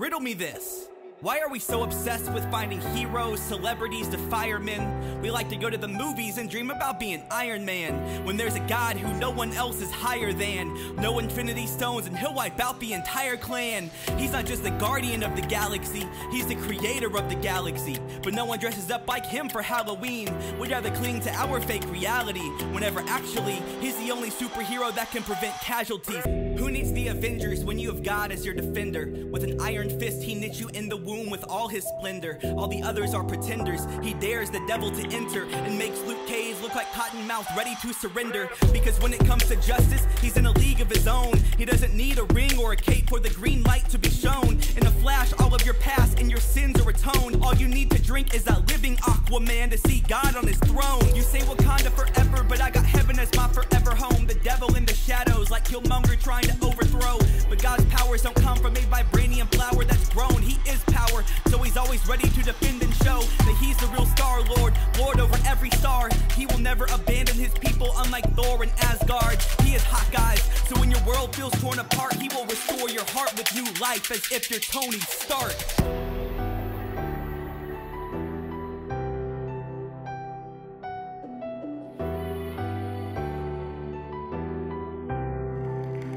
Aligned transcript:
Riddle 0.00 0.20
me 0.20 0.32
this. 0.32 0.88
Why 1.22 1.40
are 1.40 1.50
we 1.50 1.58
so 1.58 1.82
obsessed 1.82 2.32
with 2.32 2.50
finding 2.50 2.80
heroes, 2.80 3.42
celebrities 3.42 4.08
to 4.08 4.16
firemen? 4.16 5.20
We 5.20 5.30
like 5.30 5.50
to 5.50 5.56
go 5.56 5.68
to 5.68 5.76
the 5.76 5.86
movies 5.86 6.38
and 6.38 6.48
dream 6.48 6.70
about 6.70 6.98
being 6.98 7.22
Iron 7.30 7.62
Man. 7.62 8.24
When 8.24 8.38
there's 8.38 8.54
a 8.54 8.60
God 8.60 8.96
who 8.96 9.12
no 9.18 9.30
one 9.30 9.52
else 9.52 9.82
is 9.82 9.90
higher 9.90 10.32
than. 10.32 10.96
No 10.96 11.18
infinity 11.18 11.66
stones 11.66 12.06
and 12.06 12.16
he'll 12.16 12.32
wipe 12.32 12.58
out 12.58 12.80
the 12.80 12.94
entire 12.94 13.36
clan. 13.36 13.90
He's 14.16 14.32
not 14.32 14.46
just 14.46 14.62
the 14.62 14.70
guardian 14.70 15.22
of 15.22 15.36
the 15.36 15.42
galaxy, 15.42 16.08
he's 16.30 16.46
the 16.46 16.54
creator 16.54 17.14
of 17.14 17.28
the 17.28 17.34
galaxy. 17.34 17.98
But 18.22 18.32
no 18.32 18.46
one 18.46 18.58
dresses 18.58 18.90
up 18.90 19.06
like 19.06 19.26
him 19.26 19.50
for 19.50 19.60
Halloween. 19.60 20.34
We'd 20.58 20.70
rather 20.70 20.90
cling 20.92 21.20
to 21.20 21.34
our 21.34 21.60
fake 21.60 21.84
reality. 21.90 22.48
Whenever 22.72 23.00
actually, 23.08 23.60
he's 23.80 23.98
the 23.98 24.10
only 24.10 24.30
superhero 24.30 24.94
that 24.94 25.10
can 25.10 25.22
prevent 25.22 25.54
casualties. 25.60 26.24
Who 26.58 26.70
needs 26.70 26.92
the 26.92 27.08
Avengers 27.08 27.62
when 27.62 27.78
you 27.78 27.88
have 27.88 28.02
God 28.02 28.32
as 28.32 28.46
your 28.46 28.54
defender? 28.54 29.12
With 29.30 29.44
an 29.44 29.60
iron 29.60 30.00
fist, 30.00 30.22
he 30.22 30.34
knit 30.34 30.58
you 30.58 30.68
in 30.68 30.88
the 30.88 31.09
womb 31.10 31.28
with 31.28 31.44
all 31.48 31.66
his 31.66 31.84
splendor. 31.84 32.38
All 32.56 32.68
the 32.68 32.82
others 32.82 33.14
are 33.14 33.24
pretenders. 33.24 33.86
He 34.02 34.14
dares 34.14 34.50
the 34.50 34.64
devil 34.66 34.90
to 34.90 35.02
enter 35.08 35.44
and 35.46 35.76
makes 35.76 36.00
Luke 36.02 36.24
Cage 36.26 36.56
look 36.62 36.74
like 36.74 36.86
Cottonmouth 36.92 37.56
ready 37.56 37.74
to 37.82 37.92
surrender. 37.92 38.48
Because 38.72 39.00
when 39.00 39.12
it 39.12 39.24
comes 39.26 39.44
to 39.46 39.56
justice, 39.56 40.06
he's 40.20 40.36
in 40.36 40.46
a 40.46 40.52
league 40.52 40.80
of 40.80 40.88
his 40.88 41.08
own. 41.08 41.34
He 41.58 41.64
doesn't 41.64 41.94
need 41.94 42.18
a 42.18 42.24
ring 42.24 42.56
or 42.58 42.72
a 42.72 42.76
cape 42.76 43.08
for 43.08 43.18
the 43.18 43.30
green 43.30 43.62
light 43.64 43.88
to 43.88 43.98
be 43.98 44.10
shown. 44.10 44.58
In 44.76 44.86
a 44.86 44.90
flash, 45.02 45.32
all 45.40 45.52
of 45.54 45.64
your 45.64 45.74
past 45.74 46.20
and 46.20 46.30
your 46.30 46.40
sins 46.40 46.80
are 46.80 46.90
atoned. 46.90 47.42
All 47.42 47.54
you 47.54 47.66
need 47.66 47.90
to 47.90 48.00
drink 48.00 48.34
is 48.34 48.44
that 48.44 48.68
living 48.68 48.96
Aquaman 48.98 49.70
to 49.70 49.78
see 49.78 50.00
God 50.06 50.36
on 50.36 50.46
his 50.46 50.58
throne. 50.58 51.04
You 51.14 51.22
say 51.22 51.40
Wakanda 51.40 51.90
forever, 51.90 52.44
but 52.48 52.60
I 52.60 52.70
got 52.70 52.84
heaven 52.84 53.18
as 53.18 53.34
my 53.34 53.48
forever 53.48 53.94
home. 53.94 54.26
The 54.26 54.34
devil 54.34 54.74
in 54.76 54.84
the 54.84 54.94
shadows, 54.94 55.50
like 55.50 55.64
Killmonger 55.64 56.20
trying 56.22 56.44
to 56.44 56.56
overthrow. 56.64 57.18
But 57.48 57.60
God's 57.62 57.84
powers 57.86 58.22
don't 58.22 58.36
come 58.36 58.58
from 58.58 58.76
a 58.76 58.80
vibranium 58.94 59.52
flower 59.54 59.84
that's 59.84 60.08
grown. 60.10 60.40
He 60.42 60.56
is 60.70 60.80
power, 60.84 60.99
so 61.48 61.58
he's 61.58 61.76
always 61.76 62.06
ready 62.06 62.28
to 62.28 62.42
defend 62.42 62.82
and 62.82 62.94
show 62.94 63.20
that 63.20 63.56
he's 63.60 63.76
the 63.78 63.86
real 63.88 64.06
Star 64.06 64.42
Lord, 64.56 64.74
Lord 64.98 65.20
over 65.20 65.36
every 65.46 65.70
star. 65.70 66.08
He 66.36 66.46
will 66.46 66.58
never 66.58 66.84
abandon 66.86 67.36
his 67.36 67.52
people, 67.54 67.90
unlike 67.96 68.24
Thor 68.34 68.62
and 68.62 68.72
Asgard. 68.82 69.38
He 69.62 69.74
is 69.74 69.82
Hawkeyes, 69.82 70.68
so 70.68 70.78
when 70.78 70.90
your 70.90 71.02
world 71.04 71.34
feels 71.34 71.52
torn 71.60 71.78
apart, 71.78 72.14
he 72.14 72.28
will 72.28 72.44
restore 72.46 72.88
your 72.90 73.04
heart 73.10 73.32
with 73.36 73.52
new 73.54 73.64
life 73.80 74.10
as 74.10 74.30
if 74.30 74.50
you're 74.50 74.60
Tony 74.60 75.00
Stark. 75.00 75.54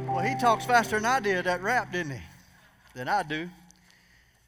Well, 0.08 0.24
he 0.24 0.36
talks 0.40 0.66
faster 0.66 0.98
than 0.98 1.06
I 1.06 1.20
did 1.20 1.46
that 1.46 1.62
rap, 1.62 1.92
didn't 1.92 2.14
he? 2.14 2.22
Than 2.94 3.08
I 3.08 3.24
do. 3.24 3.50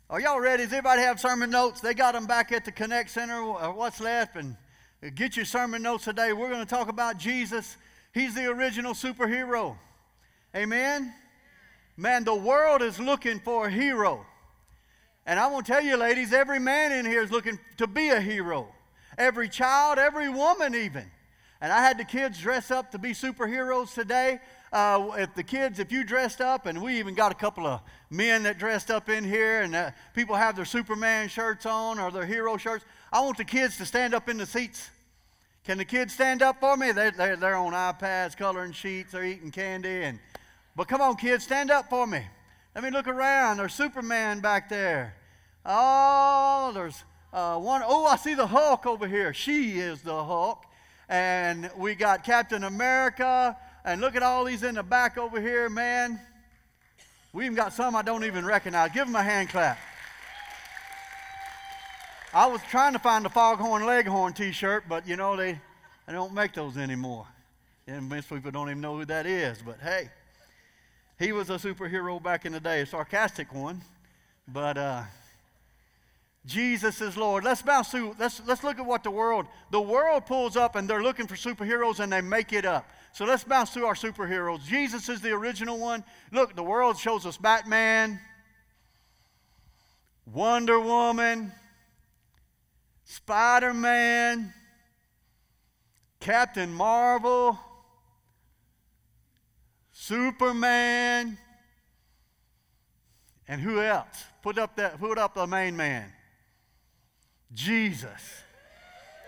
Are 0.08 0.22
y'all 0.22 0.40
ready? 0.40 0.62
Does 0.62 0.72
everybody 0.72 1.02
have 1.02 1.20
sermon 1.20 1.50
notes? 1.50 1.82
They 1.82 1.96
got 1.96 2.14
them 2.14 2.28
back 2.28 2.52
at 2.52 2.64
the 2.64 2.72
Connect 2.72 3.10
Center. 3.10 3.42
Uh, 3.42 3.72
what's 3.72 4.00
left? 4.00 4.36
And 4.36 4.56
uh, 5.04 5.10
get 5.16 5.36
your 5.36 5.46
sermon 5.46 5.82
notes 5.82 6.04
today. 6.04 6.32
We're 6.32 6.50
going 6.50 6.64
to 6.64 6.70
talk 6.70 6.90
about 6.90 7.18
Jesus. 7.18 7.76
He's 8.14 8.36
the 8.36 8.46
original 8.46 8.94
superhero. 8.94 9.76
Amen? 10.56 11.12
Man, 11.98 12.24
the 12.24 12.36
world 12.36 12.84
is 12.84 13.00
looking 13.00 13.40
for 13.40 13.66
a 13.66 13.72
hero. 13.72 14.24
And 15.26 15.40
I 15.40 15.48
want 15.48 15.66
to 15.66 15.72
tell 15.72 15.84
you, 15.84 15.98
ladies, 15.98 16.34
every 16.34 16.60
man 16.60 16.92
in 16.92 17.08
here 17.08 17.24
is 17.24 17.32
looking 17.32 17.58
to 17.78 17.88
be 17.88 18.10
a 18.10 18.22
hero. 18.22 18.68
Every 19.18 19.50
child, 19.50 19.98
every 19.98 20.30
woman, 20.30 20.76
even. 20.76 21.10
And 21.62 21.72
I 21.72 21.82
had 21.82 21.98
the 21.98 22.04
kids 22.04 22.40
dress 22.40 22.72
up 22.72 22.92
to 22.92 22.98
be 22.98 23.12
superheroes 23.12 23.94
today. 23.94 24.40
Uh, 24.74 25.12
if 25.18 25.34
the 25.36 25.44
kids, 25.44 25.80
if 25.80 25.92
you 25.92 26.04
dressed 26.04 26.42
up, 26.42 26.66
and 26.66 26.82
we 26.82 27.00
even 27.00 27.16
got 27.16 27.32
a 27.32 27.36
couple 27.36 27.66
of 27.66 27.82
men 28.10 28.44
that 28.44 28.58
dressed 28.58 28.92
up 28.92 29.08
in 29.08 29.24
here, 29.24 29.62
and 29.62 29.74
uh, 29.74 29.92
people 30.14 30.36
have 30.36 30.56
their 30.56 30.66
Superman 30.66 31.30
shirts 31.30 31.66
on 31.66 31.98
or 31.98 32.12
their 32.12 32.26
hero 32.26 32.58
shirts. 32.58 32.84
I 33.12 33.22
want 33.22 33.38
the 33.38 33.46
kids 33.46 33.78
to 33.78 33.86
stand 33.86 34.14
up 34.14 34.28
in 34.28 34.38
the 34.38 34.46
seats. 34.46 34.90
Can 35.64 35.78
the 35.78 35.86
kids 35.86 36.14
stand 36.14 36.42
up 36.42 36.60
for 36.60 36.76
me? 36.76 36.92
They're, 36.92 37.12
they're, 37.12 37.38
they're 37.38 37.56
on 37.56 37.72
iPads, 37.72 38.36
coloring 38.36 38.74
sheets, 38.74 39.14
they're 39.14 39.24
eating 39.24 39.50
candy. 39.50 40.04
And, 40.04 40.20
but 40.76 40.88
come 40.88 41.02
on, 41.02 41.16
kids, 41.16 41.46
stand 41.46 41.72
up 41.72 41.90
for 41.90 42.06
me. 42.06 42.22
Let 42.76 42.84
me 42.84 42.90
look 42.90 43.08
around. 43.08 43.58
There's 43.58 43.74
Superman 43.74 44.42
back 44.42 44.68
there. 44.68 45.16
Oh, 45.66 46.72
there's 46.74 47.04
uh, 47.32 47.58
one. 47.58 47.82
Oh, 47.86 48.06
I 48.06 48.18
see 48.18 48.34
the 48.34 48.46
Hulk 48.46 48.86
over 48.86 49.08
here. 49.08 49.34
She 49.34 49.80
is 49.80 50.02
the 50.02 50.24
Hulk. 50.24 50.65
And 51.10 51.70
we 51.78 51.96
got 51.96 52.24
Captain 52.24 52.64
America. 52.64 53.56
And 53.84 54.02
look 54.02 54.16
at 54.16 54.24
all 54.24 54.46
these 54.46 54.64
in 54.64 54.76
the 54.76 54.84
back 54.84 55.18
over 55.18 55.40
here, 55.40 55.70
man. 55.70 56.20
We 57.34 57.46
even 57.46 57.56
got 57.56 57.74
some 57.74 57.96
I 57.96 58.02
don't 58.02 58.24
even 58.24 58.46
recognize. 58.46 58.92
Give 58.92 59.06
them 59.06 59.16
a 59.16 59.24
hand 59.24 59.50
clap. 59.50 59.78
I 62.34 62.48
was 62.48 62.62
trying 62.70 62.94
to 62.94 63.00
find 63.00 63.24
the 63.24 63.30
Foghorn 63.30 63.86
Leghorn 63.86 64.34
t 64.34 64.52
shirt, 64.52 64.86
but 64.90 65.08
you 65.08 65.16
know, 65.16 65.36
they, 65.36 65.60
they 66.06 66.14
don't 66.14 66.34
make 66.34 66.54
those 66.54 66.78
anymore. 66.78 67.26
And 67.88 68.10
most 68.10 68.30
people 68.30 68.52
don't 68.52 68.70
even 68.70 68.82
know 68.82 68.98
who 68.98 69.06
that 69.06 69.26
is, 69.26 69.62
but 69.66 69.80
hey, 69.80 70.10
he 71.20 71.32
was 71.32 71.50
a 71.50 71.54
superhero 71.54 72.22
back 72.22 72.46
in 72.46 72.52
the 72.52 72.60
day, 72.60 72.82
a 72.82 72.86
sarcastic 72.86 73.54
one. 73.54 73.82
But 74.48 74.78
uh, 74.78 75.04
Jesus 76.46 77.02
is 77.02 77.18
Lord. 77.18 77.44
Let's 77.44 77.64
bounce 77.64 77.90
through. 77.90 78.16
Let's, 78.20 78.42
let's 78.46 78.64
look 78.64 78.78
at 78.78 78.86
what 78.86 79.04
the 79.04 79.10
world, 79.10 79.48
the 79.72 79.82
world 79.82 80.28
pulls 80.28 80.56
up 80.56 80.76
and 80.76 80.88
they're 80.88 81.02
looking 81.02 81.26
for 81.26 81.36
superheroes 81.36 82.00
and 82.00 82.14
they 82.14 82.22
make 82.22 82.54
it 82.54 82.66
up. 82.66 82.88
So 83.14 83.26
let's 83.26 83.44
bounce 83.44 83.72
through 83.72 83.86
our 83.86 83.96
superheroes. 83.96 84.64
Jesus 84.64 85.10
is 85.10 85.22
the 85.22 85.32
original 85.32 85.80
one. 85.80 86.04
Look, 86.32 86.56
the 86.56 86.64
world 86.64 87.00
shows 87.00 87.26
us 87.26 87.38
Batman, 87.38 88.20
Wonder 90.32 90.80
Woman, 90.80 91.52
Spider 93.06 93.74
Man, 93.74 94.54
Captain 96.20 96.72
Marvel, 96.72 97.58
Superman, 99.92 101.38
and 103.48 103.62
who 103.62 103.82
else? 103.82 104.26
Put 104.44 104.58
up 104.60 104.76
that 104.76 105.00
put 105.00 105.18
up 105.18 105.36
the 105.36 105.48
main 105.48 105.76
man. 105.76 106.12
Jesus. 107.56 108.44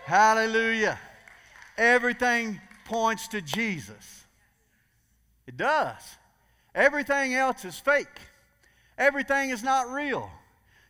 Hallelujah. 0.05 0.99
Everything 1.77 2.61
points 2.85 3.27
to 3.29 3.41
Jesus. 3.41 4.25
It 5.47 5.57
does. 5.57 6.01
Everything 6.75 7.33
else 7.33 7.65
is 7.65 7.79
fake. 7.79 8.07
Everything 8.97 9.49
is 9.49 9.63
not 9.63 9.89
real. 9.91 10.29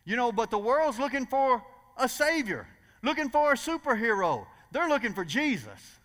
You 0.04 0.16
know, 0.16 0.32
but 0.32 0.50
the 0.50 0.58
world's 0.58 0.98
looking 0.98 1.26
for 1.26 1.62
a 1.96 2.08
savior, 2.08 2.66
looking 3.02 3.30
for 3.30 3.52
a 3.52 3.56
superhero. 3.56 4.46
They're 4.72 4.88
looking 4.88 5.14
for 5.14 5.24
Jesus. 5.24 5.98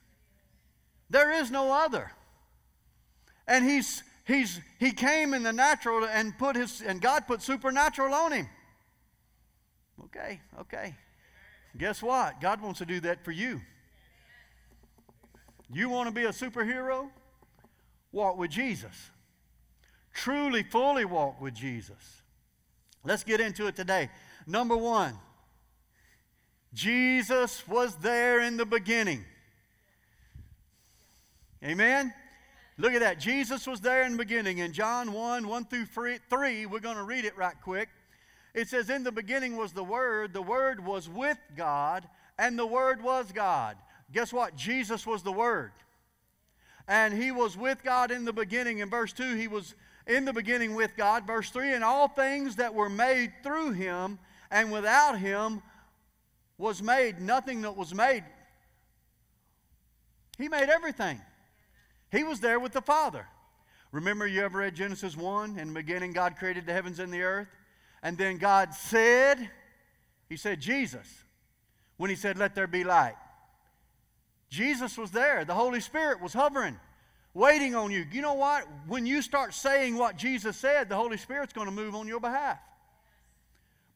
There 1.10 1.32
is 1.32 1.52
no 1.52 1.72
other. 1.72 2.12
And 3.48 3.66
he's 3.66 4.04
he's 4.26 4.60
he 4.80 4.92
came 4.92 5.34
in 5.34 5.44
the 5.44 5.54
natural 5.54 6.06
and 6.06 6.38
put 6.38 6.56
his 6.56 6.82
and 6.82 7.02
God 7.02 7.28
put 7.28 7.42
supernatural 7.42 8.14
on 8.14 8.32
him. 8.32 8.48
Okay, 10.06 10.40
okay. 10.62 10.96
Guess 11.78 12.04
what? 12.04 12.40
God 12.40 12.62
wants 12.62 12.80
to 12.80 12.86
do 12.86 13.00
that 13.02 13.24
for 13.24 13.32
you. 13.32 13.62
You 15.72 15.90
want 15.90 16.08
to 16.08 16.14
be 16.14 16.26
a 16.26 16.30
superhero? 16.30 17.10
Walk 18.12 18.38
with 18.38 18.52
Jesus. 18.52 19.10
Truly, 20.14 20.62
fully 20.62 21.06
walk 21.06 21.42
with 21.42 21.56
Jesus. 21.56 22.22
Let's 23.04 23.24
get 23.24 23.42
into 23.42 23.68
it 23.68 23.76
today. 23.76 24.10
Number 24.46 24.78
one, 24.78 25.18
Jesus 26.74 27.68
was 27.68 27.96
there 27.96 28.40
in 28.42 28.58
the 28.58 28.66
beginning. 28.66 29.26
Amen? 31.64 32.14
Look 32.78 32.94
at 32.94 33.02
that. 33.02 33.20
Jesus 33.20 33.68
was 33.68 33.80
there 33.82 34.04
in 34.04 34.14
the 34.14 34.18
beginning. 34.18 34.60
In 34.60 34.74
John 34.74 35.14
1 35.14 35.48
1 35.48 35.66
through 35.66 35.86
3, 35.86 36.66
we're 36.66 36.80
going 36.80 36.98
to 36.98 37.04
read 37.04 37.26
it 37.26 37.38
right 37.38 37.56
quick. 37.62 37.90
It 38.54 38.70
says, 38.70 38.90
In 38.90 39.04
the 39.04 39.12
beginning 39.12 39.58
was 39.58 39.74
the 39.74 39.84
Word, 39.84 40.34
the 40.34 40.42
Word 40.42 40.86
was 40.86 41.10
with 41.10 41.40
God, 41.56 42.08
and 42.38 42.58
the 42.58 42.68
Word 42.68 43.04
was 43.04 43.32
God. 43.32 43.78
Guess 44.12 44.32
what? 44.32 44.56
Jesus 44.56 45.08
was 45.08 45.24
the 45.24 45.32
Word. 45.32 45.72
And 46.88 47.14
He 47.14 47.32
was 47.32 47.58
with 47.58 47.84
God 47.84 48.12
in 48.12 48.26
the 48.26 48.34
beginning. 48.34 48.80
In 48.80 48.90
verse 48.90 49.14
2, 49.14 49.36
He 49.36 49.48
was 49.48 49.74
in 50.06 50.26
the 50.26 50.34
beginning 50.34 50.76
with 50.76 50.96
God. 50.96 51.26
Verse 51.26 51.50
3, 51.50 51.74
and 51.74 51.84
all 51.84 52.08
things 52.08 52.58
that 52.58 52.74
were 52.74 52.90
made 52.90 53.32
through 53.42 53.72
Him, 53.72 54.20
and 54.52 54.72
without 54.72 55.18
Him 55.18 55.62
was 56.58 56.84
made 56.84 57.20
nothing 57.20 57.62
that 57.62 57.76
was 57.76 57.94
made. 57.94 58.24
He 60.38 60.48
made 60.48 60.70
everything. 60.70 61.20
He 62.12 62.24
was 62.24 62.40
there 62.40 62.60
with 62.60 62.74
the 62.74 62.82
Father. 62.82 63.28
Remember, 63.92 64.28
you 64.28 64.44
ever 64.44 64.60
read 64.60 64.76
Genesis 64.76 65.18
1? 65.18 65.58
In 65.58 65.70
the 65.70 65.74
beginning, 65.74 66.14
God 66.14 66.36
created 66.38 66.66
the 66.66 66.74
heavens 66.74 67.00
and 67.00 67.12
the 67.12 67.22
earth. 67.22 67.48
And 68.04 68.18
then 68.18 68.38
God 68.38 68.74
said, 68.76 69.50
He 70.30 70.38
said, 70.38 70.60
Jesus, 70.60 71.08
when 71.98 72.10
He 72.10 72.16
said, 72.16 72.38
Let 72.38 72.54
there 72.54 72.68
be 72.68 72.84
light. 72.84 73.16
Jesus 74.50 74.98
was 75.00 75.10
there. 75.10 75.46
The 75.46 75.56
Holy 75.56 75.80
Spirit 75.80 76.22
was 76.22 76.32
hovering, 76.34 76.78
waiting 77.34 77.74
on 77.74 77.90
you. 77.90 78.06
You 78.12 78.22
know 78.22 78.36
what? 78.36 78.68
When 78.86 79.08
you 79.08 79.24
start 79.24 79.56
saying 79.56 79.98
what 79.98 80.16
Jesus 80.16 80.58
said, 80.58 80.90
the 80.90 80.96
Holy 80.96 81.18
Spirit's 81.18 81.54
going 81.54 81.66
to 81.66 81.74
move 81.74 81.96
on 81.96 82.08
your 82.08 82.20
behalf. 82.20 82.60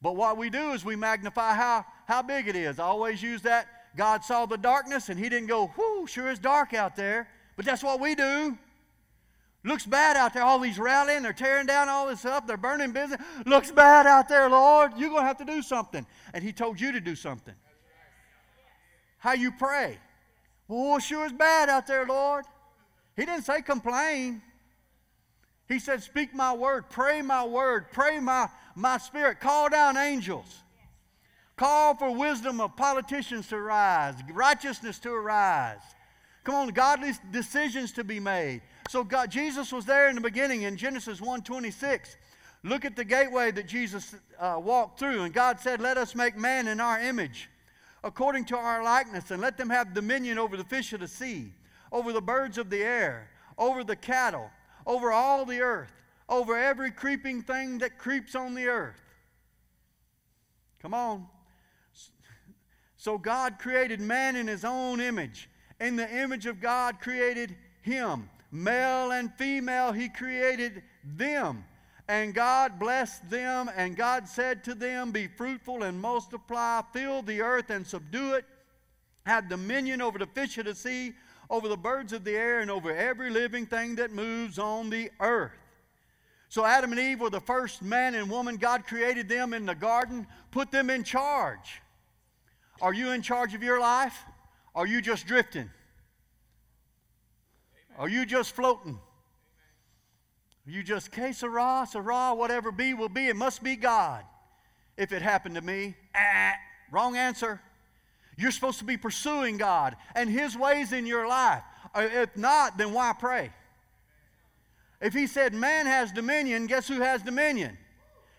But 0.02 0.16
what 0.16 0.36
we 0.36 0.50
do 0.50 0.72
is 0.72 0.84
we 0.84 0.96
magnify 0.96 1.54
how, 1.54 1.84
how 2.06 2.22
big 2.22 2.48
it 2.48 2.56
is. 2.56 2.80
I 2.80 2.84
always 2.84 3.22
use 3.22 3.42
that. 3.42 3.68
God 3.96 4.24
saw 4.24 4.46
the 4.46 4.56
darkness 4.56 5.08
and 5.08 5.18
he 5.18 5.28
didn't 5.28 5.48
go, 5.48 5.72
whoo, 5.76 6.06
sure 6.06 6.28
is 6.28 6.38
dark 6.38 6.74
out 6.74 6.96
there. 6.96 7.28
But 7.56 7.64
that's 7.64 7.82
what 7.82 8.00
we 8.00 8.14
do. 8.14 8.56
Looks 9.64 9.84
bad 9.84 10.16
out 10.16 10.34
there. 10.34 10.42
All 10.42 10.58
these 10.58 10.78
rallying, 10.78 11.22
they're 11.22 11.32
tearing 11.32 11.66
down 11.66 11.88
all 11.88 12.06
this 12.06 12.24
up, 12.24 12.46
they're 12.46 12.56
burning 12.56 12.92
business. 12.92 13.20
Looks 13.44 13.70
bad 13.70 14.06
out 14.06 14.28
there, 14.28 14.48
Lord. 14.48 14.92
You're 14.96 15.10
going 15.10 15.22
to 15.22 15.26
have 15.26 15.38
to 15.38 15.44
do 15.44 15.62
something. 15.62 16.06
And 16.32 16.44
he 16.44 16.52
told 16.52 16.80
you 16.80 16.92
to 16.92 17.00
do 17.00 17.16
something. 17.16 17.54
How 19.18 19.32
you 19.32 19.50
pray. 19.50 19.98
Oh, 20.70 20.98
sure 20.98 21.26
is 21.26 21.32
bad 21.32 21.68
out 21.68 21.86
there, 21.86 22.06
Lord. 22.06 22.44
He 23.16 23.24
didn't 23.24 23.44
say 23.44 23.62
complain. 23.62 24.42
He 25.66 25.78
said, 25.78 26.02
Speak 26.02 26.34
my 26.34 26.54
word, 26.54 26.88
pray 26.88 27.20
my 27.20 27.44
word, 27.44 27.90
pray 27.92 28.20
my, 28.20 28.48
my 28.74 28.98
spirit, 28.98 29.40
call 29.40 29.68
down 29.68 29.96
angels. 29.96 30.62
Call 31.56 31.96
for 31.96 32.14
wisdom 32.14 32.60
of 32.60 32.76
politicians 32.76 33.48
to 33.48 33.58
rise, 33.58 34.14
righteousness 34.32 34.98
to 35.00 35.10
arise. 35.10 35.80
Come 36.44 36.54
on, 36.54 36.68
godly 36.68 37.12
decisions 37.32 37.92
to 37.92 38.04
be 38.04 38.20
made. 38.20 38.62
So 38.88 39.04
God, 39.04 39.30
Jesus 39.30 39.70
was 39.70 39.84
there 39.84 40.08
in 40.08 40.14
the 40.14 40.20
beginning 40.22 40.62
in 40.62 40.78
Genesis 40.78 41.20
1:26. 41.20 42.16
Look 42.64 42.84
at 42.84 42.96
the 42.96 43.04
gateway 43.04 43.50
that 43.50 43.68
Jesus 43.68 44.14
uh, 44.38 44.58
walked 44.60 44.98
through, 44.98 45.22
and 45.22 45.32
God 45.32 45.60
said, 45.60 45.80
"Let 45.80 45.98
us 45.98 46.14
make 46.14 46.36
man 46.36 46.66
in 46.66 46.80
our 46.80 46.98
image, 46.98 47.50
according 48.02 48.46
to 48.46 48.56
our 48.56 48.82
likeness, 48.82 49.30
and 49.30 49.42
let 49.42 49.58
them 49.58 49.68
have 49.68 49.92
dominion 49.92 50.38
over 50.38 50.56
the 50.56 50.64
fish 50.64 50.92
of 50.94 51.00
the 51.00 51.08
sea, 51.08 51.52
over 51.92 52.12
the 52.14 52.22
birds 52.22 52.56
of 52.56 52.70
the 52.70 52.82
air, 52.82 53.30
over 53.58 53.84
the 53.84 53.94
cattle, 53.94 54.50
over 54.86 55.12
all 55.12 55.44
the 55.44 55.60
earth, 55.60 55.92
over 56.26 56.56
every 56.56 56.90
creeping 56.90 57.42
thing 57.42 57.78
that 57.78 57.98
creeps 57.98 58.34
on 58.34 58.54
the 58.54 58.68
earth." 58.68 59.00
Come 60.80 60.94
on. 60.94 61.28
So 62.96 63.18
God 63.18 63.58
created 63.58 64.00
man 64.00 64.34
in 64.34 64.46
his 64.46 64.64
own 64.64 65.00
image. 65.00 65.50
In 65.78 65.96
the 65.96 66.10
image 66.10 66.46
of 66.46 66.58
God 66.58 67.00
created 67.00 67.54
him. 67.82 68.30
Male 68.50 69.12
and 69.12 69.32
female, 69.34 69.92
he 69.92 70.08
created 70.08 70.82
them. 71.04 71.64
And 72.08 72.34
God 72.34 72.78
blessed 72.78 73.28
them, 73.28 73.70
and 73.76 73.94
God 73.94 74.26
said 74.26 74.64
to 74.64 74.74
them, 74.74 75.10
Be 75.10 75.26
fruitful 75.26 75.82
and 75.82 76.00
multiply, 76.00 76.80
fill 76.92 77.20
the 77.20 77.42
earth 77.42 77.68
and 77.68 77.86
subdue 77.86 78.34
it, 78.34 78.46
have 79.26 79.50
dominion 79.50 80.00
over 80.00 80.18
the 80.18 80.26
fish 80.26 80.56
of 80.56 80.64
the 80.64 80.74
sea, 80.74 81.12
over 81.50 81.68
the 81.68 81.76
birds 81.76 82.14
of 82.14 82.24
the 82.24 82.34
air, 82.34 82.60
and 82.60 82.70
over 82.70 82.94
every 82.96 83.28
living 83.28 83.66
thing 83.66 83.96
that 83.96 84.10
moves 84.10 84.58
on 84.58 84.88
the 84.88 85.10
earth. 85.20 85.52
So 86.48 86.64
Adam 86.64 86.92
and 86.92 87.00
Eve 87.00 87.20
were 87.20 87.28
the 87.28 87.40
first 87.40 87.82
man 87.82 88.14
and 88.14 88.30
woman. 88.30 88.56
God 88.56 88.86
created 88.86 89.28
them 89.28 89.52
in 89.52 89.66
the 89.66 89.74
garden, 89.74 90.26
put 90.50 90.70
them 90.70 90.88
in 90.88 91.04
charge. 91.04 91.82
Are 92.80 92.94
you 92.94 93.10
in 93.10 93.20
charge 93.20 93.54
of 93.54 93.62
your 93.62 93.80
life? 93.80 94.18
Are 94.74 94.86
you 94.86 95.02
just 95.02 95.26
drifting? 95.26 95.68
Are 97.98 98.08
you 98.08 98.24
just 98.24 98.54
floating? 98.54 98.98
Are 100.66 100.70
you 100.70 100.82
just 100.82 101.10
que 101.10 101.32
sera, 101.32 101.86
sera, 101.90 102.34
whatever 102.34 102.70
be 102.70 102.94
will 102.94 103.08
be? 103.08 103.26
It 103.26 103.36
must 103.36 103.62
be 103.62 103.74
God. 103.74 104.24
If 104.96 105.12
it 105.12 105.20
happened 105.22 105.56
to 105.56 105.60
me, 105.60 105.96
ah, 106.14 106.52
wrong 106.92 107.16
answer. 107.16 107.60
You're 108.36 108.52
supposed 108.52 108.78
to 108.78 108.84
be 108.84 108.96
pursuing 108.96 109.56
God 109.56 109.96
and 110.14 110.30
His 110.30 110.56
ways 110.56 110.92
in 110.92 111.06
your 111.06 111.26
life. 111.26 111.62
Uh, 111.92 112.08
if 112.12 112.36
not, 112.36 112.78
then 112.78 112.92
why 112.92 113.12
pray? 113.18 113.50
If 115.00 115.12
He 115.12 115.26
said 115.26 115.54
man 115.54 115.86
has 115.86 116.12
dominion, 116.12 116.66
guess 116.66 116.86
who 116.86 117.00
has 117.00 117.22
dominion? 117.22 117.76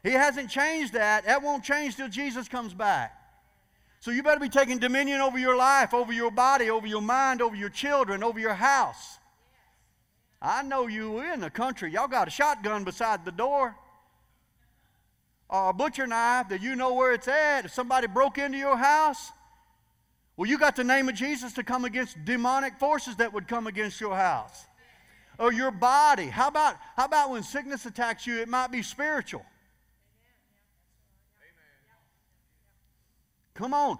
He 0.03 0.11
hasn't 0.11 0.49
changed 0.49 0.93
that. 0.93 1.25
That 1.25 1.43
won't 1.43 1.63
change 1.63 1.97
till 1.97 2.07
Jesus 2.07 2.47
comes 2.47 2.73
back. 2.73 3.13
So 3.99 4.11
you 4.11 4.23
better 4.23 4.39
be 4.39 4.47
taking 4.47 4.77
dominion 4.77 5.19
over 5.19 5.37
your 5.37 5.57
life, 5.57 5.93
over 5.93 6.13
your 6.13 6.31
body, 6.31 6.69
over 6.69 6.87
your 6.87 7.01
mind, 7.01 7.41
over 7.41 7.55
your 7.55 7.69
children, 7.69 8.23
over 8.23 8.39
your 8.39 8.53
house. 8.53 9.19
I 10.41 10.63
know 10.63 10.87
you 10.87 11.19
in 11.19 11.41
the 11.41 11.49
country. 11.49 11.91
Y'all 11.91 12.07
got 12.07 12.27
a 12.27 12.31
shotgun 12.31 12.83
beside 12.83 13.25
the 13.25 13.31
door. 13.31 13.75
Or 15.49 15.69
a 15.69 15.73
butcher 15.73 16.07
knife 16.07 16.49
that 16.49 16.61
you 16.61 16.75
know 16.75 16.93
where 16.93 17.13
it's 17.13 17.27
at. 17.27 17.65
If 17.65 17.73
somebody 17.73 18.07
broke 18.07 18.37
into 18.37 18.57
your 18.57 18.77
house, 18.77 19.31
well, 20.37 20.49
you 20.49 20.57
got 20.57 20.75
the 20.75 20.83
name 20.83 21.09
of 21.09 21.15
Jesus 21.15 21.53
to 21.53 21.63
come 21.63 21.83
against 21.83 22.23
demonic 22.23 22.77
forces 22.79 23.17
that 23.17 23.33
would 23.33 23.47
come 23.47 23.67
against 23.67 23.99
your 23.99 24.15
house. 24.15 24.65
Or 25.37 25.51
your 25.51 25.71
body. 25.71 26.27
How 26.27 26.47
about, 26.47 26.77
how 26.95 27.05
about 27.05 27.31
when 27.31 27.43
sickness 27.43 27.85
attacks 27.85 28.25
you, 28.25 28.39
it 28.39 28.47
might 28.47 28.71
be 28.71 28.81
spiritual. 28.81 29.45
Come 33.55 33.73
on. 33.73 33.97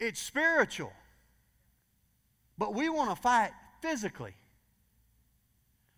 It's 0.00 0.20
spiritual. 0.20 0.92
But 2.58 2.74
we 2.74 2.88
want 2.88 3.10
to 3.10 3.16
fight 3.16 3.50
physically. 3.80 4.34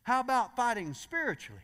How 0.05 0.21
about 0.21 0.55
fighting 0.55 0.95
spiritually? 0.95 1.61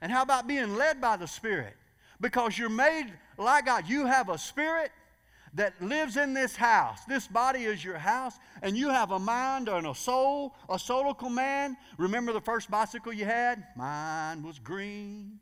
And 0.00 0.12
how 0.12 0.22
about 0.22 0.46
being 0.46 0.76
led 0.76 1.00
by 1.00 1.16
the 1.16 1.26
Spirit? 1.26 1.74
Because 2.20 2.58
you're 2.58 2.68
made 2.68 3.06
like 3.36 3.66
God. 3.66 3.88
You 3.88 4.06
have 4.06 4.28
a 4.28 4.38
spirit 4.38 4.90
that 5.54 5.80
lives 5.80 6.16
in 6.16 6.34
this 6.34 6.56
house. 6.56 7.04
This 7.04 7.26
body 7.26 7.64
is 7.64 7.84
your 7.84 7.98
house, 7.98 8.34
and 8.60 8.76
you 8.76 8.88
have 8.88 9.12
a 9.12 9.18
mind 9.18 9.68
and 9.68 9.86
a 9.86 9.94
soul, 9.94 10.54
a 10.68 10.76
soulical 10.76 11.32
man. 11.32 11.76
Remember 11.96 12.32
the 12.32 12.40
first 12.40 12.70
bicycle 12.70 13.12
you 13.12 13.24
had? 13.24 13.64
Mine 13.76 14.42
was 14.42 14.58
green. 14.58 15.38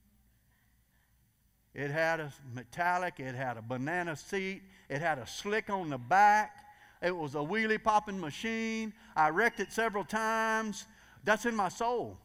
It 1.74 1.90
had 1.90 2.20
a 2.20 2.32
metallic, 2.54 3.20
it 3.20 3.34
had 3.34 3.56
a 3.56 3.62
banana 3.62 4.16
seat, 4.16 4.62
it 4.88 5.00
had 5.00 5.18
a 5.18 5.26
slick 5.26 5.68
on 5.68 5.90
the 5.90 5.98
back. 5.98 6.64
It 7.02 7.14
was 7.14 7.34
a 7.34 7.38
wheelie 7.38 7.82
popping 7.82 8.18
machine. 8.18 8.94
I 9.14 9.28
wrecked 9.28 9.60
it 9.60 9.70
several 9.70 10.04
times. 10.04 10.86
That's 11.26 11.44
in 11.44 11.54
my 11.54 11.68
soul. 11.68 12.16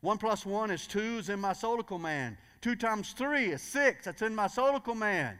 One 0.00 0.16
plus 0.16 0.46
one 0.46 0.70
is 0.70 0.86
two, 0.86 1.18
is 1.18 1.28
in 1.28 1.40
my 1.40 1.52
soulical 1.52 2.00
man. 2.00 2.38
Two 2.62 2.76
times 2.76 3.12
three 3.12 3.46
is 3.46 3.60
six, 3.60 4.06
that's 4.06 4.22
in 4.22 4.34
my 4.34 4.46
soulical 4.46 4.96
man. 4.96 5.38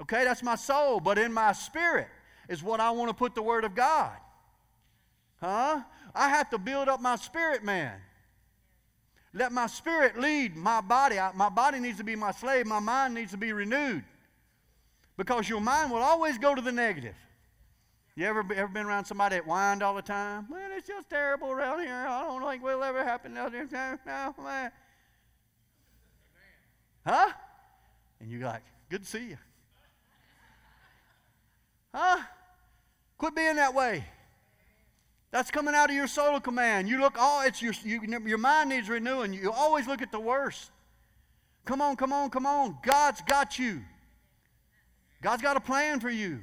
Okay, 0.00 0.22
that's 0.22 0.42
my 0.42 0.54
soul, 0.54 1.00
but 1.00 1.18
in 1.18 1.32
my 1.32 1.52
spirit 1.52 2.08
is 2.48 2.62
what 2.62 2.78
I 2.78 2.90
want 2.90 3.08
to 3.08 3.14
put 3.14 3.34
the 3.34 3.42
Word 3.42 3.64
of 3.64 3.74
God. 3.74 4.12
Huh? 5.40 5.80
I 6.14 6.28
have 6.28 6.50
to 6.50 6.58
build 6.58 6.88
up 6.88 7.00
my 7.00 7.16
spirit 7.16 7.64
man. 7.64 7.94
Let 9.32 9.50
my 9.50 9.66
spirit 9.66 10.18
lead 10.18 10.56
my 10.56 10.82
body. 10.82 11.16
my 11.34 11.48
body 11.48 11.80
needs 11.80 11.98
to 11.98 12.04
be 12.04 12.16
my 12.16 12.32
slave. 12.32 12.66
My 12.66 12.80
mind 12.80 13.14
needs 13.14 13.30
to 13.30 13.38
be 13.38 13.52
renewed. 13.52 14.04
Because 15.16 15.48
your 15.48 15.60
mind 15.60 15.90
will 15.90 16.02
always 16.02 16.36
go 16.36 16.54
to 16.54 16.60
the 16.60 16.72
negative. 16.72 17.14
You 18.14 18.26
ever, 18.26 18.44
ever 18.54 18.68
been 18.68 18.84
around 18.84 19.06
somebody 19.06 19.36
that 19.36 19.46
whined 19.46 19.82
all 19.82 19.94
the 19.94 20.02
time? 20.02 20.46
Man, 20.50 20.70
it's 20.76 20.86
just 20.86 21.08
terrible 21.08 21.50
around 21.50 21.80
here. 21.80 21.94
I 21.94 22.22
don't 22.22 22.42
think 22.42 22.62
will 22.62 22.82
ever 22.82 23.02
happen 23.02 23.36
out 23.38 23.52
there. 23.52 23.98
No, 24.04 24.34
man. 24.42 24.70
Huh? 27.06 27.32
And 28.20 28.30
you're 28.30 28.42
like, 28.42 28.62
good 28.90 29.02
to 29.02 29.08
see 29.08 29.30
you. 29.30 29.38
Huh? 31.94 32.18
Quit 33.16 33.34
being 33.34 33.56
that 33.56 33.74
way. 33.74 34.04
That's 35.30 35.50
coming 35.50 35.74
out 35.74 35.88
of 35.88 35.96
your 35.96 36.06
soulical 36.06 36.52
man. 36.52 36.86
You 36.86 37.00
look, 37.00 37.16
oh, 37.18 37.42
it's 37.46 37.62
your, 37.62 37.72
you, 37.82 38.02
your 38.26 38.38
mind 38.38 38.68
needs 38.68 38.90
renewing. 38.90 39.32
You 39.32 39.50
always 39.50 39.86
look 39.86 40.02
at 40.02 40.12
the 40.12 40.20
worst. 40.20 40.70
Come 41.64 41.80
on, 41.80 41.96
come 41.96 42.12
on, 42.12 42.28
come 42.28 42.44
on. 42.44 42.76
God's 42.82 43.22
got 43.22 43.58
you. 43.58 43.80
God's 45.22 45.40
got 45.40 45.56
a 45.56 45.60
plan 45.60 46.00
for 46.00 46.10
you. 46.10 46.40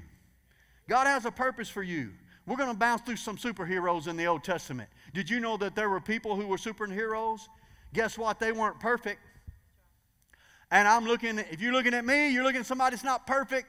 God 0.90 1.06
has 1.06 1.26
a 1.26 1.32
purpose 1.32 1.70
for 1.70 1.84
you. 1.84 2.10
We're 2.48 2.58
going 2.58 2.72
to 2.72 2.76
bounce 2.76 3.04
through 3.04 3.18
some 3.18 3.38
superheroes 3.38 4.08
in 4.08 4.18
the 4.18 4.26
Old 4.26 4.44
Testament. 4.44 4.90
Did 5.14 5.30
you 5.30 5.40
know 5.40 5.56
that 5.58 5.76
there 5.76 5.88
were 5.88 6.02
people 6.02 6.36
who 6.36 6.48
were 6.48 6.58
superheroes? 6.58 7.42
Guess 7.94 8.18
what? 8.18 8.40
They 8.40 8.52
weren't 8.52 8.80
perfect. 8.80 9.22
And 10.72 10.88
I'm 10.88 11.06
looking, 11.06 11.38
if 11.38 11.62
you're 11.62 11.74
looking 11.74 11.94
at 11.94 12.04
me, 12.04 12.30
you're 12.34 12.44
looking 12.44 12.62
at 12.62 12.66
somebody 12.66 12.96
that's 12.96 13.04
not 13.04 13.28
perfect. 13.28 13.68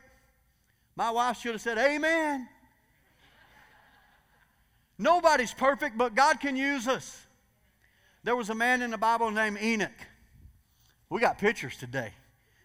My 0.97 1.11
wife 1.11 1.39
should 1.39 1.53
have 1.53 1.61
said, 1.61 1.77
Amen. 1.77 2.49
Nobody's 4.99 5.53
perfect, 5.53 5.99
but 5.99 6.15
God 6.15 6.41
can 6.41 6.57
use 6.57 6.89
us. 6.89 7.27
There 8.25 8.37
was 8.37 8.49
a 8.49 8.55
man 8.55 8.81
in 8.83 8.91
the 8.91 8.99
Bible 8.99 9.31
named 9.31 9.59
Enoch. 9.61 9.91
We 11.11 11.21
got 11.21 11.39
pictures 11.39 11.77
today. 11.77 12.13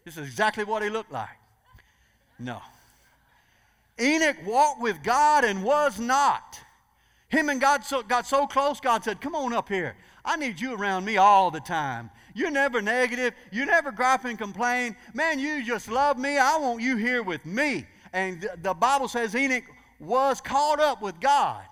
This 0.06 0.18
is 0.18 0.28
exactly 0.28 0.64
what 0.64 0.82
he 0.82 0.90
looked 0.90 1.12
like. 1.12 1.30
No. 2.40 2.62
Enoch 4.00 4.38
walked 4.46 4.82
with 4.82 5.02
God 5.04 5.44
and 5.44 5.64
was 5.64 6.00
not. 6.00 6.60
Him 7.30 7.50
and 7.50 7.60
God 7.60 7.84
so, 7.84 8.04
got 8.04 8.26
so 8.26 8.48
close, 8.48 8.80
God 8.80 9.04
said, 9.04 9.22
Come 9.22 9.36
on 9.36 9.54
up 9.54 9.70
here. 9.70 9.96
I 10.24 10.38
need 10.38 10.60
you 10.60 10.76
around 10.76 11.06
me 11.06 11.18
all 11.18 11.52
the 11.52 11.60
time. 11.60 12.10
You're 12.34 12.52
never 12.52 12.82
negative. 12.82 13.34
You 13.52 13.66
never 13.66 13.92
gripe 13.92 14.26
and 14.26 14.38
complain. 14.38 14.96
Man, 15.14 15.40
you 15.40 15.64
just 15.64 15.90
love 15.90 16.18
me. 16.18 16.38
I 16.38 16.58
want 16.58 16.82
you 16.82 16.98
here 16.98 17.24
with 17.24 17.46
me. 17.46 17.86
And 18.12 18.50
the 18.62 18.74
Bible 18.74 19.08
says 19.08 19.36
Enoch 19.36 19.64
was 20.00 20.42
caught 20.42 20.80
up 20.80 21.02
with 21.02 21.20
God 21.20 21.64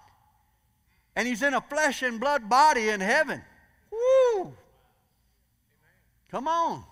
and 1.15 1.27
he's 1.27 1.43
in 1.43 1.53
a 1.53 1.61
flesh 1.61 2.01
and 2.01 2.19
blood 2.19 2.49
body 2.49 2.89
in 2.89 2.99
heaven. 2.99 3.41
Woo! 3.91 4.53
Come 6.31 6.47
on. 6.47 6.83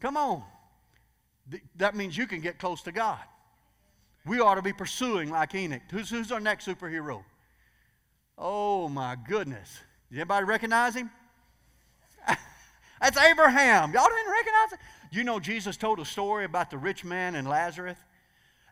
Come 0.00 0.16
on. 0.16 0.42
That 1.76 1.94
means 1.94 2.16
you 2.16 2.26
can 2.26 2.40
get 2.40 2.58
close 2.58 2.82
to 2.82 2.92
God. 2.92 3.20
We 4.26 4.40
ought 4.40 4.56
to 4.56 4.62
be 4.62 4.72
pursuing 4.72 5.30
like 5.30 5.54
Enoch. 5.54 5.82
Who's, 5.90 6.10
who's 6.10 6.32
our 6.32 6.40
next 6.40 6.66
superhero? 6.66 7.22
Oh 8.36 8.88
my 8.88 9.16
goodness. 9.28 9.80
Does 10.10 10.18
anybody 10.18 10.44
recognize 10.44 10.94
him? 10.94 11.10
That's 13.00 13.16
Abraham. 13.16 13.92
Y'all 13.92 14.08
didn't 14.08 14.32
recognize 14.32 14.72
it? 14.72 14.78
You 15.12 15.24
know, 15.24 15.38
Jesus 15.38 15.76
told 15.76 16.00
a 16.00 16.04
story 16.04 16.44
about 16.44 16.70
the 16.70 16.78
rich 16.78 17.04
man 17.04 17.36
and 17.36 17.48
Lazarus. 17.48 17.98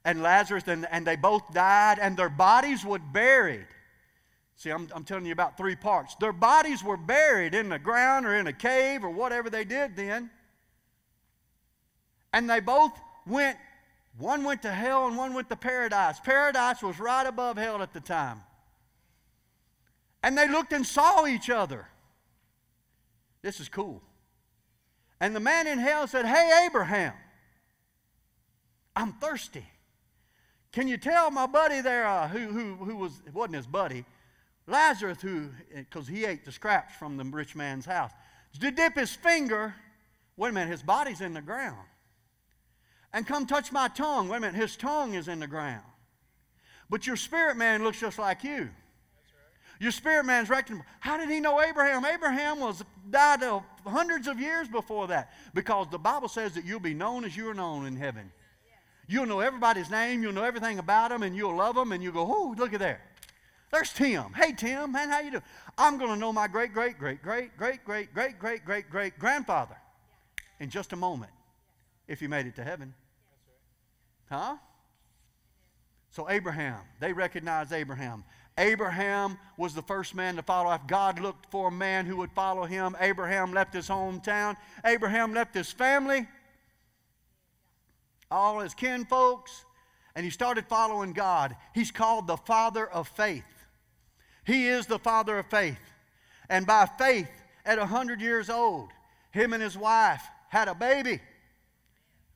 And 0.05 0.23
Lazarus, 0.23 0.65
and, 0.67 0.87
and 0.91 1.07
they 1.07 1.17
both 1.17 1.43
died, 1.55 1.99
and 1.99 2.17
their 2.17 2.29
bodies 2.29 2.85
were 2.85 2.99
buried. 2.99 3.67
See, 4.57 4.71
I'm, 4.71 4.89
I'm 4.95 5.05
telling 5.05 5.25
you 5.25 5.33
about 5.33 5.57
three 5.57 5.77
parts. 5.77 6.15
Their 6.17 6.33
bodies 6.33 6.85
were 6.85 6.97
buried 6.97 7.55
in 7.55 7.69
the 7.69 7.79
ground 7.79 8.27
or 8.27 8.35
in 8.35 8.47
a 8.47 8.53
cave 8.53 9.03
or 9.03 9.11
whatever 9.11 9.49
they 9.49 9.65
did 9.65 9.97
then. 9.97 10.31
And 12.33 12.51
they 12.51 12.61
both 12.61 12.93
went, 13.27 13.57
one 14.19 14.45
went 14.45 14.63
to 14.63 14.71
hell 14.71 15.07
and 15.07 15.17
one 15.17 15.35
went 15.35 15.49
to 15.51 15.57
paradise. 15.57 16.21
Paradise 16.21 16.83
was 16.83 17.01
right 17.01 17.27
above 17.27 17.57
hell 17.57 17.83
at 17.83 17.93
the 17.93 18.01
time. 18.01 18.41
And 20.23 20.39
they 20.39 20.49
looked 20.49 20.73
and 20.73 20.87
saw 20.87 21.27
each 21.27 21.51
other. 21.51 21.87
This 23.43 23.61
is 23.61 23.69
cool. 23.69 24.03
And 25.21 25.35
the 25.35 25.41
man 25.41 25.67
in 25.67 25.79
hell 25.79 26.07
said, 26.07 26.27
Hey, 26.27 26.65
Abraham, 26.67 27.13
I'm 28.97 29.13
thirsty. 29.15 29.67
Can 30.73 30.89
you 30.89 30.97
tell 30.97 31.31
my 31.31 31.47
buddy 31.47 31.81
there, 31.81 32.07
uh, 32.07 32.29
who, 32.29 32.49
who, 32.49 32.75
who 32.85 32.97
was, 32.97 33.23
wasn't 33.33 33.57
his 33.57 33.67
buddy, 33.67 34.05
Lazarus, 34.67 35.21
who, 35.21 35.51
because 35.75 36.09
he 36.09 36.25
ate 36.25 36.45
the 36.45 36.53
scraps 36.53 36.95
from 36.95 37.17
the 37.17 37.25
rich 37.25 37.55
man's 37.55 37.85
house, 37.85 38.11
to 38.59 38.71
dip 38.71 38.95
his 38.95 39.15
finger, 39.15 39.75
wait 40.37 40.49
a 40.49 40.53
minute, 40.53 40.71
his 40.71 40.83
body's 40.83 41.21
in 41.21 41.35
the 41.35 41.43
ground. 41.43 41.87
And 43.15 43.27
come 43.27 43.47
touch 43.47 43.71
my 43.71 43.89
tongue. 43.89 44.29
Wait 44.29 44.39
a 44.39 44.41
minute, 44.41 44.61
his 44.61 44.77
tongue 44.77 45.15
is 45.15 45.29
in 45.29 45.39
the 45.39 45.47
ground. 45.47 45.85
But 46.91 47.07
your 47.07 47.17
spirit 47.17 47.57
man 47.57 47.85
looks 47.85 48.01
just 48.01 48.19
like 48.19 48.45
you. 48.45 48.69
Your 49.81 49.93
spirit 49.93 50.27
man's 50.27 50.51
recognizable. 50.51 50.85
How 51.01 51.17
did 51.17 51.31
he 51.31 51.41
know 51.41 51.61
Abraham? 51.61 52.05
Abraham 52.05 52.61
was 52.61 52.85
died 53.11 53.41
hundreds 53.87 54.27
of 54.27 54.39
years 54.39 54.69
before 54.69 55.07
that. 55.09 55.33
Because 55.55 55.87
the 55.91 55.99
Bible 55.99 56.29
says 56.29 56.55
that 56.55 56.65
you'll 56.65 56.81
be 56.81 56.93
known 56.93 57.25
as 57.25 57.37
you 57.37 57.49
are 57.49 57.55
known 57.55 57.87
in 57.87 57.97
heaven. 57.97 58.33
You'll 59.07 59.27
know 59.27 59.41
everybody's 59.41 59.91
name, 59.91 60.23
you'll 60.23 60.33
know 60.33 60.45
everything 60.45 60.79
about 60.79 61.11
them, 61.11 61.23
and 61.23 61.37
you'll 61.37 61.57
love 61.57 61.75
them, 61.75 61.93
and 61.93 62.03
you'll 62.03 62.15
go, 62.15 62.27
oh, 62.29 62.55
look 62.59 62.73
at 62.73 62.81
there. 62.81 63.01
There's 63.71 63.93
Tim. 63.93 64.33
Hey 64.33 64.53
Tim, 64.53 64.93
man, 64.93 65.09
how 65.09 65.21
you 65.21 65.33
doing? 65.33 65.43
I'm 65.77 65.99
going 65.99 66.11
to 66.11 66.17
know 66.17 66.33
my 66.33 66.49
great, 66.49 66.73
great, 66.73 66.99
great, 66.99 67.23
great, 67.23 67.57
great, 67.57 67.85
great, 67.85 68.15
great, 68.15 68.39
great, 68.39 68.65
great, 68.65 68.91
great 68.91 69.19
grandfather 69.19 69.77
in 70.59 70.71
just 70.71 70.93
a 70.93 70.97
moment 70.97 71.33
if 72.09 72.23
you 72.23 72.29
made 72.29 72.47
it 72.47 72.57
to 72.57 72.65
heaven. 72.65 72.95
Huh? 74.31 74.57
So 76.11 76.31
Abraham, 76.31 76.81
they 77.01 77.13
recognized 77.13 77.73
Abraham. 77.73 78.25
Abraham 78.57 79.37
was 79.57 79.75
the 79.75 79.83
first 79.83 80.15
man 80.15 80.37
to 80.37 80.43
follow. 80.43 80.73
If 80.73 80.87
God 80.87 81.19
looked 81.19 81.51
for 81.51 81.69
a 81.69 81.73
man 81.73 82.07
who 82.07 82.17
would 82.19 82.31
follow 82.33 82.65
him, 82.65 82.97
Abraham 83.01 83.53
left 83.53 83.75
his 83.75 83.89
hometown. 83.89 84.57
Abraham 84.85 85.35
left 85.35 85.55
his 85.55 85.73
family, 85.73 86.29
all 88.31 88.61
his 88.61 88.75
kinfolks, 88.75 89.65
and 90.15 90.25
he 90.25 90.31
started 90.31 90.67
following 90.69 91.13
God. 91.13 91.57
He's 91.75 91.91
called 91.91 92.29
the 92.29 92.37
father 92.37 92.87
of 92.87 93.09
faith. 93.09 93.43
He 94.47 94.69
is 94.69 94.87
the 94.87 95.01
father 95.01 95.39
of 95.39 95.47
faith. 95.47 95.81
And 96.49 96.67
by 96.67 96.87
faith, 96.87 97.31
at 97.65 97.79
100 97.79 98.21
years 98.21 98.51
old, 98.51 98.91
him 99.33 99.53
and 99.53 99.63
his 99.63 99.77
wife 99.77 100.23
had 100.49 100.69
a 100.69 100.75
baby. 100.75 101.21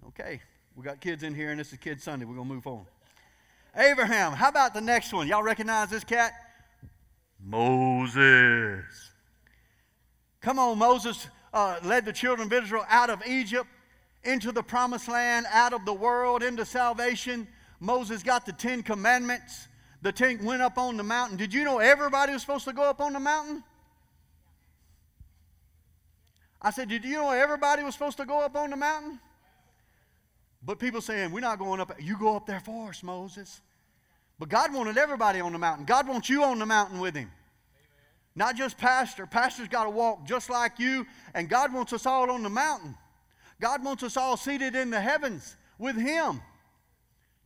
Okay, 0.09 0.40
we 0.79 0.85
got 0.85 1.01
kids 1.01 1.25
in 1.25 1.35
here, 1.35 1.51
and 1.51 1.59
this 1.59 1.73
is 1.73 1.79
Kid 1.81 2.01
Sunday. 2.01 2.25
We're 2.25 2.37
going 2.37 2.47
to 2.47 2.55
move 2.55 2.67
on. 2.69 2.87
Abraham. 3.75 4.31
How 4.31 4.49
about 4.49 4.75
the 4.75 4.81
next 4.81 5.13
one? 5.13 5.27
Y'all 5.27 5.43
recognize 5.43 5.91
this 5.91 6.05
cat? 6.05 6.33
Moses. 7.45 8.85
Come 10.41 10.61
on, 10.61 10.79
Moses 10.79 11.27
uh, 11.53 11.81
led 11.83 12.05
the 12.05 12.13
children 12.13 12.47
of 12.47 12.53
Israel 12.53 12.85
out 12.89 13.11
of 13.11 13.27
Egypt 13.27 13.67
into 14.23 14.53
the 14.53 14.63
promised 14.63 15.09
land, 15.09 15.47
out 15.51 15.73
of 15.73 15.85
the 15.85 15.93
world, 15.93 16.45
into 16.45 16.65
salvation. 16.65 17.49
Moses 17.81 18.23
got 18.23 18.47
the 18.47 18.53
Ten 18.53 18.85
Commandments. 18.85 19.67
The 20.03 20.13
ten 20.13 20.45
went 20.45 20.63
up 20.63 20.79
on 20.79 20.97
the 20.97 21.03
mountain. 21.03 21.37
Did 21.37 21.53
you 21.53 21.65
know 21.65 21.79
everybody 21.79 22.33
was 22.33 22.43
supposed 22.43 22.67
to 22.67 22.73
go 22.73 22.85
up 22.85 23.01
on 23.01 23.15
the 23.15 23.21
mountain? 23.21 23.65
I 26.63 26.71
said, 26.71 26.89
Did 26.89 27.05
you 27.05 27.17
know 27.17 27.33
everybody 27.33 27.83
was 27.83 27.95
supposed 27.95 28.19
to 28.19 28.25
go 28.25 28.41
up 28.41 28.55
on 28.55 28.71
the 28.71 28.77
mountain? 28.77 29.19
But 30.62 30.79
people 30.79 31.00
saying, 31.00 31.31
We're 31.31 31.41
not 31.41 31.59
going 31.59 31.81
up. 31.81 31.93
You 32.00 32.19
go 32.19 32.37
up 32.37 32.47
there 32.47 32.61
for 32.61 32.91
us, 32.91 33.03
Moses. 33.03 33.61
But 34.38 34.49
God 34.49 34.73
wanted 34.73 34.97
everybody 34.97 35.41
on 35.41 35.53
the 35.53 35.59
mountain. 35.59 35.85
God 35.85 36.07
wants 36.07 36.29
you 36.29 36.45
on 36.45 36.59
the 36.59 36.67
mountain 36.67 37.00
with 37.00 37.15
Him. 37.15 37.25
Amen. 37.25 37.33
Not 38.37 38.57
just 38.57 38.79
pastor. 38.79 39.27
Pastor's 39.27 39.69
got 39.69 39.85
to 39.85 39.91
walk 39.91 40.27
just 40.27 40.49
like 40.49 40.79
you, 40.79 41.07
and 41.35 41.49
God 41.49 41.73
wants 41.73 41.93
us 41.93 42.07
all 42.07 42.31
on 42.31 42.43
the 42.43 42.50
mountain. 42.50 42.97
God 43.61 43.85
wants 43.85 44.05
us 44.05 44.17
all 44.17 44.37
seated 44.37 44.77
in 44.77 44.91
the 44.91 45.00
heavens 45.00 45.57
with 45.79 45.97
Him. 45.97 46.41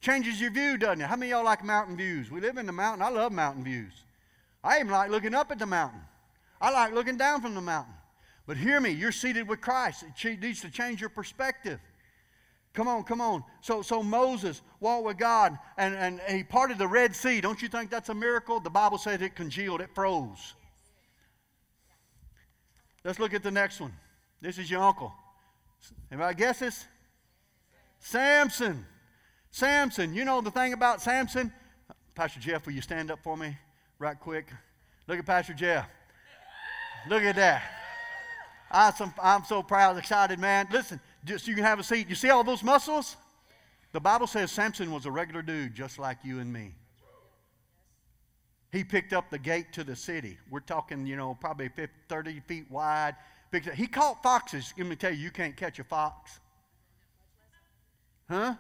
Changes 0.03 0.41
your 0.41 0.51
view, 0.51 0.77
doesn't 0.77 1.01
it? 1.01 1.07
How 1.07 1.17
many 1.17 1.31
y'all 1.31 1.45
like 1.45 1.65
mountain 1.65 1.97
views? 1.97 2.31
We 2.31 2.41
live 2.41 2.59
in 2.59 2.67
the 2.67 2.73
mountain. 2.73 3.03
I 3.03 3.09
love 3.09 3.33
mountain 3.33 3.65
views. 3.65 3.93
I 4.63 4.81
even 4.81 4.91
like 4.91 5.11
looking 5.11 5.35
up 5.35 5.51
at 5.51 5.59
the 5.59 5.67
mountain. 5.67 6.01
I 6.61 6.71
like 6.71 6.93
looking 6.93 7.17
down 7.17 7.41
from 7.41 7.55
the 7.55 7.61
mountain. 7.61 7.95
But 8.47 8.57
hear 8.57 8.81
me, 8.81 8.91
you're 8.91 9.13
seated 9.13 9.49
with 9.49 9.61
Christ. 9.61 10.05
It 10.23 10.41
needs 10.41 10.61
to 10.63 10.71
change 10.71 11.01
your 11.01 11.11
perspective. 11.11 11.81
Come 12.75 12.89
on, 12.89 13.05
come 13.05 13.21
on. 13.21 13.45
So, 13.61 13.83
so 13.83 14.03
Moses 14.03 14.63
walked 14.81 15.05
with 15.05 15.19
God 15.19 15.59
and, 15.77 15.95
and 15.95 16.21
he 16.29 16.43
parted 16.43 16.79
the 16.79 16.89
Red 16.89 17.15
Sea. 17.15 17.41
Don't 17.41 17.61
you 17.61 17.69
think 17.69 17.91
that's 17.91 18.09
a 18.09 18.15
miracle? 18.15 18.61
The 18.61 18.71
Bible 18.71 18.99
says 18.99 19.21
it 19.21 19.37
congealed, 19.37 19.81
it 19.83 19.91
froze. 19.95 20.55
Let's 23.05 23.19
look 23.19 23.35
at 23.35 23.43
the 23.43 23.51
next 23.51 23.81
one. 23.81 23.93
This 24.41 24.59
is 24.59 24.71
your 24.71 24.83
uncle. 24.83 25.13
Anybody 26.11 26.35
guess 26.37 26.61
this? 26.61 26.87
Samson. 27.99 28.87
Samson. 29.51 30.15
You 30.15 30.25
know 30.25 30.41
the 30.41 30.51
thing 30.51 30.73
about 30.73 31.03
Samson? 31.03 31.53
Pastor 32.15 32.41
Jeff, 32.41 32.65
will 32.67 32.73
you 32.73 32.81
stand 32.81 33.11
up 33.11 33.19
for 33.23 33.37
me 33.37 33.57
right 33.99 34.19
quick? 34.19 34.47
Look 35.09 35.19
at 35.19 35.27
Pastor 35.27 35.55
Jeff. 35.55 35.87
Look 37.09 37.23
at 37.23 37.37
that. 37.37 37.63
I'm 38.71 38.95
so, 38.95 39.13
I'm 39.23 39.45
so 39.45 39.63
proud, 39.63 39.99
excited, 39.99 40.39
man. 40.39 40.67
Listen, 40.73 41.01
just 41.25 41.47
you 41.47 41.55
can 41.55 41.65
have 41.65 41.79
a 41.79 41.85
seat. 41.85 42.09
You 42.09 42.15
see 42.15 42.31
all 42.31 42.45
those 42.45 42.63
muscles? 42.63 43.17
The 43.93 44.01
Bible 44.01 44.27
says 44.27 44.51
Samson 44.51 44.91
was 44.91 45.07
a 45.07 45.11
regular 45.11 45.43
dude 45.43 45.75
just 45.75 45.99
like 45.99 46.19
you 46.25 46.39
and 46.41 46.53
me. 46.53 46.75
He 48.73 48.85
picked 48.85 49.13
up 49.13 49.29
the 49.29 49.39
gate 49.39 49.73
to 49.75 49.85
the 49.85 49.95
city. 49.95 50.39
We're 50.51 50.61
talking, 50.61 51.07
you 51.07 51.15
know, 51.15 51.37
probably 51.39 51.69
50, 51.69 51.95
30 52.09 52.41
feet 52.41 52.71
wide. 52.71 53.17
He 53.75 53.87
caught 53.87 54.23
foxes. 54.23 54.73
Let 54.79 54.87
me 54.87 54.97
tell 54.97 55.13
you, 55.13 55.19
you 55.19 55.31
can't 55.31 55.55
catch 55.55 55.79
a 55.79 55.85
fox. 55.85 56.41
Huh? 58.31 58.55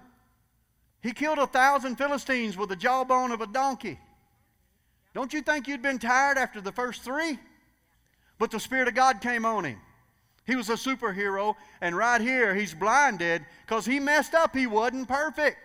He 1.02 1.12
killed 1.12 1.38
a 1.38 1.46
thousand 1.46 1.96
Philistines 1.96 2.58
with 2.58 2.68
the 2.68 2.76
jawbone 2.76 3.32
of 3.32 3.40
a 3.40 3.46
donkey. 3.46 3.98
Don't 5.14 5.32
you 5.32 5.40
think 5.40 5.66
you'd 5.66 5.82
been 5.82 5.98
tired 5.98 6.36
after 6.36 6.60
the 6.60 6.72
first 6.72 7.02
three? 7.02 7.38
But 8.38 8.50
the 8.50 8.60
Spirit 8.60 8.88
of 8.88 8.94
God 8.94 9.22
came 9.22 9.46
on 9.46 9.64
him. 9.64 9.78
He 10.44 10.56
was 10.56 10.68
a 10.68 10.74
superhero, 10.74 11.54
and 11.80 11.96
right 11.96 12.20
here 12.20 12.54
he's 12.54 12.74
blinded 12.74 13.44
because 13.64 13.86
he 13.86 14.00
messed 14.00 14.34
up. 14.34 14.54
He 14.54 14.66
wasn't 14.66 15.08
perfect. 15.08 15.58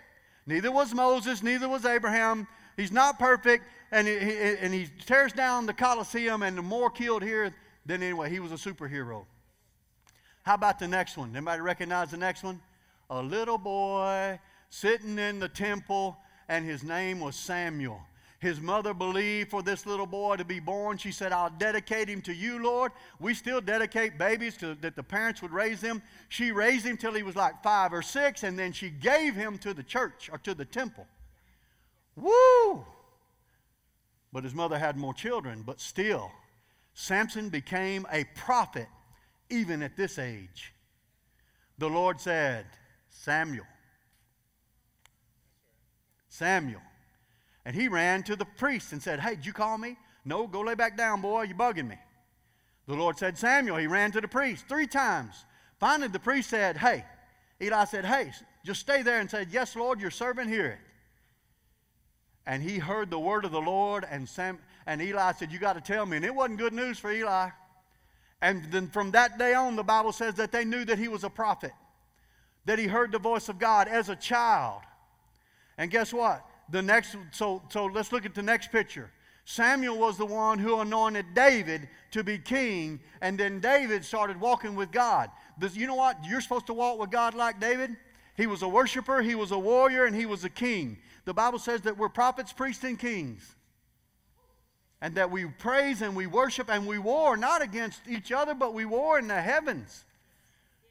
Neither 0.46 0.72
was 0.72 0.94
Moses, 0.94 1.42
neither 1.44 1.68
was 1.68 1.86
Abraham. 1.86 2.48
He's 2.78 2.92
not 2.92 3.18
perfect, 3.18 3.66
and 3.92 4.08
he, 4.08 4.16
and 4.16 4.74
he 4.74 4.88
tears 5.06 5.34
down 5.34 5.66
the 5.66 5.74
Colosseum, 5.74 6.44
and 6.44 6.58
the 6.58 6.62
more 6.62 6.90
killed 6.90 7.24
here 7.24 7.54
than 7.86 8.04
anyway. 8.04 8.30
He 8.30 8.40
was 8.40 8.52
a 8.52 8.56
superhero. 8.56 9.26
How 10.44 10.54
about 10.54 10.80
the 10.80 10.88
next 10.88 11.18
one? 11.18 11.36
Anybody 11.36 11.62
recognize 11.62 12.12
the 12.12 12.18
next 12.18 12.44
one? 12.44 12.62
A 13.10 13.22
little 13.22 13.58
boy 13.58 14.40
sitting 14.70 15.18
in 15.18 15.40
the 15.40 15.50
temple, 15.50 16.18
and 16.48 16.64
his 16.64 16.84
name 16.84 17.20
was 17.20 17.36
Samuel. 17.36 18.00
His 18.40 18.62
mother 18.62 18.94
believed 18.94 19.50
for 19.50 19.64
this 19.64 19.88
little 19.88 20.06
boy 20.06 20.36
to 20.36 20.46
be 20.46 20.60
born. 20.60 20.98
She 20.98 21.12
said, 21.12 21.32
I'll 21.32 21.50
dedicate 21.50 22.08
him 22.08 22.22
to 22.24 22.34
you, 22.34 22.64
Lord. 22.64 22.92
We 23.20 23.34
still 23.34 23.62
dedicate 23.62 24.20
babies 24.20 24.56
to, 24.58 24.76
that 24.82 24.96
the 24.96 25.02
parents 25.02 25.42
would 25.42 25.52
raise 25.52 25.82
them. 25.82 26.04
She 26.30 26.52
raised 26.52 26.86
him 26.86 26.98
till 26.98 27.14
he 27.14 27.24
was 27.24 27.36
like 27.36 27.64
five 27.64 27.94
or 27.94 28.04
six, 28.04 28.44
and 28.44 28.58
then 28.58 28.74
she 28.74 28.90
gave 28.90 29.34
him 29.34 29.58
to 29.60 29.74
the 29.74 29.82
church 29.82 30.30
or 30.32 30.38
to 30.40 30.54
the 30.54 30.66
temple. 30.66 31.08
Woo! 32.16 32.86
But 34.32 34.44
his 34.44 34.54
mother 34.54 34.78
had 34.78 34.98
more 34.98 35.16
children, 35.16 35.64
but 35.66 35.82
still, 35.82 36.32
Samson 36.94 37.50
became 37.50 38.06
a 38.12 38.26
prophet 38.36 38.88
even 39.50 39.82
at 39.82 39.96
this 39.98 40.20
age. 40.20 40.74
The 41.80 41.90
Lord 41.90 42.20
said, 42.20 42.66
Samuel. 43.10 43.66
Samuel. 46.30 46.82
And 47.68 47.76
he 47.76 47.90
ran 47.90 48.24
to 48.24 48.38
the 48.38 48.46
priest 48.46 48.94
and 48.94 49.04
said, 49.04 49.20
Hey, 49.20 49.36
did 49.36 49.46
you 49.46 49.52
call 49.52 49.78
me? 49.78 49.98
No, 50.24 50.48
go 50.48 50.62
lay 50.62 50.74
back 50.74 50.96
down, 50.96 51.20
boy. 51.20 51.42
You're 51.42 51.58
bugging 51.58 51.90
me. 51.90 51.98
The 52.88 52.94
Lord 52.94 53.18
said, 53.18 53.38
Samuel. 53.38 53.76
He 53.76 53.88
ran 53.88 54.14
to 54.14 54.22
the 54.22 54.28
priest 54.30 54.70
three 54.70 54.88
times. 54.88 55.44
Finally, 55.78 56.08
the 56.08 56.20
priest 56.20 56.50
said, 56.50 56.78
Hey, 56.78 57.04
Eli 57.62 57.84
said, 57.84 58.06
Hey, 58.06 58.32
just 58.64 58.80
stay 58.80 59.02
there 59.02 59.20
and 59.20 59.30
said, 59.30 59.50
Yes, 59.52 59.76
Lord, 59.76 60.00
your 60.00 60.12
servant 60.12 60.50
hear 60.50 60.66
it. 60.66 60.78
And 62.46 62.64
he 62.64 62.78
heard 62.78 63.12
the 63.12 63.20
word 63.20 63.44
of 63.44 63.52
the 63.52 63.60
Lord, 63.60 64.08
and, 64.10 64.30
Sam, 64.30 64.60
and 64.86 65.02
Eli 65.02 65.34
said, 65.34 65.52
You 65.52 65.60
got 65.60 65.74
to 65.74 65.82
tell 65.82 66.06
me. 66.06 66.16
And 66.16 66.26
it 66.26 66.34
wasn't 66.34 66.60
good 66.60 66.72
news 66.72 66.98
for 66.98 67.12
Eli. 67.12 67.50
And 68.42 68.72
then 68.72 68.88
from 68.88 69.12
that 69.12 69.38
day 69.38 69.54
on, 69.54 69.76
the 69.76 69.84
Bible 69.84 70.14
says 70.14 70.36
that 70.36 70.54
they 70.54 70.64
knew 70.64 70.86
that 70.86 71.00
he 71.00 71.10
was 71.10 71.26
a 71.26 71.30
prophet, 71.30 71.74
that 72.64 72.80
he 72.80 72.88
heard 72.88 73.12
the 73.12 73.20
voice 73.20 73.50
of 73.50 73.60
God 73.60 73.90
as 73.90 74.08
a 74.08 74.16
child. 74.16 74.84
And 75.78 75.92
guess 75.92 76.14
what? 76.14 76.46
The 76.70 76.82
next, 76.82 77.16
so, 77.32 77.62
so 77.70 77.86
let's 77.86 78.12
look 78.12 78.26
at 78.26 78.36
the 78.36 78.44
next 78.44 78.72
picture. 78.72 79.10
Samuel 79.46 79.98
was 79.98 80.18
the 80.18 80.26
one 80.26 80.60
who 80.60 80.82
anointed 80.82 81.34
David 81.34 81.88
to 82.12 82.24
be 82.24 82.38
king, 82.38 83.00
and 83.22 83.40
then 83.40 83.62
David 83.62 84.04
started 84.04 84.40
walking 84.42 84.76
with 84.76 84.92
God. 84.92 85.30
This, 85.58 85.76
you 85.76 85.88
know 85.88 85.96
what? 85.96 86.18
You're 86.26 86.42
supposed 86.42 86.68
to 86.68 86.74
walk 86.74 87.00
with 87.00 87.12
God 87.12 87.34
like 87.34 87.60
David. 87.60 87.96
He 88.36 88.46
was 88.46 88.62
a 88.62 88.68
worshiper, 88.68 89.22
he 89.22 89.36
was 89.36 89.52
a 89.52 89.58
warrior, 89.58 90.06
and 90.06 90.16
he 90.16 90.26
was 90.26 90.44
a 90.44 90.50
king. 90.50 90.98
The 91.24 91.34
Bible 91.34 91.60
says 91.60 91.82
that 91.82 91.98
we're 91.98 92.10
prophets, 92.10 92.52
priests, 92.52 92.84
and 92.84 93.00
kings. 93.00 93.56
And 95.02 95.16
that 95.16 95.32
we 95.32 95.46
praise 95.46 96.02
and 96.02 96.16
we 96.16 96.28
worship 96.28 96.70
and 96.70 96.86
we 96.86 97.00
war 97.00 97.38
not 97.38 97.62
against 97.62 98.02
each 98.10 98.32
other, 98.32 98.54
but 98.54 98.74
we 98.74 98.84
war 98.84 99.18
in 99.18 99.28
the 99.28 99.42
heavens 99.42 100.04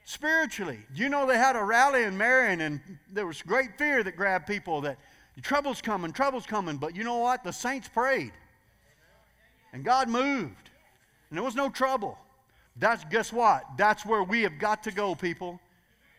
spiritually. 0.06 0.78
You 0.94 1.08
know, 1.08 1.26
they 1.26 1.36
had 1.36 1.56
a 1.56 1.62
rally 1.62 2.04
in 2.04 2.16
Marion, 2.16 2.60
and 2.60 2.80
there 3.12 3.26
was 3.26 3.42
great 3.42 3.76
fear 3.76 4.02
that 4.02 4.16
grabbed 4.16 4.46
people 4.46 4.80
that 4.82 4.98
trouble's 5.42 5.80
coming, 5.80 6.12
trouble's 6.12 6.46
coming. 6.46 6.76
But 6.76 6.96
you 6.96 7.04
know 7.04 7.18
what? 7.18 7.44
The 7.44 7.52
saints 7.52 7.88
prayed, 7.88 8.32
and 9.72 9.84
God 9.84 10.08
moved, 10.08 10.70
and 11.30 11.36
there 11.36 11.44
was 11.44 11.54
no 11.54 11.68
trouble. 11.68 12.18
That's 12.76 13.04
guess 13.04 13.32
what? 13.32 13.64
That's 13.76 14.04
where 14.04 14.22
we 14.22 14.42
have 14.42 14.58
got 14.58 14.82
to 14.84 14.92
go, 14.92 15.14
people. 15.14 15.60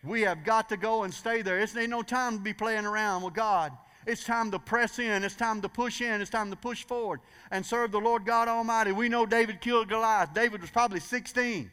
We 0.03 0.21
have 0.21 0.43
got 0.43 0.69
to 0.69 0.77
go 0.77 1.03
and 1.03 1.13
stay 1.13 1.41
there. 1.41 1.59
It's 1.59 1.75
ain't 1.75 1.89
no 1.89 2.01
time 2.01 2.37
to 2.37 2.43
be 2.43 2.53
playing 2.53 2.85
around 2.85 3.23
with 3.23 3.33
God. 3.33 3.71
It's 4.05 4.23
time 4.23 4.51
to 4.51 4.59
press 4.59 4.99
in. 4.99 5.23
It's 5.23 5.35
time 5.35 5.61
to 5.61 5.69
push 5.69 6.01
in. 6.01 6.21
It's 6.21 6.29
time 6.31 6.49
to 6.49 6.55
push 6.55 6.85
forward 6.85 7.19
and 7.51 7.65
serve 7.65 7.91
the 7.91 7.99
Lord 7.99 8.25
God 8.25 8.47
Almighty. 8.47 8.93
We 8.93 9.09
know 9.09 9.25
David 9.25 9.59
killed 9.59 9.89
Goliath. 9.89 10.33
David 10.33 10.61
was 10.61 10.69
probably 10.69 11.01
16. 11.01 11.69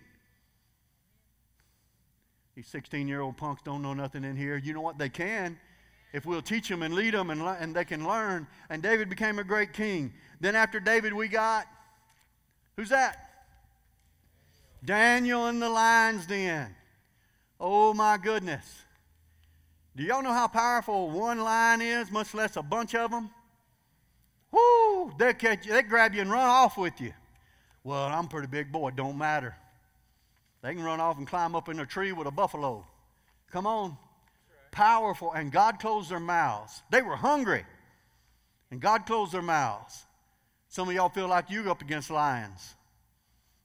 These 2.56 2.66
16 2.66 3.06
year 3.06 3.20
old 3.20 3.36
punks 3.36 3.62
don't 3.62 3.82
know 3.82 3.94
nothing 3.94 4.24
in 4.24 4.36
here. 4.36 4.56
You 4.56 4.74
know 4.74 4.80
what? 4.80 4.98
They 4.98 5.08
can. 5.08 5.58
If 6.14 6.24
we'll 6.24 6.42
teach 6.42 6.68
them 6.68 6.84
and 6.84 6.94
lead 6.94 7.12
them 7.12 7.30
and, 7.30 7.42
and 7.42 7.74
they 7.74 7.84
can 7.84 8.06
learn. 8.06 8.46
And 8.70 8.80
David 8.80 9.10
became 9.10 9.40
a 9.40 9.44
great 9.44 9.72
king. 9.72 10.12
Then 10.40 10.54
after 10.54 10.78
David, 10.78 11.12
we 11.12 11.26
got 11.26 11.66
who's 12.76 12.90
that? 12.90 13.30
Daniel 14.84 15.48
in 15.48 15.58
the 15.58 15.68
lion's 15.68 16.24
den. 16.24 16.72
Oh 17.58 17.92
my 17.94 18.16
goodness. 18.16 18.64
Do 19.96 20.04
y'all 20.04 20.22
know 20.22 20.32
how 20.32 20.46
powerful 20.46 21.10
one 21.10 21.40
lion 21.40 21.82
is, 21.82 22.12
much 22.12 22.32
less 22.32 22.56
a 22.56 22.62
bunch 22.62 22.94
of 22.94 23.10
them? 23.10 23.28
Whoo! 24.52 25.12
They 25.18 25.34
catch 25.34 25.66
you, 25.66 25.72
they 25.72 25.82
grab 25.82 26.14
you 26.14 26.20
and 26.20 26.30
run 26.30 26.48
off 26.48 26.78
with 26.78 27.00
you. 27.00 27.12
Well, 27.82 28.04
I'm 28.04 28.26
a 28.26 28.28
pretty 28.28 28.46
big 28.46 28.70
boy, 28.70 28.90
don't 28.90 29.18
matter. 29.18 29.56
They 30.62 30.74
can 30.74 30.84
run 30.84 31.00
off 31.00 31.18
and 31.18 31.26
climb 31.26 31.56
up 31.56 31.68
in 31.68 31.80
a 31.80 31.86
tree 31.86 32.12
with 32.12 32.28
a 32.28 32.30
buffalo. 32.30 32.86
Come 33.50 33.66
on. 33.66 33.96
Powerful. 34.74 35.32
And 35.32 35.52
God 35.52 35.78
closed 35.78 36.10
their 36.10 36.18
mouths. 36.18 36.82
They 36.90 37.00
were 37.00 37.14
hungry. 37.14 37.64
And 38.72 38.80
God 38.80 39.06
closed 39.06 39.32
their 39.32 39.42
mouths. 39.42 40.04
Some 40.68 40.88
of 40.88 40.94
y'all 40.94 41.08
feel 41.08 41.28
like 41.28 41.48
you're 41.48 41.68
up 41.68 41.80
against 41.80 42.10
lions. 42.10 42.74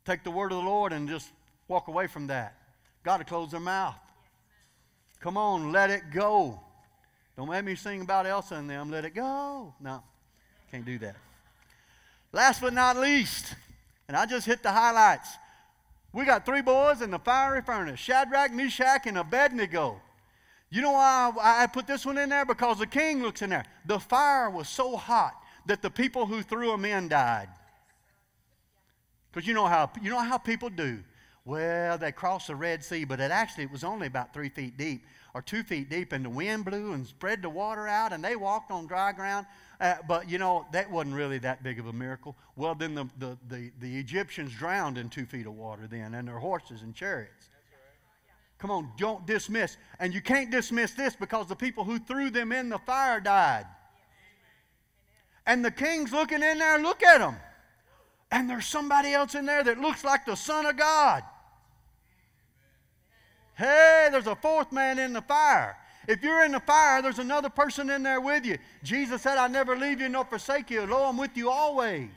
Take 0.05 0.23
the 0.23 0.29
word 0.29 0.51
of 0.51 0.59
the 0.59 0.69
Lord 0.69 0.93
and 0.93 1.09
just 1.09 1.27
walk 1.67 1.87
away 1.87 2.05
from 2.05 2.27
that. 2.27 2.55
God 3.03 3.17
to 3.17 3.23
close 3.23 3.49
their 3.49 3.59
mouth. 3.59 3.95
Come 5.19 5.35
on, 5.35 5.71
let 5.71 5.89
it 5.89 6.11
go. 6.13 6.59
Don't 7.35 7.49
make 7.49 7.65
me 7.65 7.73
sing 7.73 8.01
about 8.01 8.27
Elsa 8.27 8.55
and 8.55 8.69
them. 8.69 8.91
Let 8.91 9.03
it 9.03 9.15
go. 9.15 9.73
No, 9.81 10.03
can't 10.71 10.85
do 10.85 10.99
that. 10.99 11.15
Last 12.31 12.61
but 12.61 12.73
not 12.73 12.97
least, 12.97 13.55
and 14.07 14.15
I 14.15 14.27
just 14.27 14.45
hit 14.45 14.61
the 14.61 14.71
highlights. 14.71 15.29
We 16.13 16.25
got 16.25 16.45
three 16.45 16.61
boys 16.61 17.01
in 17.01 17.09
the 17.09 17.19
fiery 17.19 17.61
furnace 17.63 17.99
Shadrach, 17.99 18.51
Meshach, 18.53 19.07
and 19.07 19.17
Abednego. 19.17 20.01
You 20.71 20.81
know 20.81 20.91
why 20.91 21.33
I 21.37 21.67
put 21.67 21.87
this 21.87 22.05
one 22.05 22.17
in 22.17 22.29
there? 22.29 22.45
Because 22.45 22.77
the 22.77 22.87
king 22.87 23.23
looks 23.23 23.41
in 23.41 23.49
there. 23.49 23.65
The 23.85 23.99
fire 23.99 24.49
was 24.49 24.69
so 24.69 24.95
hot 24.95 25.33
that 25.65 25.81
the 25.81 25.89
people 25.89 26.25
who 26.25 26.43
threw 26.43 26.71
them 26.71 26.85
in 26.85 27.07
died. 27.07 27.49
Because 29.31 29.47
you 29.47 29.53
know 29.53 29.65
how 29.65 29.89
you 30.01 30.09
know 30.09 30.19
how 30.19 30.37
people 30.37 30.69
do. 30.69 30.99
Well, 31.45 31.97
they 31.97 32.11
crossed 32.11 32.47
the 32.47 32.55
Red 32.55 32.83
Sea, 32.83 33.05
but 33.05 33.19
it 33.19 33.31
actually 33.31 33.63
it 33.63 33.71
was 33.71 33.83
only 33.83 34.07
about 34.07 34.33
three 34.33 34.49
feet 34.49 34.77
deep 34.77 35.03
or 35.33 35.41
two 35.41 35.63
feet 35.63 35.89
deep, 35.89 36.11
and 36.11 36.25
the 36.25 36.29
wind 36.29 36.65
blew 36.65 36.93
and 36.93 37.05
spread 37.05 37.41
the 37.41 37.49
water 37.49 37.87
out, 37.87 38.13
and 38.13 38.23
they 38.23 38.35
walked 38.35 38.71
on 38.71 38.87
dry 38.87 39.11
ground. 39.11 39.45
Uh, 39.79 39.95
but 40.07 40.29
you 40.29 40.37
know 40.37 40.67
that 40.71 40.89
wasn't 40.91 41.15
really 41.15 41.37
that 41.39 41.63
big 41.63 41.79
of 41.79 41.87
a 41.87 41.93
miracle. 41.93 42.35
Well, 42.55 42.75
then 42.75 42.93
the, 42.93 43.05
the, 43.17 43.37
the, 43.47 43.71
the 43.79 43.97
Egyptians 43.97 44.53
drowned 44.53 44.97
in 44.97 45.09
two 45.09 45.25
feet 45.25 45.45
of 45.45 45.53
water 45.53 45.87
then, 45.87 46.13
and 46.13 46.27
their 46.27 46.39
horses 46.39 46.81
and 46.81 46.93
chariots. 46.93 47.38
Come 48.59 48.71
on, 48.71 48.91
don't 48.97 49.25
dismiss. 49.25 49.77
And 49.99 50.13
you 50.13 50.21
can't 50.21 50.51
dismiss 50.51 50.91
this 50.91 51.15
because 51.15 51.47
the 51.47 51.55
people 51.55 51.83
who 51.83 51.97
threw 51.97 52.29
them 52.29 52.51
in 52.51 52.69
the 52.69 52.77
fire 52.77 53.19
died. 53.19 53.65
And 55.47 55.65
the 55.65 55.71
king's 55.71 56.11
looking 56.11 56.43
in 56.43 56.59
there, 56.59 56.77
look 56.77 57.01
at 57.01 57.19
them 57.19 57.35
and 58.31 58.49
there's 58.49 58.67
somebody 58.67 59.13
else 59.13 59.35
in 59.35 59.45
there 59.45 59.63
that 59.63 59.79
looks 59.79 60.03
like 60.03 60.25
the 60.25 60.35
Son 60.35 60.65
of 60.65 60.77
God. 60.77 61.23
Hey, 63.55 64.07
there's 64.11 64.27
a 64.27 64.35
fourth 64.35 64.71
man 64.71 64.99
in 64.99 65.13
the 65.13 65.21
fire. 65.21 65.75
If 66.07 66.23
you're 66.23 66.43
in 66.43 66.53
the 66.53 66.59
fire, 66.59 67.01
there's 67.01 67.19
another 67.19 67.49
person 67.49 67.89
in 67.89 68.03
there 68.03 68.21
with 68.21 68.45
you. 68.45 68.57
Jesus 68.83 69.21
said, 69.21 69.37
I 69.37 69.47
never 69.47 69.75
leave 69.75 69.99
you 69.99 70.09
nor 70.09 70.25
forsake 70.25 70.69
you. 70.69 70.85
Lo, 70.85 71.05
I'm 71.05 71.17
with 71.17 71.35
you 71.35 71.49
always. 71.49 72.09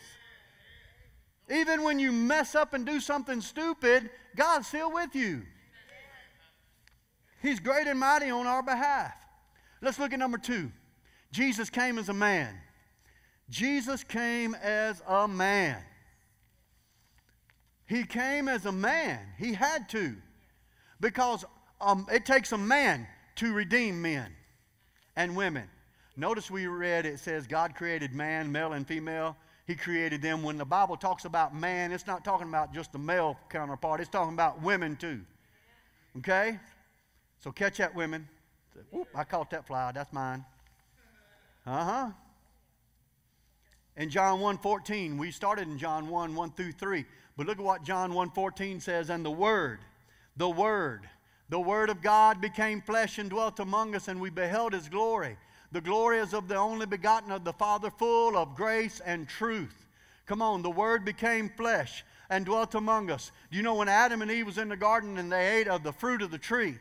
Even 1.50 1.82
when 1.82 1.98
you 1.98 2.12
mess 2.12 2.54
up 2.54 2.74
and 2.74 2.86
do 2.86 3.00
something 3.00 3.40
stupid, 3.40 4.10
God's 4.36 4.68
still 4.68 4.92
with 4.92 5.14
you. 5.14 5.42
He's 7.42 7.58
great 7.58 7.88
and 7.88 7.98
mighty 7.98 8.30
on 8.30 8.46
our 8.46 8.62
behalf. 8.62 9.12
Let's 9.82 9.98
look 9.98 10.12
at 10.12 10.18
number 10.18 10.38
two. 10.38 10.70
Jesus 11.32 11.68
came 11.68 11.98
as 11.98 12.08
a 12.08 12.14
man. 12.14 12.54
Jesus 13.50 14.04
came 14.04 14.54
as 14.54 15.02
a 15.08 15.26
man. 15.26 15.82
He 17.86 18.04
came 18.04 18.48
as 18.48 18.64
a 18.64 18.72
man. 18.72 19.18
He 19.38 19.52
had 19.52 19.88
to. 19.90 20.14
Because 21.00 21.44
um, 21.80 22.06
it 22.12 22.24
takes 22.24 22.52
a 22.52 22.58
man 22.58 23.08
to 23.36 23.52
redeem 23.52 24.00
men 24.00 24.32
and 25.16 25.34
women. 25.34 25.68
Notice 26.16 26.50
we 26.50 26.66
read 26.66 27.06
it 27.06 27.18
says 27.18 27.46
God 27.46 27.74
created 27.74 28.14
man, 28.14 28.52
male 28.52 28.72
and 28.74 28.86
female. 28.86 29.36
He 29.66 29.74
created 29.74 30.22
them. 30.22 30.42
When 30.42 30.58
the 30.58 30.64
Bible 30.64 30.96
talks 30.96 31.24
about 31.24 31.54
man, 31.54 31.92
it's 31.92 32.06
not 32.06 32.24
talking 32.24 32.48
about 32.48 32.72
just 32.72 32.92
the 32.92 32.98
male 32.98 33.36
counterpart, 33.48 34.00
it's 34.00 34.10
talking 34.10 34.34
about 34.34 34.62
women 34.62 34.96
too. 34.96 35.20
Okay? 36.18 36.58
So 37.42 37.50
catch 37.52 37.78
that, 37.78 37.94
women. 37.94 38.28
Oop, 38.94 39.08
I 39.14 39.24
caught 39.24 39.50
that 39.50 39.66
fly. 39.66 39.92
That's 39.92 40.12
mine. 40.12 40.44
Uh 41.66 41.84
huh. 41.84 42.10
In 43.96 44.08
John 44.08 44.40
1 44.40 44.58
14, 44.58 45.18
we 45.18 45.30
started 45.30 45.68
in 45.68 45.78
John 45.78 46.08
1 46.08 46.34
1 46.34 46.52
through 46.52 46.72
3. 46.72 47.04
But 47.36 47.46
look 47.46 47.58
at 47.58 47.64
what 47.64 47.82
John 47.82 48.12
1:14 48.12 48.80
says, 48.82 49.10
and 49.10 49.24
the 49.24 49.30
word, 49.30 49.80
the 50.36 50.50
word, 50.50 51.08
the 51.48 51.60
word 51.60 51.90
of 51.90 52.02
God 52.02 52.40
became 52.40 52.80
flesh 52.82 53.18
and 53.18 53.30
dwelt 53.30 53.58
among 53.58 53.94
us, 53.94 54.08
and 54.08 54.20
we 54.20 54.30
beheld 54.30 54.72
his 54.72 54.88
glory. 54.88 55.36
The 55.72 55.80
glory 55.80 56.18
is 56.18 56.34
of 56.34 56.48
the 56.48 56.56
only 56.56 56.84
begotten 56.84 57.32
of 57.32 57.44
the 57.44 57.52
Father, 57.54 57.90
full 57.90 58.36
of 58.36 58.54
grace 58.54 59.00
and 59.00 59.26
truth. 59.26 59.86
Come 60.26 60.42
on, 60.42 60.62
the 60.62 60.70
word 60.70 61.04
became 61.04 61.48
flesh 61.48 62.04
and 62.28 62.44
dwelt 62.44 62.74
among 62.74 63.10
us. 63.10 63.32
Do 63.50 63.56
you 63.56 63.62
know 63.62 63.74
when 63.74 63.88
Adam 63.88 64.20
and 64.20 64.30
Eve 64.30 64.46
was 64.46 64.58
in 64.58 64.68
the 64.68 64.76
garden 64.76 65.16
and 65.16 65.32
they 65.32 65.60
ate 65.60 65.68
of 65.68 65.82
the 65.82 65.92
fruit 65.92 66.22
of 66.22 66.30
the 66.30 66.38
tree 66.38 66.78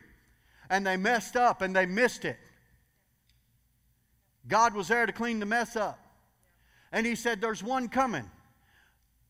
and 0.72 0.84
they 0.84 0.96
messed 0.96 1.36
up 1.36 1.62
and 1.62 1.76
they 1.76 1.86
missed 1.86 2.24
it? 2.24 2.38
God 4.48 4.74
was 4.74 4.88
there 4.88 5.06
to 5.06 5.12
clean 5.12 5.38
the 5.38 5.46
mess 5.46 5.76
up. 5.76 6.00
And 6.90 7.06
he 7.06 7.14
said, 7.14 7.40
There's 7.40 7.62
one 7.62 7.88
coming. 7.88 8.28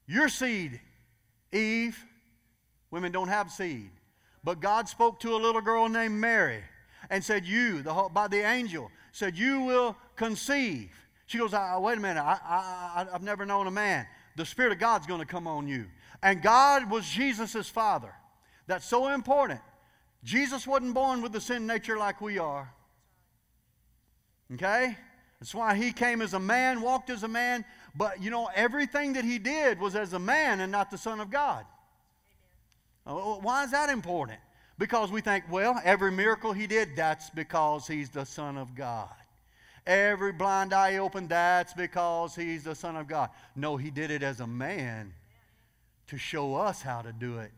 Your 0.07 0.29
seed 0.29 0.81
Eve, 1.53 2.03
women 2.91 3.13
don't 3.13 3.29
have 3.29 3.51
seed. 3.51 3.91
But 4.43 4.61
God 4.61 4.89
spoke 4.89 5.21
to 5.21 5.35
a 5.35 5.37
little 5.37 5.61
girl 5.61 5.89
named 5.89 6.15
Mary 6.15 6.63
and 7.11 7.23
said, 7.23 7.45
You, 7.45 7.83
the, 7.83 7.93
by 8.13 8.29
the 8.29 8.41
angel, 8.41 8.91
said, 9.13 9.37
You 9.37 9.61
will 9.61 9.97
conceive. 10.17 10.91
She 11.27 11.39
goes, 11.39 11.55
ah, 11.55 11.79
Wait 11.79 11.99
a 11.99 12.01
minute, 12.01 12.23
I, 12.23 12.39
I, 12.45 13.07
I've 13.13 13.23
never 13.23 13.45
known 13.45 13.67
a 13.67 13.71
man. 13.71 14.07
The 14.37 14.47
Spirit 14.47 14.73
of 14.73 14.79
God's 14.79 15.07
going 15.07 15.21
to 15.21 15.27
come 15.27 15.47
on 15.47 15.69
you. 15.69 15.87
And 16.23 16.41
God 16.41 16.91
was 16.91 17.07
Jesus' 17.09 17.69
father. 17.69 18.13
That's 18.67 18.87
so 18.87 19.09
important. 19.09 19.61
Jesus 20.25 20.67
wasn't 20.67 20.95
born 20.95 21.23
with 21.23 21.33
the 21.33 21.41
sin 21.41 21.67
nature 21.67 21.99
like 21.99 22.21
we 22.21 22.39
are. 22.39 22.73
Okay? 24.55 24.97
That's 25.41 25.55
why 25.55 25.75
he 25.75 25.93
came 25.93 26.23
as 26.23 26.35
a 26.35 26.41
man, 26.41 26.81
walked 26.81 27.11
as 27.11 27.25
a 27.25 27.29
man, 27.29 27.65
but 27.97 28.23
you 28.23 28.31
know, 28.31 28.49
everything 28.55 29.15
that 29.15 29.25
he 29.25 29.39
did 29.39 29.81
was 29.81 29.97
as 29.97 30.13
a 30.13 30.19
man 30.19 30.61
and 30.61 30.71
not 30.71 30.91
the 30.91 30.99
Son 30.99 31.19
of 31.19 31.31
God. 31.31 31.65
Amen. 33.07 33.23
Uh, 33.25 33.35
why 33.41 33.65
is 33.65 33.73
that 33.73 33.91
important? 33.91 34.39
Because 34.79 35.11
we 35.11 35.21
think, 35.21 35.45
well, 35.51 35.81
every 35.85 36.13
miracle 36.13 36.53
he 36.53 36.67
did, 36.67 36.95
that's 36.95 37.31
because 37.31 37.87
he's 37.87 38.11
the 38.11 38.25
Son 38.25 38.57
of 38.57 38.75
God. 38.75 39.11
Every 39.85 40.33
blind 40.33 40.73
eye 40.73 40.99
opened, 40.99 41.31
that's 41.31 41.75
because 41.75 42.37
he's 42.37 42.63
the 42.63 42.75
Son 42.75 42.97
of 42.97 43.09
God. 43.09 43.31
No, 43.57 43.77
he 43.77 43.91
did 43.91 44.13
it 44.13 44.23
as 44.23 44.39
a 44.39 44.47
man 44.47 45.13
to 46.07 46.17
show 46.17 46.55
us 46.55 46.83
how 46.83 47.03
to 47.03 47.13
do 47.13 47.39
it 47.39 47.51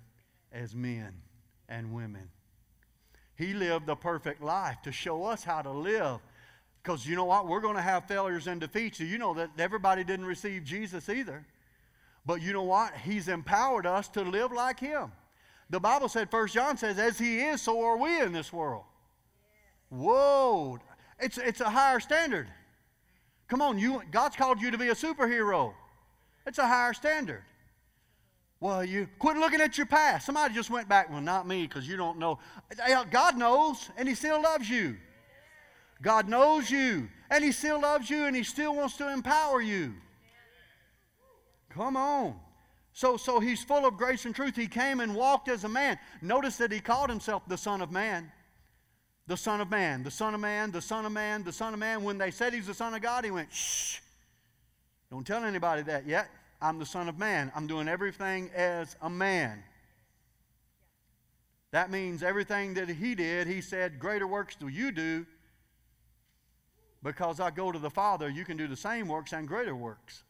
as 0.52 0.74
men 0.74 1.12
and 1.68 1.92
women. 1.92 2.30
He 3.36 3.52
lived 3.52 3.86
the 3.86 3.96
perfect 3.96 4.42
life 4.42 4.82
to 4.82 4.92
show 4.92 5.24
us 5.24 5.44
how 5.44 5.62
to 5.62 5.70
live. 5.70 6.20
Because 6.82 7.06
you 7.06 7.16
know 7.16 7.24
what? 7.24 7.48
We're 7.48 7.60
going 7.60 7.76
to 7.76 7.82
have 7.82 8.06
failures 8.06 8.46
and 8.46 8.60
defeats. 8.60 9.00
You 9.00 9.18
know 9.18 9.34
that 9.34 9.50
everybody 9.58 10.04
didn't 10.04 10.26
receive 10.26 10.64
Jesus 10.64 11.08
either. 11.08 11.44
But 12.26 12.42
you 12.42 12.52
know 12.52 12.62
what? 12.62 12.94
He's 12.94 13.28
empowered 13.28 13.86
us 13.86 14.08
to 14.08 14.22
live 14.22 14.52
like 14.52 14.80
him. 14.80 15.12
The 15.70 15.80
Bible 15.80 16.08
said, 16.08 16.30
First 16.30 16.54
John 16.54 16.76
says, 16.76 16.98
as 16.98 17.18
he 17.18 17.40
is, 17.40 17.62
so 17.62 17.82
are 17.84 17.96
we 17.96 18.20
in 18.20 18.32
this 18.32 18.52
world. 18.52 18.84
Whoa. 19.88 20.78
It's, 21.18 21.38
it's 21.38 21.60
a 21.60 21.70
higher 21.70 22.00
standard. 22.00 22.48
Come 23.48 23.62
on, 23.62 23.78
you, 23.78 24.02
God's 24.10 24.36
called 24.36 24.60
you 24.60 24.70
to 24.70 24.78
be 24.78 24.88
a 24.88 24.94
superhero. 24.94 25.74
It's 26.46 26.58
a 26.58 26.66
higher 26.66 26.92
standard. 26.92 27.42
Well, 28.64 28.82
you 28.82 29.08
quit 29.18 29.36
looking 29.36 29.60
at 29.60 29.76
your 29.76 29.84
past. 29.84 30.24
Somebody 30.24 30.54
just 30.54 30.70
went 30.70 30.88
back. 30.88 31.10
Well, 31.10 31.20
not 31.20 31.46
me, 31.46 31.66
because 31.66 31.86
you 31.86 31.98
don't 31.98 32.18
know. 32.18 32.38
God 33.10 33.36
knows, 33.36 33.90
and 33.98 34.08
He 34.08 34.14
still 34.14 34.40
loves 34.40 34.70
you. 34.70 34.96
God 36.00 36.30
knows 36.30 36.70
you, 36.70 37.10
and 37.30 37.44
He 37.44 37.52
still 37.52 37.78
loves 37.78 38.08
you, 38.08 38.24
and 38.24 38.34
He 38.34 38.42
still 38.42 38.74
wants 38.74 38.96
to 38.96 39.12
empower 39.12 39.60
you. 39.60 39.92
Come 41.68 41.98
on. 41.98 42.36
So, 42.94 43.18
so 43.18 43.38
He's 43.38 43.62
full 43.62 43.84
of 43.84 43.98
grace 43.98 44.24
and 44.24 44.34
truth. 44.34 44.56
He 44.56 44.66
came 44.66 45.00
and 45.00 45.14
walked 45.14 45.50
as 45.50 45.64
a 45.64 45.68
man. 45.68 45.98
Notice 46.22 46.56
that 46.56 46.72
He 46.72 46.80
called 46.80 47.10
Himself 47.10 47.42
the 47.46 47.58
Son 47.58 47.82
of 47.82 47.92
Man. 47.92 48.32
The 49.26 49.36
Son 49.36 49.60
of 49.60 49.68
Man, 49.68 50.02
the 50.02 50.10
Son 50.10 50.32
of 50.32 50.40
Man, 50.40 50.72
the 50.72 50.80
Son 50.80 51.04
of 51.04 51.12
Man, 51.12 51.44
the 51.44 51.52
Son 51.52 51.74
of 51.74 51.80
Man. 51.80 52.02
When 52.02 52.16
they 52.16 52.30
said 52.30 52.54
He's 52.54 52.68
the 52.68 52.72
Son 52.72 52.94
of 52.94 53.02
God, 53.02 53.26
He 53.26 53.30
went, 53.30 53.52
shh. 53.52 53.98
Don't 55.10 55.26
tell 55.26 55.44
anybody 55.44 55.82
that 55.82 56.06
yet. 56.06 56.30
I'm 56.64 56.78
the 56.78 56.86
Son 56.86 57.10
of 57.10 57.18
Man. 57.18 57.52
I'm 57.54 57.66
doing 57.66 57.88
everything 57.88 58.50
as 58.56 58.96
a 59.02 59.10
man. 59.10 59.62
That 61.72 61.90
means 61.90 62.22
everything 62.22 62.72
that 62.74 62.88
he 62.88 63.14
did, 63.14 63.46
he 63.46 63.60
said, 63.60 63.98
Greater 63.98 64.26
works 64.26 64.56
do 64.56 64.68
you 64.68 64.90
do. 64.90 65.26
Because 67.02 67.38
I 67.38 67.50
go 67.50 67.70
to 67.70 67.78
the 67.78 67.90
Father, 67.90 68.30
you 68.30 68.46
can 68.46 68.56
do 68.56 68.66
the 68.66 68.76
same 68.76 69.08
works 69.08 69.34
and 69.34 69.46
greater 69.46 69.76
works. 69.76 70.24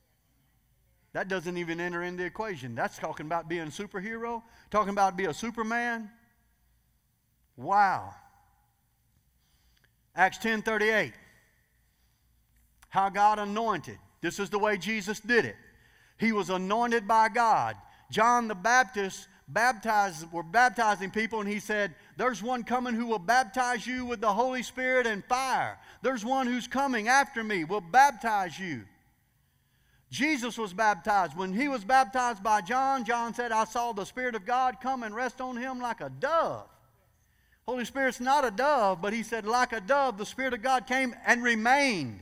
That 1.12 1.28
doesn't 1.28 1.56
even 1.56 1.80
enter 1.80 2.02
in 2.02 2.16
the 2.16 2.24
equation. 2.24 2.74
That's 2.74 2.98
talking 2.98 3.26
about 3.26 3.48
being 3.48 3.62
a 3.62 3.66
superhero, 3.66 4.42
talking 4.72 4.90
about 4.90 5.16
being 5.16 5.30
a 5.30 5.34
superman. 5.34 6.10
Wow. 7.56 8.12
Acts 10.16 10.38
10:38. 10.38 11.12
How 12.88 13.08
God 13.08 13.38
anointed. 13.38 13.98
This 14.20 14.40
is 14.40 14.50
the 14.50 14.58
way 14.58 14.76
Jesus 14.76 15.20
did 15.20 15.44
it. 15.44 15.54
He 16.24 16.32
was 16.32 16.48
anointed 16.48 17.06
by 17.06 17.28
God. 17.28 17.76
John 18.10 18.48
the 18.48 18.54
Baptist 18.54 19.28
baptized, 19.46 20.32
were 20.32 20.42
baptizing 20.42 21.10
people, 21.10 21.40
and 21.40 21.48
he 21.48 21.60
said, 21.60 21.94
There's 22.16 22.42
one 22.42 22.64
coming 22.64 22.94
who 22.94 23.06
will 23.06 23.18
baptize 23.18 23.86
you 23.86 24.06
with 24.06 24.22
the 24.22 24.32
Holy 24.32 24.62
Spirit 24.62 25.06
and 25.06 25.22
fire. 25.24 25.78
There's 26.00 26.24
one 26.24 26.46
who's 26.46 26.66
coming 26.66 27.08
after 27.08 27.44
me, 27.44 27.64
will 27.64 27.82
baptize 27.82 28.58
you. 28.58 28.84
Jesus 30.10 30.56
was 30.56 30.72
baptized. 30.72 31.36
When 31.36 31.52
he 31.52 31.68
was 31.68 31.84
baptized 31.84 32.42
by 32.42 32.62
John, 32.62 33.04
John 33.04 33.34
said, 33.34 33.52
I 33.52 33.64
saw 33.64 33.92
the 33.92 34.06
Spirit 34.06 34.34
of 34.34 34.46
God 34.46 34.76
come 34.80 35.02
and 35.02 35.14
rest 35.14 35.40
on 35.42 35.56
him 35.56 35.80
like 35.80 36.00
a 36.00 36.08
dove. 36.08 36.68
Holy 37.66 37.84
Spirit's 37.84 38.20
not 38.20 38.44
a 38.44 38.50
dove, 38.50 39.02
but 39.02 39.12
he 39.12 39.22
said, 39.22 39.44
like 39.44 39.72
a 39.72 39.80
dove, 39.80 40.16
the 40.16 40.24
Spirit 40.24 40.54
of 40.54 40.62
God 40.62 40.86
came 40.86 41.14
and 41.26 41.42
remained. 41.42 42.20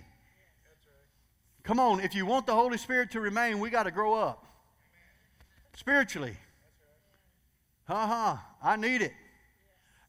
Come 1.65 1.79
on, 1.79 2.01
if 2.01 2.15
you 2.15 2.27
want 2.27 2.47
the 2.47 2.55
Holy 2.55 2.79
Spirit 2.79 3.13
to 3.13 3.21
remain, 3.21 3.61
we 3.61 3.71
got 3.71 3.85
to 3.85 3.91
grow 3.91 4.15
up 4.15 4.45
spiritually. 5.75 6.37
Ha 7.87 8.07
ha, 8.07 8.47
I 8.63 8.77
need 8.77 9.03
it. 9.03 9.13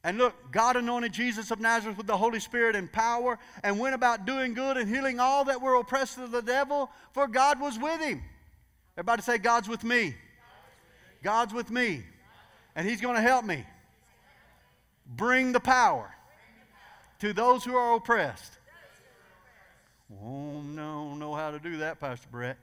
And 0.03 0.17
look, 0.17 0.33
God 0.51 0.75
anointed 0.75 1.13
Jesus 1.13 1.49
of 1.51 1.59
Nazareth 1.61 1.97
with 1.97 2.07
the 2.07 2.17
Holy 2.17 2.39
Spirit 2.39 2.75
and 2.75 2.91
power 2.91 3.39
and 3.63 3.79
went 3.79 3.95
about 3.95 4.25
doing 4.25 4.53
good 4.53 4.75
and 4.75 4.89
healing 4.89 5.19
all 5.19 5.45
that 5.45 5.61
were 5.61 5.75
oppressed 5.75 6.17
of 6.17 6.31
the 6.31 6.41
devil, 6.41 6.89
for 7.13 7.27
God 7.27 7.61
was 7.61 7.79
with 7.79 8.01
him. 8.01 8.21
Everybody 8.97 9.21
say, 9.21 9.37
God's 9.37 9.69
with 9.69 9.83
me. 9.83 10.13
God's 11.23 11.53
with 11.53 11.71
me. 11.71 12.03
And 12.75 12.87
He's 12.87 13.01
going 13.01 13.15
to 13.15 13.21
help 13.21 13.45
me. 13.45 13.65
Bring 15.05 15.51
the 15.51 15.59
power 15.59 16.13
to 17.19 17.33
those 17.33 17.63
who 17.63 17.75
are 17.75 17.95
oppressed. 17.95 18.59
Oh, 20.11 20.61
no, 20.61 21.15
know 21.15 21.33
how 21.33 21.51
to 21.51 21.59
do 21.59 21.77
that, 21.77 21.99
Pastor 21.99 22.27
Brett. 22.31 22.57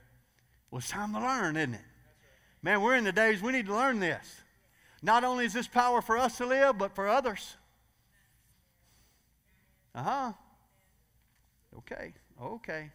Well, 0.69 0.79
it's 0.79 0.89
time 0.89 1.13
to 1.13 1.19
learn, 1.19 1.57
isn't 1.57 1.73
it? 1.73 1.81
Man, 2.61 2.81
we're 2.81 2.95
in 2.95 3.03
the 3.03 3.11
days 3.11 3.41
we 3.41 3.51
need 3.51 3.65
to 3.65 3.75
learn 3.75 3.99
this. 3.99 4.41
Not 5.01 5.23
only 5.23 5.45
is 5.45 5.53
this 5.53 5.67
power 5.67 6.01
for 6.01 6.17
us 6.17 6.37
to 6.37 6.45
live, 6.45 6.77
but 6.77 6.93
for 6.93 7.07
others. 7.07 7.55
Uh 9.95 10.03
huh. 10.03 10.33
Okay, 11.77 12.13
okay. 12.41 12.91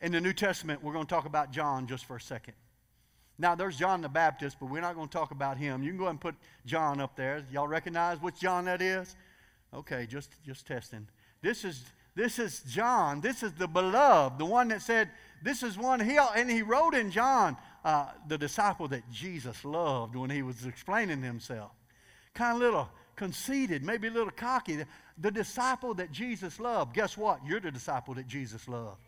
In 0.00 0.12
the 0.12 0.20
New 0.20 0.32
Testament, 0.32 0.82
we're 0.82 0.92
going 0.92 1.06
to 1.06 1.10
talk 1.10 1.24
about 1.24 1.50
John 1.50 1.86
just 1.86 2.04
for 2.04 2.16
a 2.16 2.20
second. 2.20 2.54
Now, 3.38 3.54
there's 3.54 3.76
John 3.76 4.00
the 4.00 4.08
Baptist, 4.08 4.58
but 4.60 4.66
we're 4.66 4.80
not 4.80 4.94
going 4.94 5.08
to 5.08 5.12
talk 5.12 5.30
about 5.30 5.56
him. 5.56 5.82
You 5.82 5.90
can 5.90 5.98
go 5.98 6.04
ahead 6.04 6.12
and 6.12 6.20
put 6.20 6.34
John 6.66 7.00
up 7.00 7.16
there. 7.16 7.44
Y'all 7.50 7.66
recognize 7.66 8.20
which 8.20 8.38
John 8.38 8.64
that 8.66 8.82
is? 8.82 9.16
Okay, 9.72 10.06
just, 10.06 10.30
just 10.44 10.66
testing. 10.66 11.08
This 11.42 11.64
is 11.64 11.84
this 12.14 12.38
is 12.38 12.60
John. 12.62 13.20
This 13.20 13.42
is 13.42 13.52
the 13.52 13.66
beloved, 13.66 14.38
the 14.38 14.44
one 14.44 14.68
that 14.68 14.82
said, 14.82 15.10
This 15.42 15.62
is 15.62 15.76
one 15.76 16.00
he, 16.00 16.16
and 16.16 16.48
he 16.48 16.62
wrote 16.62 16.94
in 16.94 17.10
John, 17.10 17.56
uh, 17.84 18.10
the 18.28 18.38
disciple 18.38 18.88
that 18.88 19.10
Jesus 19.10 19.64
loved 19.64 20.14
when 20.14 20.30
he 20.30 20.42
was 20.42 20.64
explaining 20.64 21.22
himself. 21.22 21.72
Kind 22.32 22.56
of 22.56 22.60
little 22.60 22.88
conceited, 23.16 23.82
maybe 23.82 24.08
a 24.08 24.10
little 24.10 24.32
cocky. 24.32 24.76
The, 24.76 24.86
the 25.18 25.30
disciple 25.30 25.94
that 25.94 26.12
Jesus 26.12 26.60
loved. 26.60 26.94
Guess 26.94 27.16
what? 27.16 27.40
You're 27.46 27.60
the 27.60 27.70
disciple 27.70 28.14
that 28.14 28.28
Jesus 28.28 28.68
loved. 28.68 29.00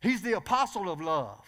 He's 0.00 0.22
the 0.22 0.34
apostle 0.34 0.90
of 0.90 1.00
love. 1.00 1.44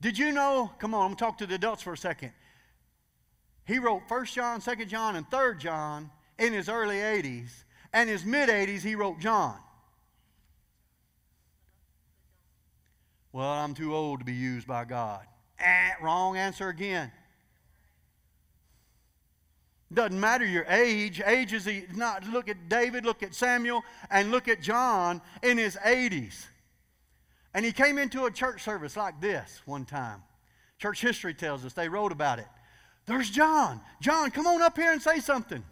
Did 0.00 0.18
you 0.18 0.32
know? 0.32 0.72
Come 0.80 0.94
on, 0.94 1.02
I'm 1.02 1.06
going 1.08 1.16
to 1.16 1.24
talk 1.24 1.38
to 1.38 1.46
the 1.46 1.54
adults 1.54 1.82
for 1.82 1.92
a 1.92 1.96
second. 1.96 2.32
He 3.64 3.78
wrote 3.78 4.02
1 4.08 4.24
John, 4.26 4.60
2 4.60 4.84
John, 4.86 5.14
and 5.14 5.30
3 5.30 5.58
John 5.58 6.10
in 6.38 6.52
his 6.52 6.68
early 6.68 6.96
80s 6.96 7.50
and 7.92 8.08
in 8.08 8.16
his 8.16 8.24
mid 8.24 8.48
80s, 8.48 8.82
he 8.82 8.94
wrote 8.94 9.18
John. 9.18 9.56
Well, 13.32 13.48
I'm 13.48 13.74
too 13.74 13.94
old 13.94 14.18
to 14.20 14.24
be 14.24 14.34
used 14.34 14.66
by 14.66 14.84
God. 14.84 15.26
Eh, 15.58 15.90
wrong 16.02 16.36
answer 16.36 16.68
again. 16.68 17.10
Doesn't 19.92 20.18
matter 20.18 20.44
your 20.44 20.64
age. 20.68 21.20
Age 21.24 21.52
is 21.52 21.68
not. 21.94 22.26
Look 22.26 22.48
at 22.48 22.68
David, 22.68 23.04
look 23.04 23.22
at 23.22 23.34
Samuel, 23.34 23.82
and 24.10 24.30
look 24.30 24.48
at 24.48 24.62
John 24.62 25.20
in 25.42 25.58
his 25.58 25.76
80s. 25.76 26.46
And 27.54 27.64
he 27.64 27.72
came 27.72 27.98
into 27.98 28.24
a 28.24 28.30
church 28.30 28.62
service 28.62 28.96
like 28.96 29.20
this 29.20 29.60
one 29.66 29.84
time. 29.84 30.22
Church 30.78 31.00
history 31.00 31.34
tells 31.34 31.64
us, 31.64 31.74
they 31.74 31.88
wrote 31.88 32.12
about 32.12 32.38
it. 32.38 32.48
There's 33.06 33.30
John. 33.30 33.80
John, 34.00 34.30
come 34.30 34.46
on 34.46 34.62
up 34.62 34.76
here 34.76 34.92
and 34.92 35.02
say 35.02 35.20
something. 35.20 35.62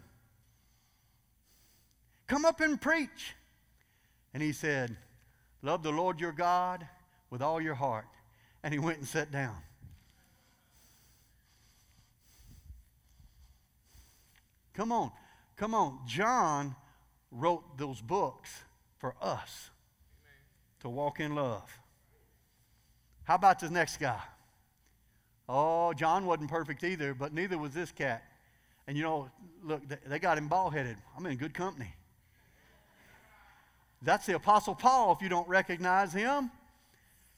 Come 2.31 2.45
up 2.45 2.61
and 2.61 2.79
preach. 2.79 3.35
And 4.33 4.41
he 4.41 4.53
said, 4.53 4.95
Love 5.61 5.83
the 5.83 5.91
Lord 5.91 6.21
your 6.21 6.31
God 6.31 6.87
with 7.29 7.41
all 7.41 7.59
your 7.59 7.73
heart. 7.73 8.07
And 8.63 8.73
he 8.73 8.79
went 8.79 8.99
and 8.99 9.05
sat 9.05 9.33
down. 9.33 9.57
Come 14.73 14.93
on, 14.93 15.11
come 15.57 15.75
on. 15.75 15.99
John 16.07 16.73
wrote 17.33 17.77
those 17.77 17.99
books 17.99 18.63
for 18.97 19.13
us 19.21 19.69
to 20.79 20.87
walk 20.87 21.19
in 21.19 21.35
love. 21.35 21.69
How 23.25 23.35
about 23.35 23.59
this 23.59 23.71
next 23.71 23.97
guy? 23.99 24.21
Oh, 25.49 25.91
John 25.91 26.25
wasn't 26.25 26.49
perfect 26.49 26.85
either, 26.85 27.13
but 27.13 27.33
neither 27.33 27.57
was 27.57 27.73
this 27.73 27.91
cat. 27.91 28.23
And 28.87 28.95
you 28.95 29.03
know, 29.03 29.29
look, 29.65 29.81
they 30.07 30.17
got 30.17 30.37
him 30.37 30.47
bald 30.47 30.73
headed. 30.73 30.95
I'm 31.17 31.25
in 31.25 31.35
good 31.35 31.53
company. 31.53 31.93
That's 34.01 34.25
the 34.25 34.35
Apostle 34.35 34.75
Paul, 34.75 35.13
if 35.13 35.21
you 35.21 35.29
don't 35.29 35.47
recognize 35.47 36.11
him. 36.13 36.51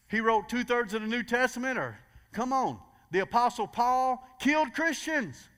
He 0.09 0.19
wrote 0.19 0.47
two 0.47 0.63
thirds 0.63 0.93
of 0.93 1.01
the 1.01 1.07
New 1.07 1.23
Testament, 1.23 1.77
or 1.77 1.97
come 2.31 2.53
on, 2.53 2.79
the 3.11 3.19
Apostle 3.19 3.67
Paul 3.67 4.25
killed 4.39 4.73
Christians. 4.73 5.49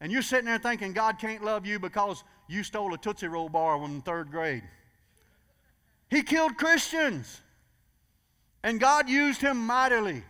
And 0.00 0.12
you're 0.12 0.22
sitting 0.22 0.46
there 0.46 0.58
thinking 0.58 0.92
God 0.92 1.18
can't 1.18 1.44
love 1.44 1.66
you 1.66 1.78
because 1.78 2.22
you 2.48 2.62
stole 2.62 2.92
a 2.94 2.98
Tootsie 2.98 3.28
Roll 3.28 3.48
bar 3.48 3.82
in 3.84 4.02
third 4.02 4.30
grade. 4.30 4.62
He 6.10 6.22
killed 6.22 6.56
Christians. 6.56 7.40
And 8.62 8.80
God 8.80 9.08
used 9.08 9.40
him 9.40 9.56
mightily. 9.56 10.22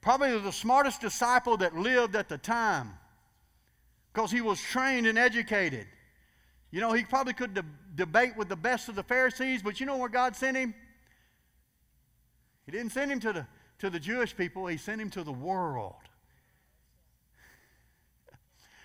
Probably 0.00 0.38
the 0.38 0.52
smartest 0.52 1.00
disciple 1.00 1.56
that 1.56 1.76
lived 1.76 2.14
at 2.14 2.28
the 2.28 2.38
time 2.38 2.92
because 4.12 4.30
he 4.30 4.40
was 4.40 4.60
trained 4.60 5.06
and 5.06 5.18
educated. 5.18 5.86
You 6.70 6.80
know, 6.80 6.92
he 6.92 7.04
probably 7.04 7.32
could 7.32 7.54
de- 7.54 7.64
debate 7.96 8.36
with 8.36 8.48
the 8.48 8.56
best 8.56 8.88
of 8.88 8.94
the 8.94 9.02
Pharisees, 9.02 9.62
but 9.62 9.80
you 9.80 9.86
know 9.86 9.96
where 9.96 10.08
God 10.08 10.36
sent 10.36 10.56
him? 10.56 10.74
He 12.66 12.72
didn't 12.72 12.92
send 12.92 13.10
him 13.10 13.20
to 13.20 13.32
the, 13.32 13.46
to 13.80 13.90
the 13.90 13.98
Jewish 13.98 14.36
people, 14.36 14.66
he 14.66 14.76
sent 14.76 15.00
him 15.00 15.10
to 15.10 15.24
the 15.24 15.32
world. 15.32 15.94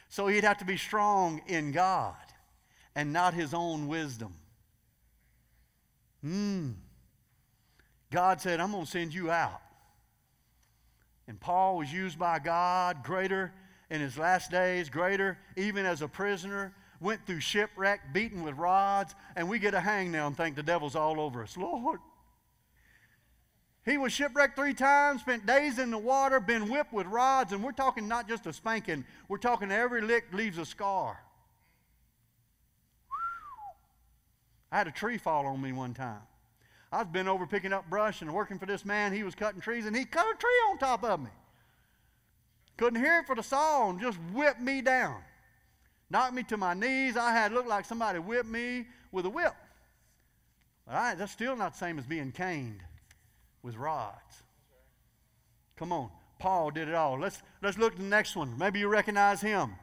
So 0.10 0.28
he'd 0.28 0.44
have 0.44 0.58
to 0.58 0.66
be 0.66 0.78
strong 0.78 1.42
in 1.48 1.72
God 1.72 2.16
and 2.96 3.14
not 3.14 3.34
his 3.34 3.54
own 3.54 3.88
wisdom. 3.88 4.34
Hmm. 6.22 6.72
God 8.12 8.42
said, 8.42 8.60
I'm 8.60 8.72
going 8.72 8.86
to 8.86 8.92
send 8.92 9.14
you 9.14 9.32
out. 9.32 9.62
And 11.28 11.40
Paul 11.40 11.78
was 11.78 11.92
used 11.92 12.20
by 12.20 12.40
God 12.40 13.04
greater 13.04 13.54
in 13.90 14.02
his 14.02 14.18
last 14.18 14.52
days, 14.52 14.90
greater 14.90 15.38
even 15.56 15.86
as 15.86 16.02
a 16.02 16.08
prisoner, 16.08 16.74
went 17.02 17.26
through 17.26 17.40
shipwreck, 17.40 18.14
beaten 18.14 18.44
with 18.44 18.56
rods, 18.56 19.16
and 19.36 19.50
we 19.50 19.60
get 19.60 19.74
a 19.74 19.80
hangnail 19.80 20.28
and 20.28 20.38
think 20.38 20.56
the 20.56 20.64
devil's 20.64 20.96
all 20.96 21.20
over 21.20 21.44
us. 21.44 21.58
Lord. 21.58 22.00
He 23.84 23.98
was 23.98 24.14
shipwrecked 24.14 24.56
three 24.56 24.76
times, 24.76 25.22
spent 25.22 25.48
days 25.48 25.80
in 25.80 25.90
the 25.90 25.98
water, 25.98 26.40
been 26.40 26.70
whipped 26.70 26.94
with 26.94 27.08
rods, 27.08 27.52
and 27.52 27.64
we're 27.64 27.72
talking 27.72 28.08
not 28.08 28.30
just 28.30 28.46
a 28.46 28.54
spanking, 28.54 29.04
we're 29.28 29.38
talking 29.38 29.72
every 29.72 30.02
lick 30.02 30.26
leaves 30.32 30.60
a 30.60 30.66
scar. 30.66 31.20
I 34.72 34.78
had 34.78 34.88
a 34.88 34.92
tree 34.92 35.18
fall 35.18 35.48
on 35.48 35.60
me 35.60 35.74
one 35.74 35.96
time. 35.96 36.22
I've 36.92 37.12
been 37.12 37.28
over 37.28 37.48
picking 37.48 37.74
up 37.74 37.90
brush 37.90 38.22
and 38.22 38.32
working 38.32 38.60
for 38.60 38.68
this 38.68 38.86
man. 38.86 39.14
He 39.14 39.24
was 39.24 39.34
cutting 39.34 39.62
trees, 39.62 39.88
and 39.88 39.96
he 39.96 40.06
cut 40.06 40.28
a 40.32 40.38
tree 40.38 40.50
on 40.70 40.78
top 40.78 41.04
of 41.04 41.20
me. 41.20 41.32
Couldn't 42.78 43.02
hear 43.02 43.20
it 43.20 43.26
for 43.26 43.36
the 43.36 43.44
saw 43.44 43.90
and 43.90 44.00
just 44.00 44.20
whipped 44.34 44.62
me 44.62 44.82
down. 44.82 45.22
Knocked 46.12 46.34
me 46.34 46.44
to 46.44 46.58
my 46.58 46.74
knees. 46.74 47.16
I 47.16 47.32
had 47.32 47.54
looked 47.54 47.70
like 47.70 47.86
somebody 47.86 48.20
whipped 48.20 48.50
me 48.50 48.86
with 49.14 49.26
a 49.26 49.30
whip. 49.30 49.56
All 50.86 50.94
right, 50.94 51.18
that's 51.18 51.32
still 51.32 51.56
not 51.56 51.72
the 51.72 51.78
same 51.78 51.98
as 51.98 52.06
being 52.06 52.34
caned 52.34 52.82
with 53.64 53.78
rods. 53.78 54.44
Come 55.78 55.94
on. 55.94 56.10
Paul 56.38 56.72
did 56.72 56.90
it 56.90 56.96
all. 56.96 57.18
Let's, 57.18 57.42
let's 57.62 57.78
look 57.78 57.94
at 57.94 58.00
the 58.00 58.04
next 58.04 58.36
one. 58.36 58.58
Maybe 58.58 58.80
you 58.80 58.90
recognize 58.90 59.40
him. 59.40 59.76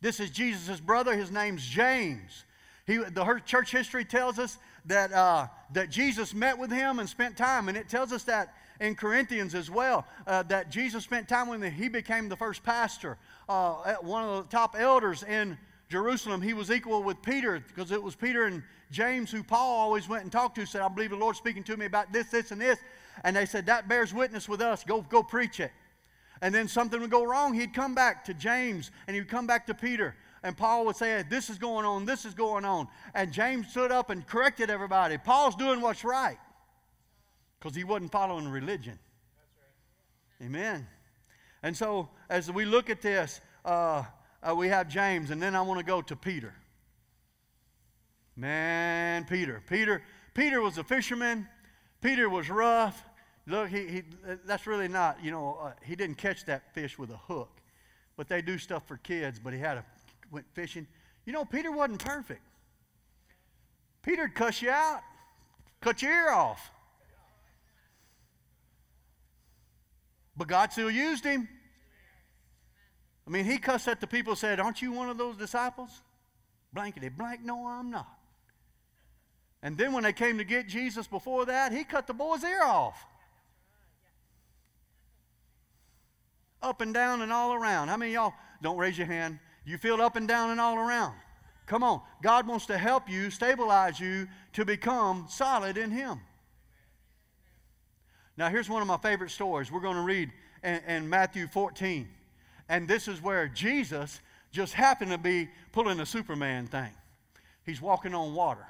This 0.00 0.18
is 0.18 0.30
Jesus' 0.30 0.80
brother. 0.80 1.14
His 1.14 1.30
name's 1.30 1.66
James. 1.66 2.44
He, 2.86 2.96
the 2.96 3.42
church 3.44 3.70
history 3.70 4.06
tells 4.06 4.38
us 4.38 4.56
that, 4.86 5.12
uh, 5.12 5.48
that 5.74 5.90
Jesus 5.90 6.32
met 6.32 6.58
with 6.58 6.70
him 6.70 7.00
and 7.00 7.08
spent 7.08 7.36
time, 7.36 7.68
and 7.68 7.76
it 7.76 7.90
tells 7.90 8.12
us 8.12 8.24
that 8.24 8.54
in 8.80 8.94
Corinthians 8.94 9.54
as 9.54 9.70
well, 9.70 10.06
uh, 10.26 10.42
that 10.44 10.70
Jesus 10.70 11.04
spent 11.04 11.28
time 11.28 11.48
with 11.48 11.62
him. 11.62 11.72
He 11.72 11.88
became 11.88 12.28
the 12.28 12.36
first 12.36 12.62
pastor, 12.62 13.18
uh, 13.48 13.94
one 14.00 14.24
of 14.24 14.44
the 14.44 14.50
top 14.50 14.76
elders 14.78 15.22
in 15.22 15.58
Jerusalem. 15.88 16.42
He 16.42 16.52
was 16.52 16.70
equal 16.70 17.02
with 17.02 17.20
Peter 17.22 17.62
because 17.66 17.90
it 17.90 18.02
was 18.02 18.14
Peter 18.14 18.44
and 18.44 18.62
James 18.90 19.30
who 19.30 19.42
Paul 19.42 19.76
always 19.78 20.08
went 20.08 20.22
and 20.22 20.32
talked 20.32 20.56
to, 20.56 20.66
said, 20.66 20.82
I 20.82 20.88
believe 20.88 21.10
the 21.10 21.16
Lord's 21.16 21.38
speaking 21.38 21.64
to 21.64 21.76
me 21.76 21.86
about 21.86 22.12
this, 22.12 22.28
this, 22.28 22.50
and 22.52 22.60
this. 22.60 22.78
And 23.24 23.34
they 23.34 23.46
said, 23.46 23.66
That 23.66 23.88
bears 23.88 24.14
witness 24.14 24.48
with 24.48 24.60
us. 24.60 24.84
Go, 24.84 25.02
go 25.02 25.22
preach 25.22 25.60
it. 25.60 25.72
And 26.40 26.54
then 26.54 26.68
something 26.68 27.00
would 27.00 27.10
go 27.10 27.24
wrong. 27.24 27.52
He'd 27.52 27.74
come 27.74 27.94
back 27.94 28.24
to 28.26 28.34
James 28.34 28.92
and 29.06 29.16
he'd 29.16 29.28
come 29.28 29.46
back 29.46 29.66
to 29.66 29.74
Peter 29.74 30.14
and 30.42 30.56
Paul 30.56 30.86
would 30.86 30.96
say, 30.96 31.24
This 31.28 31.50
is 31.50 31.58
going 31.58 31.84
on, 31.84 32.04
this 32.04 32.24
is 32.24 32.34
going 32.34 32.64
on. 32.64 32.88
And 33.14 33.32
James 33.32 33.68
stood 33.68 33.90
up 33.90 34.10
and 34.10 34.26
corrected 34.26 34.70
everybody. 34.70 35.18
Paul's 35.18 35.56
doing 35.56 35.80
what's 35.80 36.04
right 36.04 36.38
because 37.58 37.76
he 37.76 37.84
wasn't 37.84 38.12
following 38.12 38.48
religion. 38.48 38.98
Right. 40.40 40.46
Amen. 40.46 40.86
And 41.62 41.76
so, 41.76 42.08
as 42.28 42.50
we 42.50 42.64
look 42.64 42.90
at 42.90 43.02
this, 43.02 43.40
uh, 43.64 44.04
uh, 44.42 44.54
we 44.54 44.68
have 44.68 44.88
James, 44.88 45.30
and 45.30 45.42
then 45.42 45.56
I 45.56 45.62
want 45.62 45.80
to 45.80 45.84
go 45.84 46.00
to 46.02 46.16
Peter. 46.16 46.54
Man, 48.36 49.24
Peter. 49.24 49.62
Peter, 49.68 50.02
Peter 50.34 50.60
was 50.60 50.78
a 50.78 50.84
fisherman. 50.84 51.48
Peter 52.00 52.28
was 52.28 52.48
rough. 52.48 53.04
Look, 53.46 53.68
he, 53.68 53.86
he 53.88 54.02
that's 54.44 54.66
really 54.66 54.88
not, 54.88 55.18
you 55.24 55.30
know, 55.30 55.58
uh, 55.60 55.72
he 55.84 55.96
didn't 55.96 56.18
catch 56.18 56.44
that 56.44 56.72
fish 56.74 56.98
with 56.98 57.10
a 57.10 57.16
hook. 57.16 57.50
But 58.16 58.28
they 58.28 58.42
do 58.42 58.58
stuff 58.58 58.86
for 58.86 58.98
kids, 58.98 59.40
but 59.42 59.52
he 59.52 59.58
had 59.58 59.78
a 59.78 59.84
went 60.30 60.46
fishing. 60.54 60.86
You 61.24 61.32
know, 61.32 61.44
Peter 61.44 61.72
wasn't 61.72 62.04
perfect. 62.04 62.42
Peter'd 64.02 64.34
cuss 64.34 64.62
you 64.62 64.70
out, 64.70 65.02
cut 65.80 66.02
your 66.02 66.12
ear 66.12 66.30
off. 66.30 66.70
But 70.38 70.46
God 70.46 70.72
still 70.72 70.90
used 70.90 71.24
him. 71.24 71.48
I 73.26 73.30
mean, 73.30 73.44
he 73.44 73.58
cussed 73.58 73.88
at 73.88 74.00
the 74.00 74.06
people 74.06 74.36
said, 74.36 74.60
Aren't 74.60 74.80
you 74.80 74.92
one 74.92 75.10
of 75.10 75.18
those 75.18 75.36
disciples? 75.36 75.90
Blankety 76.72 77.08
blank, 77.08 77.40
no, 77.44 77.66
I'm 77.66 77.90
not. 77.90 78.08
And 79.62 79.76
then 79.76 79.92
when 79.92 80.04
they 80.04 80.12
came 80.12 80.38
to 80.38 80.44
get 80.44 80.68
Jesus 80.68 81.08
before 81.08 81.44
that, 81.46 81.72
he 81.72 81.82
cut 81.82 82.06
the 82.06 82.14
boy's 82.14 82.44
ear 82.44 82.62
off. 82.62 83.04
Up 86.62 86.80
and 86.80 86.94
down 86.94 87.20
and 87.22 87.32
all 87.32 87.52
around. 87.52 87.88
How 87.88 87.96
many 87.96 88.12
y'all 88.12 88.32
don't 88.62 88.78
raise 88.78 88.96
your 88.96 89.08
hand? 89.08 89.40
You 89.64 89.76
feel 89.76 90.00
up 90.00 90.14
and 90.14 90.28
down 90.28 90.50
and 90.50 90.60
all 90.60 90.76
around. 90.76 91.14
Come 91.66 91.82
on. 91.82 92.00
God 92.22 92.46
wants 92.46 92.66
to 92.66 92.78
help 92.78 93.10
you, 93.10 93.30
stabilize 93.30 93.98
you 93.98 94.28
to 94.54 94.64
become 94.64 95.26
solid 95.28 95.76
in 95.76 95.90
Him. 95.90 96.20
Now, 98.38 98.48
here's 98.48 98.70
one 98.70 98.80
of 98.80 98.86
my 98.86 98.98
favorite 98.98 99.32
stories. 99.32 99.72
We're 99.72 99.80
going 99.80 99.96
to 99.96 100.02
read 100.02 100.30
in, 100.62 100.80
in, 100.86 101.08
Matthew 101.10 101.48
14. 101.48 102.08
And 102.68 102.86
this 102.86 103.08
is 103.08 103.20
where 103.20 103.48
Jesus 103.48 104.20
just 104.52 104.74
happened 104.74 105.10
to 105.10 105.18
be 105.18 105.48
pulling 105.72 105.98
a 105.98 106.06
Superman 106.06 106.68
thing. 106.68 106.92
He's 107.66 107.82
walking 107.82 108.14
on 108.14 108.36
water. 108.36 108.64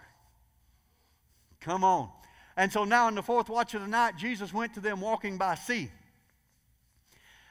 Come 1.61 1.85
on. 1.85 2.09
And 2.57 2.73
so 2.73 2.85
now, 2.85 3.09
in 3.09 3.15
the 3.15 3.23
fourth 3.23 3.51
watch 3.51 3.75
of 3.75 3.83
the 3.83 3.89
night, 3.89 4.17
Jesus 4.17 4.55
went 4.55 4.73
to 4.73 4.81
them 4.81 5.03
walking 5.03 5.37
by 5.37 5.55
sea. 5.55 5.91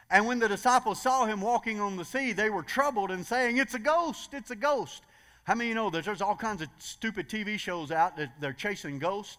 And 0.09 0.25
when 0.25 0.39
the 0.39 0.47
disciples 0.47 0.99
saw 0.99 1.27
him 1.27 1.39
walking 1.39 1.79
on 1.79 1.97
the 1.97 2.05
sea, 2.05 2.33
they 2.33 2.49
were 2.49 2.63
troubled 2.63 3.11
and 3.11 3.23
saying, 3.23 3.57
It's 3.57 3.75
a 3.75 3.79
ghost, 3.79 4.33
it's 4.33 4.49
a 4.49 4.55
ghost. 4.55 5.03
How 5.43 5.53
many 5.53 5.69
you 5.69 5.75
know 5.75 5.91
that 5.91 6.03
there's 6.03 6.21
all 6.21 6.35
kinds 6.35 6.63
of 6.63 6.69
stupid 6.79 7.29
TV 7.29 7.59
shows 7.59 7.91
out 7.91 8.17
that 8.17 8.31
they're 8.41 8.53
chasing 8.53 8.97
ghosts? 8.97 9.37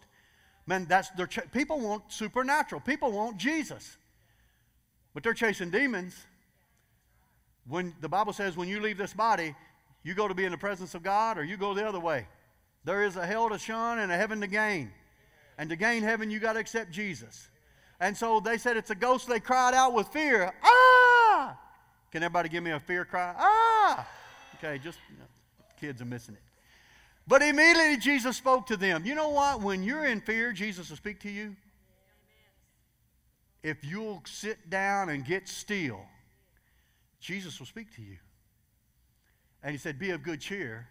Man, 0.69 0.85
that's 0.85 1.09
they're 1.11 1.27
ch- 1.27 1.51
people 1.51 1.81
want 1.81 2.03
supernatural. 2.13 2.83
People 2.83 3.11
want 3.11 3.39
Jesus. 3.39 3.97
But 5.15 5.23
they're 5.23 5.33
chasing 5.33 5.71
demons. 5.71 6.15
When 7.67 7.95
the 8.03 8.09
Bible 8.09 8.35
says 8.35 8.55
when 8.55 8.69
you 8.69 8.79
leave 8.79 8.99
this 8.99 9.15
body, 9.15 9.55
you 10.03 10.13
go 10.13 10.29
to 10.29 10.35
be 10.35 10.45
in 10.45 10.53
the 10.53 10.59
presence 10.59 10.95
of 10.95 11.03
God 11.03 11.39
or 11.39 11.45
you 11.45 11.57
go 11.57 11.73
the 11.73 11.89
other 11.89 11.99
way. 11.99 12.27
There 12.85 13.03
is 13.03 13.17
a 13.17 13.27
hell 13.27 13.49
to 13.49 13.59
shun 13.59 13.99
and 13.99 14.13
a 14.13 14.17
heaven 14.17 14.43
to 14.43 14.47
gain. 14.47 14.93
And 15.57 15.71
to 15.71 15.77
gain 15.77 16.03
heaven, 16.03 16.31
you 16.31 16.39
got 16.39 16.53
to 16.53 16.61
accept 16.61 16.91
Jesus. 16.91 17.49
And 17.99 18.15
so 18.15 18.39
they 18.39 18.59
said 18.59 18.77
it's 18.77 18.91
a 18.91 18.95
ghost. 18.95 19.27
They 19.27 19.41
cried 19.41 19.73
out 19.73 19.95
with 19.95 20.09
fear. 20.09 20.53
Ah! 20.63 21.59
Can 22.13 22.23
everybody 22.23 22.51
give 22.51 22.63
me 22.63 22.73
a 22.73 22.81
fear 22.81 23.07
cry? 23.07 23.35
Ah! 23.39 24.07
Okay, 24.57 24.79
just 24.79 24.99
you 25.11 25.17
know, 25.17 25.25
kids 25.81 26.03
are 26.03 26.05
missing 26.05 26.35
it. 26.35 26.48
But 27.29 27.43
immediately 27.43 27.99
Jesus 27.99 28.37
spoke 28.37 28.67
to 28.69 28.77
them. 28.77 29.05
You 29.05 29.15
know 29.15 29.29
what? 29.29 29.61
When 29.61 29.83
you're 29.83 30.07
in 30.07 30.21
fear, 30.21 30.51
Jesus 30.53 30.89
will 30.89 30.97
speak 30.97 31.21
to 31.21 31.31
you. 31.31 31.55
If 33.63 33.85
you'll 33.85 34.23
sit 34.25 34.71
down 34.71 35.11
and 35.11 35.25
get 35.25 35.47
still, 35.47 36.01
Jesus 37.21 37.59
will 37.59 37.67
speak 37.67 37.95
to 37.97 38.03
you. 38.03 38.17
And 39.63 39.73
he 39.73 39.79
said, 39.79 39.99
Be 39.99 40.11
of 40.11 40.23
good 40.23 40.41
cheer. 40.41 40.89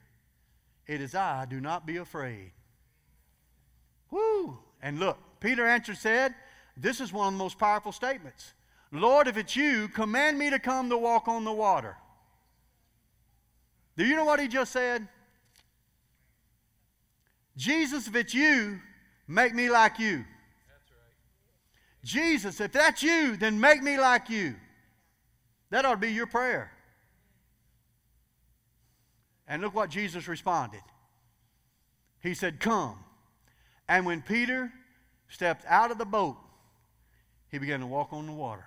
It 0.86 1.02
is 1.02 1.15
I, 1.15 1.45
do 1.50 1.60
not 1.60 1.86
be 1.86 1.97
afraid. 1.97 2.52
Woo! 4.12 4.60
And 4.82 5.00
look, 5.00 5.17
Peter 5.39 5.67
answered, 5.67 5.97
said, 5.97 6.34
this 6.80 7.02
is 7.02 7.12
one 7.12 7.28
of 7.28 7.34
the 7.34 7.43
most 7.43 7.58
powerful 7.58 7.91
statements. 7.91 8.54
Lord, 8.91 9.28
if 9.28 9.36
it's 9.36 9.56
you, 9.56 9.88
command 9.88 10.38
me 10.38 10.50
to 10.52 10.60
come 10.60 10.89
to 10.89 10.97
walk 10.97 11.28
on 11.28 11.43
the 11.43 11.52
water. 11.52 11.97
Do 13.97 14.06
you 14.06 14.15
know 14.15 14.26
what 14.26 14.39
he 14.39 14.47
just 14.47 14.71
said? 14.71 15.08
Jesus, 17.57 18.07
if 18.07 18.15
it's 18.15 18.33
you, 18.33 18.79
make 19.27 19.53
me 19.53 19.69
like 19.69 19.97
you. 19.97 20.17
Right. 20.17 20.25
Jesus, 22.03 22.61
if 22.61 22.71
that's 22.71 23.01
you, 23.01 23.35
then 23.35 23.59
make 23.59 23.81
me 23.81 23.99
like 23.99 24.29
you. 24.29 24.55
That 25.71 25.83
ought 25.83 25.91
to 25.91 25.97
be 25.97 26.13
your 26.13 26.27
prayer. 26.27 26.71
And 29.47 29.61
look 29.61 29.73
what 29.73 29.89
Jesus 29.89 30.27
responded. 30.27 30.81
He 32.21 32.33
said, 32.33 32.59
Come. 32.59 32.99
And 33.89 34.05
when 34.05 34.21
Peter 34.21 34.71
stepped 35.29 35.65
out 35.65 35.91
of 35.91 35.97
the 35.97 36.05
boat, 36.05 36.37
he 37.49 37.57
began 37.57 37.79
to 37.79 37.87
walk 37.87 38.11
on 38.11 38.27
the 38.27 38.33
water. 38.33 38.65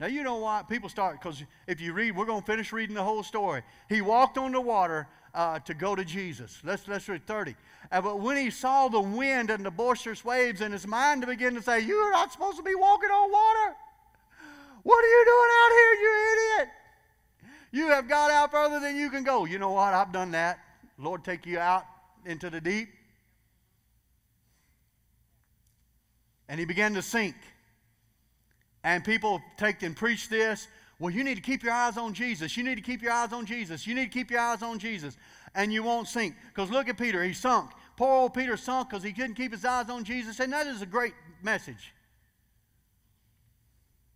Now, 0.00 0.06
you 0.06 0.24
know 0.24 0.36
why? 0.36 0.62
People 0.68 0.88
start, 0.88 1.20
because 1.20 1.42
if 1.68 1.80
you 1.80 1.92
read, 1.92 2.16
we're 2.16 2.26
going 2.26 2.40
to 2.40 2.46
finish 2.46 2.72
reading 2.72 2.96
the 2.96 3.02
whole 3.02 3.22
story. 3.22 3.62
He 3.88 4.00
walked 4.00 4.38
on 4.38 4.50
the 4.50 4.60
water 4.60 5.06
uh, 5.34 5.60
to 5.60 5.74
go 5.74 5.94
to 5.94 6.04
Jesus. 6.04 6.60
Let's, 6.64 6.88
let's 6.88 7.08
read 7.08 7.26
30. 7.26 7.54
Uh, 7.92 8.00
but 8.00 8.20
when 8.20 8.36
he 8.36 8.50
saw 8.50 8.88
the 8.88 9.00
wind 9.00 9.50
and 9.50 9.64
the 9.64 9.70
boisterous 9.70 10.24
waves, 10.24 10.60
in 10.60 10.72
his 10.72 10.86
mind 10.86 11.24
began 11.26 11.54
to 11.54 11.62
say, 11.62 11.80
You're 11.80 12.10
not 12.10 12.32
supposed 12.32 12.56
to 12.56 12.62
be 12.62 12.74
walking 12.74 13.10
on 13.10 13.30
water. 13.30 13.76
What 14.82 15.04
are 15.04 15.08
you 15.08 15.24
doing 15.24 15.50
out 15.62 15.70
here, 15.70 15.92
you 16.02 16.32
idiot? 16.32 16.68
You 17.72 17.88
have 17.88 18.08
got 18.08 18.30
out 18.30 18.50
further 18.50 18.80
than 18.80 18.96
you 18.96 19.10
can 19.10 19.24
go. 19.24 19.44
You 19.46 19.58
know 19.58 19.70
what? 19.70 19.94
I've 19.94 20.12
done 20.12 20.32
that. 20.32 20.58
Lord, 20.98 21.24
take 21.24 21.46
you 21.46 21.58
out 21.58 21.84
into 22.24 22.50
the 22.50 22.60
deep. 22.60 22.88
And 26.48 26.60
he 26.60 26.66
began 26.66 26.94
to 26.94 27.02
sink. 27.02 27.34
And 28.84 29.02
people 29.02 29.42
take 29.56 29.82
and 29.82 29.96
preach 29.96 30.28
this. 30.28 30.68
Well, 31.00 31.10
you 31.10 31.24
need 31.24 31.34
to 31.34 31.40
keep 31.40 31.64
your 31.64 31.72
eyes 31.72 31.96
on 31.96 32.14
Jesus. 32.14 32.56
You 32.56 32.62
need 32.62 32.76
to 32.76 32.80
keep 32.80 33.02
your 33.02 33.12
eyes 33.12 33.32
on 33.32 33.46
Jesus. 33.46 33.86
You 33.86 33.94
need 33.94 34.04
to 34.04 34.10
keep 34.10 34.30
your 34.30 34.40
eyes 34.40 34.62
on 34.62 34.78
Jesus. 34.78 35.16
And 35.54 35.72
you 35.72 35.82
won't 35.82 36.06
sink. 36.06 36.36
Because 36.48 36.70
look 36.70 36.88
at 36.88 36.96
Peter. 36.96 37.24
He 37.24 37.32
sunk. 37.32 37.70
Poor 37.96 38.12
old 38.12 38.34
Peter 38.34 38.56
sunk 38.56 38.90
because 38.90 39.02
he 39.02 39.12
couldn't 39.12 39.34
keep 39.34 39.52
his 39.52 39.64
eyes 39.64 39.90
on 39.90 40.04
Jesus. 40.04 40.38
And 40.38 40.52
that 40.52 40.66
is 40.66 40.82
a 40.82 40.86
great 40.86 41.14
message. 41.42 41.92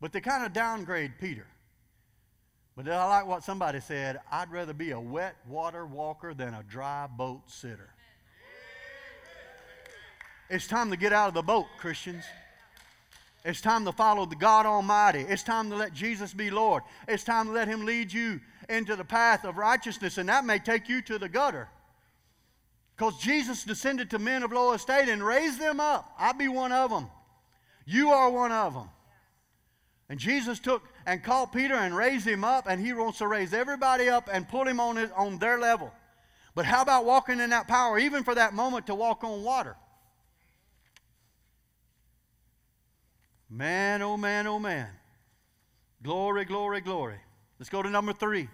But 0.01 0.13
they 0.13 0.21
kind 0.21 0.45
of 0.45 0.53
downgrade 0.53 1.13
Peter. 1.19 1.47
But 2.77 2.89
I 2.89 3.05
like 3.07 3.27
what 3.27 3.43
somebody 3.43 3.81
said 3.81 4.21
I'd 4.31 4.53
rather 4.53 4.73
be 4.73 4.93
a 4.93 5.01
wet 5.01 5.35
water 5.49 5.85
walker 5.85 6.33
than 6.33 6.55
a 6.55 6.63
dry 6.63 7.09
boat 7.09 7.43
sitter. 7.47 7.91
It's 10.49 10.67
time 10.67 10.91
to 10.91 10.97
get 10.97 11.13
out 11.13 11.29
of 11.29 11.35
the 11.35 11.43
boat, 11.43 11.67
Christians. 11.79 12.25
It's 13.49 13.63
time 13.63 13.87
to 13.87 13.93
follow 13.93 14.27
the 14.27 14.37
God 14.37 14.67
Almighty. 14.67 15.21
It's 15.21 15.43
time 15.43 15.71
to 15.71 15.77
let 15.77 15.95
Jesus 15.95 16.35
be 16.35 16.51
Lord. 16.51 16.83
It's 17.09 17.25
time 17.25 17.47
to 17.47 17.53
let 17.53 17.67
Him 17.67 17.87
lead 17.87 18.13
you 18.13 18.41
into 18.69 18.95
the 18.95 19.07
path 19.07 19.47
of 19.47 19.57
righteousness, 19.57 20.19
and 20.19 20.29
that 20.29 20.45
may 20.45 20.59
take 20.59 20.87
you 20.87 21.01
to 21.01 21.19
the 21.19 21.31
gutter. 21.31 21.71
Because 22.95 23.19
Jesus 23.19 23.65
descended 23.65 24.11
to 24.11 24.19
men 24.19 24.43
of 24.43 24.53
low 24.53 24.75
estate 24.75 25.09
and 25.09 25.25
raised 25.25 25.59
them 25.59 25.81
up. 25.81 26.13
I 26.19 26.33
be 26.33 26.49
one 26.49 26.73
of 26.73 26.91
them. 26.91 27.09
You 27.87 28.11
are 28.11 28.29
one 28.29 28.53
of 28.53 28.75
them. 28.75 28.91
And 30.11 30.21
Jesus 30.21 30.59
took 30.59 30.83
and 31.07 31.25
called 31.25 31.51
Peter 31.51 31.75
and 31.75 31.97
raised 31.97 32.29
him 32.29 32.45
up, 32.45 32.67
and 32.69 32.79
he 32.79 32.93
wants 32.93 33.17
to 33.17 33.29
raise 33.29 33.55
everybody 33.55 34.11
up 34.11 34.29
and 34.31 34.47
put 34.47 34.69
him 34.69 34.79
on, 34.79 34.97
his, 34.97 35.11
on 35.13 35.39
their 35.39 35.59
level. 35.59 35.91
But 36.55 36.67
how 36.67 36.83
about 36.83 37.07
walking 37.07 37.41
in 37.41 37.49
that 37.49 37.67
power, 37.67 37.99
even 37.99 38.25
for 38.25 38.35
that 38.35 38.53
moment 38.53 38.89
to 38.89 38.95
walk 38.95 39.25
on 39.25 39.43
water? 39.43 39.75
Man, 43.51 44.03
oh 44.03 44.17
man, 44.17 44.47
oh 44.47 44.59
man. 44.59 44.89
Glory, 46.03 46.45
glory, 46.45 46.81
glory. 46.81 47.17
Let's 47.59 47.71
go 47.71 47.83
to 47.83 47.91
number 47.91 48.13
three. 48.13 48.49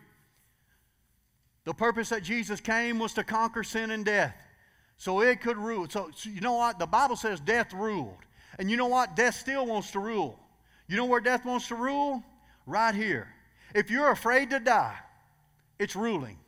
The 1.65 1.75
purpose 1.75 2.11
that 2.11 2.23
Jesus 2.23 2.61
came 2.61 2.99
was 2.99 3.15
to 3.15 3.25
conquer 3.25 3.65
sin 3.65 3.91
and 3.91 4.05
death. 4.05 4.37
So 4.97 5.23
it 5.23 5.41
could 5.41 5.57
rule. 5.57 5.87
So, 5.89 6.11
so, 6.15 6.31
you 6.31 6.41
know 6.41 6.55
what? 6.55 6.79
The 6.79 6.87
Bible 6.87 7.17
says 7.17 7.41
death 7.41 7.73
ruled. 7.73 8.19
And 8.59 8.71
you 8.71 8.77
know 8.77 8.87
what? 8.87 9.17
Death 9.17 9.35
still 9.35 9.67
wants 9.67 9.91
to 9.93 9.99
rule. 9.99 10.39
You 10.87 10.97
know 10.97 11.07
where 11.07 11.21
death 11.21 11.45
wants 11.45 11.69
to 11.69 11.75
rule? 11.75 12.23
Right 12.67 12.95
here. 12.95 13.29
If 13.75 13.91
you're 13.91 14.11
afraid 14.11 14.51
to 14.51 14.61
die, 14.61 14.97
it's 15.79 15.97
ruling. 15.97 16.39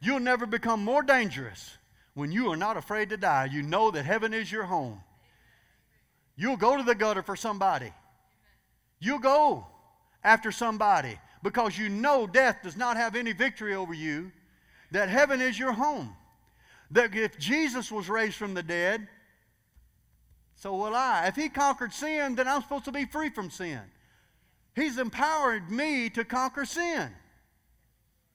You'll 0.00 0.20
never 0.20 0.46
become 0.46 0.82
more 0.82 1.02
dangerous 1.02 1.76
when 2.14 2.32
you 2.32 2.50
are 2.50 2.56
not 2.56 2.76
afraid 2.76 3.10
to 3.10 3.16
die. 3.16 3.48
You 3.50 3.62
know 3.62 3.90
that 3.90 4.04
heaven 4.04 4.34
is 4.34 4.50
your 4.50 4.64
home. 4.64 5.00
You'll 6.38 6.56
go 6.56 6.76
to 6.76 6.84
the 6.84 6.94
gutter 6.94 7.22
for 7.22 7.34
somebody. 7.34 7.92
You'll 9.00 9.18
go 9.18 9.66
after 10.22 10.52
somebody 10.52 11.18
because 11.42 11.76
you 11.76 11.88
know 11.88 12.28
death 12.28 12.58
does 12.62 12.76
not 12.76 12.96
have 12.96 13.16
any 13.16 13.32
victory 13.32 13.74
over 13.74 13.92
you, 13.92 14.30
that 14.92 15.08
heaven 15.08 15.40
is 15.40 15.58
your 15.58 15.72
home. 15.72 16.14
That 16.92 17.14
if 17.14 17.38
Jesus 17.40 17.90
was 17.90 18.08
raised 18.08 18.36
from 18.36 18.54
the 18.54 18.62
dead, 18.62 19.08
so 20.54 20.76
will 20.76 20.94
I. 20.94 21.26
If 21.26 21.34
he 21.34 21.48
conquered 21.48 21.92
sin, 21.92 22.36
then 22.36 22.46
I'm 22.46 22.62
supposed 22.62 22.84
to 22.84 22.92
be 22.92 23.04
free 23.04 23.30
from 23.30 23.50
sin. 23.50 23.80
He's 24.76 24.96
empowered 24.96 25.72
me 25.72 26.08
to 26.10 26.24
conquer 26.24 26.64
sin. 26.64 27.10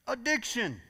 Addiction. 0.08 0.82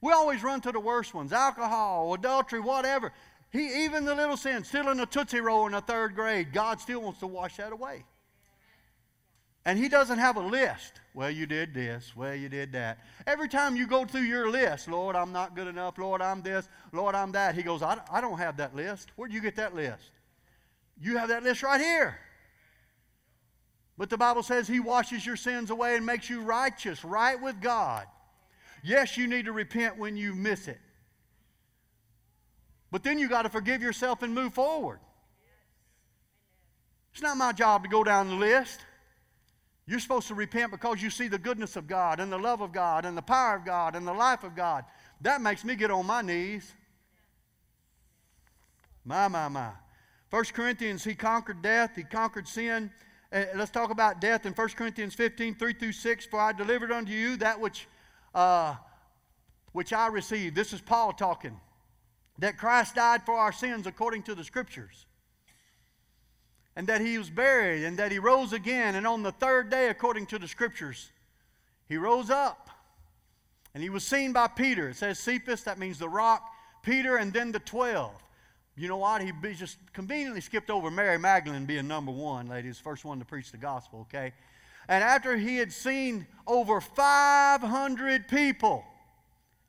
We 0.00 0.12
always 0.12 0.42
run 0.42 0.62
to 0.62 0.72
the 0.72 0.80
worst 0.80 1.12
ones 1.12 1.32
alcohol, 1.32 2.14
adultery, 2.14 2.60
whatever. 2.60 3.12
He, 3.54 3.84
even 3.84 4.04
the 4.04 4.16
little 4.16 4.36
sin, 4.36 4.64
stealing 4.64 4.98
a 4.98 5.06
Tootsie 5.06 5.38
Roll 5.38 5.66
in 5.66 5.72
the 5.72 5.80
third 5.80 6.16
grade, 6.16 6.52
God 6.52 6.80
still 6.80 7.00
wants 7.00 7.20
to 7.20 7.28
wash 7.28 7.58
that 7.58 7.72
away. 7.72 8.04
And 9.64 9.78
He 9.78 9.88
doesn't 9.88 10.18
have 10.18 10.36
a 10.36 10.40
list. 10.40 11.00
Well, 11.14 11.30
you 11.30 11.46
did 11.46 11.72
this. 11.72 12.16
Well, 12.16 12.34
you 12.34 12.48
did 12.48 12.72
that. 12.72 12.98
Every 13.28 13.48
time 13.48 13.76
you 13.76 13.86
go 13.86 14.06
through 14.06 14.22
your 14.22 14.50
list, 14.50 14.88
Lord, 14.88 15.14
I'm 15.14 15.30
not 15.30 15.54
good 15.54 15.68
enough. 15.68 15.98
Lord, 15.98 16.20
I'm 16.20 16.42
this. 16.42 16.68
Lord, 16.90 17.14
I'm 17.14 17.30
that. 17.30 17.54
He 17.54 17.62
goes, 17.62 17.80
I, 17.80 18.00
I 18.10 18.20
don't 18.20 18.38
have 18.38 18.56
that 18.56 18.74
list. 18.74 19.12
Where'd 19.14 19.32
you 19.32 19.40
get 19.40 19.54
that 19.54 19.72
list? 19.72 20.10
You 21.00 21.16
have 21.18 21.28
that 21.28 21.44
list 21.44 21.62
right 21.62 21.80
here. 21.80 22.18
But 23.96 24.10
the 24.10 24.18
Bible 24.18 24.42
says 24.42 24.66
He 24.66 24.80
washes 24.80 25.24
your 25.24 25.36
sins 25.36 25.70
away 25.70 25.94
and 25.94 26.04
makes 26.04 26.28
you 26.28 26.40
righteous, 26.40 27.04
right 27.04 27.40
with 27.40 27.60
God. 27.60 28.06
Yes, 28.82 29.16
you 29.16 29.28
need 29.28 29.44
to 29.44 29.52
repent 29.52 29.96
when 29.96 30.16
you 30.16 30.34
miss 30.34 30.66
it. 30.66 30.80
But 32.94 33.02
then 33.02 33.18
you 33.18 33.28
got 33.28 33.42
to 33.42 33.48
forgive 33.48 33.82
yourself 33.82 34.22
and 34.22 34.32
move 34.32 34.54
forward. 34.54 35.00
It's 37.12 37.20
not 37.20 37.36
my 37.36 37.50
job 37.50 37.82
to 37.82 37.88
go 37.88 38.04
down 38.04 38.28
the 38.28 38.36
list. 38.36 38.86
You're 39.84 39.98
supposed 39.98 40.28
to 40.28 40.36
repent 40.36 40.70
because 40.70 41.02
you 41.02 41.10
see 41.10 41.26
the 41.26 41.36
goodness 41.36 41.74
of 41.74 41.88
God 41.88 42.20
and 42.20 42.30
the 42.30 42.38
love 42.38 42.60
of 42.60 42.70
God 42.70 43.04
and 43.04 43.16
the 43.16 43.22
power 43.22 43.56
of 43.56 43.64
God 43.64 43.96
and 43.96 44.06
the 44.06 44.12
life 44.12 44.44
of 44.44 44.54
God. 44.54 44.84
That 45.22 45.40
makes 45.40 45.64
me 45.64 45.74
get 45.74 45.90
on 45.90 46.06
my 46.06 46.22
knees. 46.22 46.72
My, 49.04 49.26
my, 49.26 49.48
my. 49.48 49.70
1 50.30 50.44
Corinthians, 50.52 51.02
he 51.02 51.16
conquered 51.16 51.62
death, 51.62 51.96
he 51.96 52.04
conquered 52.04 52.46
sin. 52.46 52.92
Uh, 53.32 53.46
let's 53.56 53.72
talk 53.72 53.90
about 53.90 54.20
death 54.20 54.46
in 54.46 54.52
1 54.52 54.68
Corinthians 54.68 55.14
15, 55.14 55.56
3 55.56 55.72
through 55.72 55.90
6. 55.90 56.26
For 56.26 56.38
I 56.38 56.52
delivered 56.52 56.92
unto 56.92 57.10
you 57.10 57.38
that 57.38 57.60
which, 57.60 57.88
uh, 58.36 58.76
which 59.72 59.92
I 59.92 60.06
received. 60.06 60.54
This 60.54 60.72
is 60.72 60.80
Paul 60.80 61.12
talking. 61.12 61.58
That 62.38 62.58
Christ 62.58 62.96
died 62.96 63.24
for 63.24 63.34
our 63.34 63.52
sins 63.52 63.86
according 63.86 64.24
to 64.24 64.34
the 64.34 64.44
Scriptures. 64.44 65.06
And 66.76 66.86
that 66.88 67.00
he 67.00 67.18
was 67.18 67.30
buried, 67.30 67.84
and 67.84 67.98
that 67.98 68.10
he 68.10 68.18
rose 68.18 68.52
again. 68.52 68.96
And 68.96 69.06
on 69.06 69.22
the 69.22 69.32
third 69.32 69.70
day, 69.70 69.88
according 69.88 70.26
to 70.26 70.38
the 70.38 70.48
Scriptures, 70.48 71.10
he 71.88 71.96
rose 71.96 72.30
up. 72.30 72.70
And 73.74 73.82
he 73.82 73.90
was 73.90 74.04
seen 74.04 74.32
by 74.32 74.48
Peter. 74.48 74.88
It 74.88 74.96
says 74.96 75.18
Cephas, 75.18 75.62
that 75.64 75.78
means 75.78 75.98
the 75.98 76.08
rock, 76.08 76.48
Peter, 76.82 77.16
and 77.16 77.32
then 77.32 77.52
the 77.52 77.60
twelve. 77.60 78.12
You 78.76 78.88
know 78.88 78.96
what? 78.96 79.22
He 79.22 79.32
just 79.54 79.78
conveniently 79.92 80.40
skipped 80.40 80.68
over 80.68 80.90
Mary 80.90 81.18
Magdalene 81.18 81.64
being 81.64 81.86
number 81.86 82.10
one, 82.10 82.48
ladies, 82.48 82.78
first 82.78 83.04
one 83.04 83.20
to 83.20 83.24
preach 83.24 83.52
the 83.52 83.56
gospel, 83.56 84.00
okay? 84.02 84.32
And 84.88 85.02
after 85.02 85.36
he 85.36 85.56
had 85.56 85.72
seen 85.72 86.26
over 86.46 86.80
500 86.80 88.28
people 88.28 88.84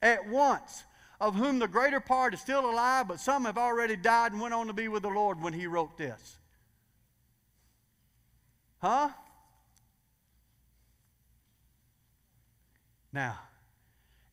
at 0.01 0.27
once, 0.27 0.83
of 1.19 1.35
whom 1.35 1.59
the 1.59 1.67
greater 1.67 1.99
part 1.99 2.33
is 2.33 2.41
still 2.41 2.69
alive, 2.69 3.07
but 3.07 3.19
some 3.19 3.45
have 3.45 3.57
already 3.57 3.95
died 3.95 4.31
and 4.31 4.41
went 4.41 4.53
on 4.53 4.67
to 4.67 4.73
be 4.73 4.87
with 4.87 5.03
the 5.03 5.09
Lord 5.09 5.41
when 5.41 5.53
he 5.53 5.67
wrote 5.67 5.97
this. 5.97 6.37
Huh? 8.79 9.09
Now, 13.13 13.39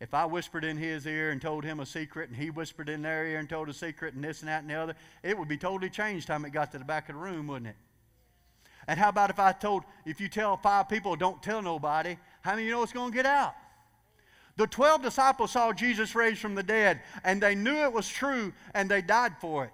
if 0.01 0.15
I 0.15 0.27
whispered 0.27 0.65
in 0.65 0.77
his 0.77 1.07
ear 1.07 1.31
and 1.31 1.41
told 1.41 1.63
him 1.63 1.79
a 1.79 1.87
secret, 1.87 2.29
and 2.29 2.37
he 2.37 2.51
whispered 2.51 2.89
in 2.89 3.03
their 3.03 3.25
ear 3.25 3.39
and 3.39 3.49
told 3.49 3.69
a 3.69 3.73
secret, 3.73 4.15
and 4.15 4.25
this 4.25 4.41
and 4.41 4.49
that 4.49 4.63
and 4.63 4.71
the 4.71 4.75
other, 4.75 4.97
it 5.23 5.39
would 5.39 5.47
be 5.47 5.57
totally 5.57 5.89
changed 5.89 6.27
time 6.27 6.45
it 6.45 6.51
got 6.51 6.73
to 6.73 6.79
the 6.79 6.85
back 6.85 7.09
of 7.09 7.15
the 7.15 7.21
room, 7.21 7.47
wouldn't 7.47 7.69
it? 7.69 7.77
And 8.89 8.99
how 8.99 9.11
about 9.11 9.31
if 9.31 9.39
I 9.39 9.53
told, 9.53 9.85
if 10.05 10.21
you 10.21 10.29
tell 10.29 10.57
five 10.57 10.89
people, 10.89 11.15
don't 11.15 11.41
tell 11.41 11.63
nobody, 11.63 12.19
how 12.41 12.53
many 12.53 12.65
you 12.65 12.73
know 12.73 12.83
it's 12.83 12.93
going 12.93 13.13
to 13.13 13.17
get 13.17 13.27
out? 13.27 13.55
The 14.57 14.67
12 14.67 15.03
disciples 15.03 15.53
saw 15.53 15.73
Jesus 15.73 16.15
raised 16.15 16.41
from 16.41 16.55
the 16.55 16.63
dead, 16.63 17.01
and 17.25 17.43
they 17.43 17.55
knew 17.55 17.75
it 17.75 17.93
was 17.93 18.09
true, 18.09 18.53
and 18.75 18.91
they 18.91 19.01
died 19.01 19.33
for 19.41 19.65
it. 19.65 19.71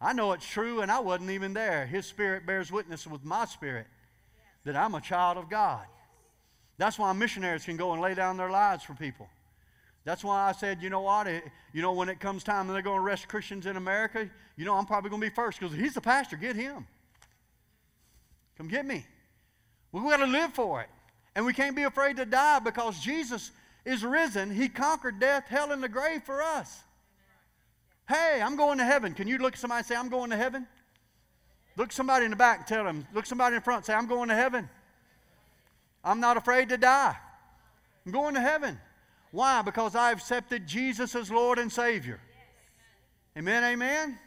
I 0.00 0.12
know 0.12 0.32
it's 0.32 0.46
true, 0.46 0.80
and 0.80 0.90
I 0.90 0.98
wasn't 1.00 1.30
even 1.30 1.54
there. 1.54 1.86
His 1.86 2.06
spirit 2.06 2.44
bears 2.44 2.70
witness 2.70 3.06
with 3.06 3.24
my 3.24 3.46
spirit 3.46 3.86
that 4.64 4.76
I'm 4.76 4.94
a 4.94 5.00
child 5.00 5.38
of 5.38 5.48
God. 5.48 5.86
That's 6.76 6.98
why 6.98 7.12
missionaries 7.12 7.64
can 7.64 7.76
go 7.76 7.92
and 7.92 8.02
lay 8.02 8.14
down 8.14 8.36
their 8.36 8.50
lives 8.50 8.82
for 8.82 8.94
people. 8.94 9.28
That's 10.04 10.24
why 10.24 10.48
I 10.48 10.52
said, 10.52 10.82
you 10.82 10.90
know 10.90 11.02
what? 11.02 11.28
It, 11.28 11.44
You 11.72 11.80
know, 11.80 11.92
when 11.92 12.08
it 12.08 12.18
comes 12.18 12.42
time 12.42 12.66
and 12.66 12.74
they're 12.74 12.82
going 12.82 12.98
to 12.98 13.04
arrest 13.04 13.28
Christians 13.28 13.66
in 13.66 13.76
America, 13.76 14.28
you 14.56 14.64
know, 14.64 14.74
I'm 14.74 14.84
probably 14.84 15.10
going 15.10 15.22
to 15.22 15.28
be 15.28 15.34
first 15.34 15.60
because 15.60 15.74
he's 15.74 15.94
the 15.94 16.00
pastor. 16.00 16.36
Get 16.36 16.56
him. 16.56 16.86
Come 18.58 18.68
get 18.68 18.84
me. 18.84 19.06
We've 19.92 20.02
got 20.02 20.16
to 20.16 20.26
live 20.26 20.52
for 20.52 20.80
it. 20.80 20.88
And 21.34 21.46
we 21.46 21.52
can't 21.52 21.74
be 21.74 21.84
afraid 21.84 22.16
to 22.16 22.26
die 22.26 22.58
because 22.58 23.00
Jesus 23.00 23.50
is 23.84 24.04
risen. 24.04 24.54
He 24.54 24.68
conquered 24.68 25.18
death, 25.18 25.48
hell, 25.48 25.72
and 25.72 25.82
the 25.82 25.88
grave 25.88 26.22
for 26.22 26.42
us. 26.42 26.82
Hey, 28.08 28.40
I'm 28.42 28.56
going 28.56 28.78
to 28.78 28.84
heaven. 28.84 29.14
Can 29.14 29.28
you 29.28 29.38
look 29.38 29.54
at 29.54 29.58
somebody 29.58 29.78
and 29.78 29.86
say, 29.86 29.96
I'm 29.96 30.08
going 30.08 30.30
to 30.30 30.36
heaven? 30.36 30.66
Look 31.76 31.92
somebody 31.92 32.26
in 32.26 32.30
the 32.30 32.36
back 32.36 32.58
and 32.58 32.66
tell 32.66 32.84
them, 32.84 33.06
look 33.14 33.24
somebody 33.24 33.56
in 33.56 33.62
front, 33.62 33.78
and 33.78 33.86
say, 33.86 33.94
I'm 33.94 34.06
going 34.06 34.28
to 34.28 34.34
heaven. 34.34 34.68
I'm 36.04 36.20
not 36.20 36.36
afraid 36.36 36.68
to 36.68 36.76
die. 36.76 37.16
I'm 38.04 38.12
going 38.12 38.34
to 38.34 38.40
heaven. 38.40 38.78
Why? 39.30 39.62
Because 39.62 39.94
I've 39.94 40.18
accepted 40.18 40.66
Jesus 40.66 41.14
as 41.14 41.30
Lord 41.30 41.58
and 41.58 41.72
Savior. 41.72 42.20
Amen, 43.36 43.64
amen. 43.64 44.18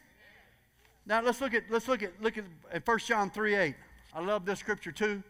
Now 1.05 1.21
let's 1.21 1.39
look 1.39 1.53
at 1.53 1.63
let's 1.69 1.87
look 1.87 2.01
at 2.01 2.19
look 2.19 2.39
at, 2.39 2.45
at 2.71 2.87
1 2.87 2.99
John 2.99 3.29
3 3.29 3.55
8. 3.55 3.75
I 4.15 4.21
love 4.21 4.45
this 4.45 4.59
scripture 4.59 4.91
too. 4.91 5.21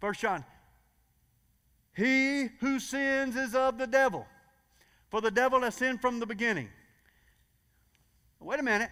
1 0.00 0.14
John. 0.14 0.44
He 1.94 2.48
who 2.60 2.78
sins 2.78 3.36
is 3.36 3.54
of 3.54 3.78
the 3.78 3.86
devil, 3.86 4.26
for 5.10 5.20
the 5.20 5.30
devil 5.30 5.60
has 5.62 5.74
sinned 5.74 6.00
from 6.00 6.20
the 6.20 6.26
beginning. 6.26 6.68
Wait 8.38 8.58
a 8.58 8.62
minute. 8.62 8.90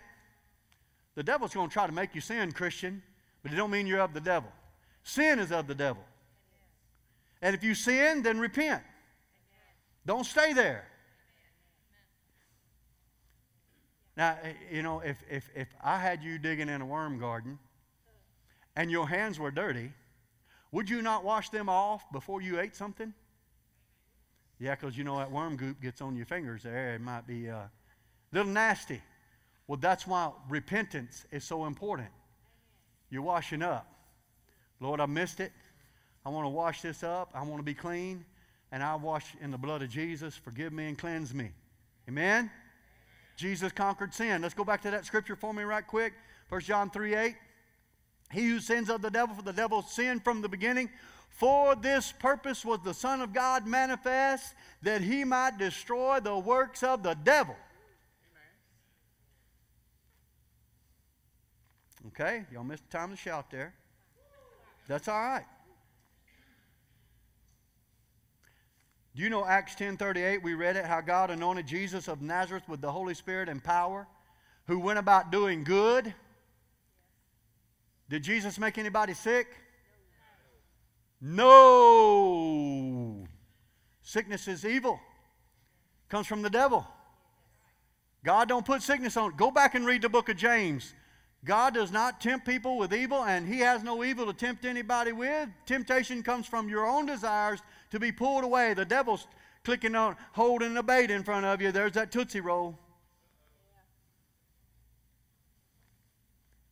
The 1.15 1.23
devil's 1.23 1.55
going 1.55 1.69
to 1.69 1.73
try 1.73 1.87
to 1.87 1.93
make 1.93 2.15
you 2.15 2.21
sin, 2.21 2.53
Christian, 2.53 3.03
but 3.43 3.53
it 3.53 3.57
don't 3.57 3.71
mean 3.71 3.87
you're 3.87 4.01
of 4.01 4.15
the 4.15 4.21
devil. 4.21 4.53
Sin 5.03 5.39
is 5.39 5.51
of 5.51 5.67
the 5.67 5.75
devil. 5.75 6.05
And 7.41 7.55
if 7.55 7.65
you 7.65 7.75
sin, 7.75 8.23
then 8.23 8.39
repent. 8.39 8.83
Don't 10.05 10.25
stay 10.25 10.53
there. 10.53 10.87
Now, 14.17 14.37
eh, 14.43 14.53
you 14.71 14.83
know, 14.83 15.01
if, 15.01 15.23
if, 15.31 15.49
if 15.55 15.69
I 15.83 15.99
had 15.99 16.23
you 16.23 16.39
digging 16.39 16.69
in 16.69 16.81
a 16.81 16.87
worm 16.87 17.19
garden 17.19 17.59
and 18.75 18.91
your 18.91 19.09
hands 19.09 19.39
were 19.39 19.51
dirty, 19.51 19.93
would 20.73 20.91
you 20.91 21.03
not 21.03 21.25
wash 21.25 21.49
them 21.51 21.69
off 21.69 22.05
before 22.13 22.43
you 22.43 22.61
ate 22.61 22.77
something? 22.77 23.15
Yeah, 24.59 24.75
because 24.75 24.99
you 24.99 25.05
know 25.05 25.19
that 25.19 25.31
worm 25.31 25.57
goop 25.57 25.81
gets 25.81 26.01
on 26.01 26.17
your 26.17 26.27
fingers 26.27 26.65
there. 26.65 26.95
It 26.95 27.01
might 27.01 27.27
be 27.27 27.49
uh, 27.49 27.57
a 27.57 27.71
little 28.33 28.53
nasty. 28.53 29.01
Well, 29.67 29.79
that's 29.81 30.07
why 30.07 30.31
repentance 30.49 31.27
is 31.31 31.45
so 31.45 31.67
important. 31.67 32.09
You're 33.11 33.23
washing 33.23 33.63
up. 33.63 33.87
Lord, 34.81 35.01
I 35.01 35.07
missed 35.07 35.41
it. 35.41 35.53
I 36.25 36.31
want 36.31 36.45
to 36.45 36.51
wash 36.51 36.83
this 36.83 37.03
up. 37.03 37.31
I 37.35 37.43
want 37.43 37.59
to 37.59 37.63
be 37.65 37.75
clean. 37.75 38.25
And 38.73 38.83
I 38.83 38.97
wash 38.97 39.25
in 39.41 39.51
the 39.51 39.59
blood 39.59 39.83
of 39.83 39.91
Jesus. 39.91 40.37
Forgive 40.37 40.73
me 40.73 40.89
and 40.89 40.99
cleanse 40.99 41.33
me. 41.33 41.51
Amen? 42.09 42.51
Jesus 43.37 43.73
conquered 43.73 44.13
sin. 44.13 44.43
Let's 44.43 44.55
go 44.55 44.65
back 44.65 44.83
to 44.83 44.91
that 44.91 45.07
scripture 45.07 45.37
for 45.37 45.55
me 45.55 45.63
right 45.63 45.87
quick. 45.87 46.13
1 46.49 46.61
John 46.63 46.91
3 46.91 47.15
8. 47.15 47.35
He 48.31 48.49
who 48.49 48.61
sins 48.61 48.91
of 48.91 49.03
the 49.03 49.11
devil, 49.11 49.35
for 49.35 49.43
the 49.43 49.53
devil 49.53 49.83
sinned 49.83 50.23
from 50.23 50.43
the 50.43 50.49
beginning. 50.49 50.91
For 51.31 51.75
this 51.75 52.13
purpose 52.13 52.65
was 52.65 52.81
the 52.85 52.95
Son 52.95 53.21
of 53.21 53.33
God 53.33 53.67
manifest, 53.67 54.55
that 54.83 55.01
he 55.01 55.25
might 55.25 55.57
destroy 55.57 56.21
the 56.21 56.37
works 56.37 56.83
of 56.83 57.03
the 57.03 57.15
devil. 57.15 57.57
Okay, 62.09 62.45
y'all 62.53 62.65
missed 62.65 62.91
the 62.91 62.99
time 62.99 63.11
to 63.11 63.17
shout 63.17 63.51
there. 63.51 63.75
That's 64.89 65.09
all 65.09 65.21
right. 65.21 65.45
Do 69.15 69.23
you 69.23 69.31
know 69.31 69.45
Acts 69.45 69.75
10:38? 69.75 70.43
We 70.43 70.55
read 70.55 70.77
it 70.77 70.85
how 70.85 71.01
God 71.01 71.31
anointed 71.31 71.67
Jesus 71.67 72.09
of 72.09 72.23
Nazareth 72.23 72.69
with 72.69 72.81
the 72.81 72.93
Holy 72.93 73.15
Spirit 73.15 73.49
and 73.49 73.63
power, 73.63 74.07
who 74.67 74.79
went 74.79 74.99
about 74.99 75.31
doing 75.31 75.65
good. 75.65 76.15
Did 78.09 78.23
Jesus 78.23 78.59
make 78.59 78.79
anybody 78.79 79.15
sick? 79.15 79.49
No. 81.21 82.47
Sickness 84.03 84.49
is 84.49 84.65
evil. 84.65 84.99
Comes 86.09 86.27
from 86.27 86.43
the 86.43 86.51
devil. 86.51 86.87
God 88.25 88.49
don't 88.49 88.65
put 88.65 88.83
sickness 88.83 89.17
on. 89.17 89.37
Go 89.37 89.51
back 89.51 89.75
and 89.75 89.85
read 89.85 90.03
the 90.03 90.09
book 90.09 90.29
of 90.29 90.37
James. 90.37 90.95
God 91.45 91.75
does 91.75 91.93
not 91.93 92.21
tempt 92.21 92.47
people 92.47 92.79
with 92.79 92.93
evil, 92.93 93.25
and 93.25 93.47
He 93.47 93.61
has 93.61 93.83
no 93.83 94.03
evil 94.03 94.27
to 94.27 94.33
tempt 94.33 94.65
anybody 94.65 95.13
with. 95.13 95.49
Temptation 95.67 96.23
comes 96.23 96.47
from 96.47 96.69
your 96.69 96.87
own 96.87 97.07
desires 97.07 97.61
to 97.91 98.01
be 98.01 98.11
pulled 98.11 98.45
away. 98.45 98.75
The 98.75 98.85
devil's 98.85 99.27
clicking 99.65 99.95
on, 99.95 100.17
holding 100.33 100.77
a 100.77 100.83
bait 100.83 101.11
in 101.11 101.23
front 101.23 101.47
of 101.47 101.63
you. 101.63 101.71
There's 101.71 101.93
that 101.93 102.11
Tootsie 102.11 102.41
Roll. 102.41 102.79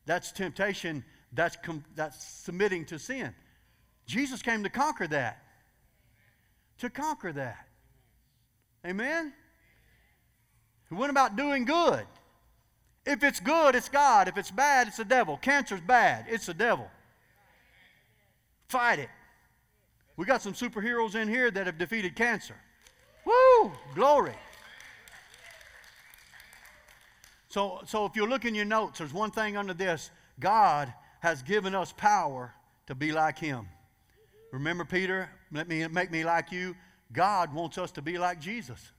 That's 0.05 0.33
temptation. 0.33 1.05
That's, 1.33 1.57
com- 1.57 1.85
that's 1.95 2.25
submitting 2.25 2.85
to 2.87 2.99
sin. 2.99 3.35
Jesus 4.07 4.43
came 4.43 4.63
to 4.63 4.71
conquer 4.71 5.07
that. 5.09 5.43
To 6.79 6.91
conquer 6.91 7.33
that. 7.33 7.67
Amen? 8.87 9.33
Went 10.91 11.11
about 11.11 11.37
doing 11.37 11.65
good. 11.65 12.07
If 13.05 13.23
it's 13.23 13.41
good, 13.41 13.75
it's 13.75 13.89
God. 13.89 14.29
If 14.29 14.37
it's 14.37 14.51
bad, 14.51 14.89
it's 14.89 14.97
the 14.97 15.05
devil. 15.05 15.37
Cancer's 15.37 15.81
bad, 15.81 16.27
it's 16.29 16.47
the 16.47 16.55
devil. 16.55 16.89
Fight 18.69 18.99
it. 18.99 19.09
We 20.17 20.25
got 20.25 20.43
some 20.43 20.55
superheroes 20.55 21.15
in 21.15 21.29
here 21.29 21.51
that 21.51 21.67
have 21.67 21.79
defeated 21.79 22.17
cancer. 22.17 22.57
Woo! 23.25 23.73
Glory. 23.95 24.35
So, 27.49 27.81
so 27.87 28.07
if 28.07 28.17
you 28.17 28.27
look 28.27 28.45
in 28.45 28.55
your 28.55 28.65
notes, 28.65 28.99
there's 28.99 29.13
one 29.13 29.31
thing 29.31 29.57
under 29.57 29.75
this 29.75 30.11
God 30.39 30.93
has 31.21 31.43
given 31.43 31.75
us 31.75 31.93
power 31.93 32.55
to 32.87 32.95
be 32.95 33.13
like 33.13 33.39
Him. 33.39 33.69
Remember, 34.53 34.85
Peter, 34.85 35.31
let 35.53 35.69
me 35.69 35.87
make 35.89 36.11
me 36.11 36.25
like 36.25 36.53
you. 36.53 36.75
God 37.13 37.53
wants 37.53 37.79
us 37.79 37.91
to 37.93 38.03
be 38.03 38.19
like 38.19 38.41
Jesus. 38.41 38.93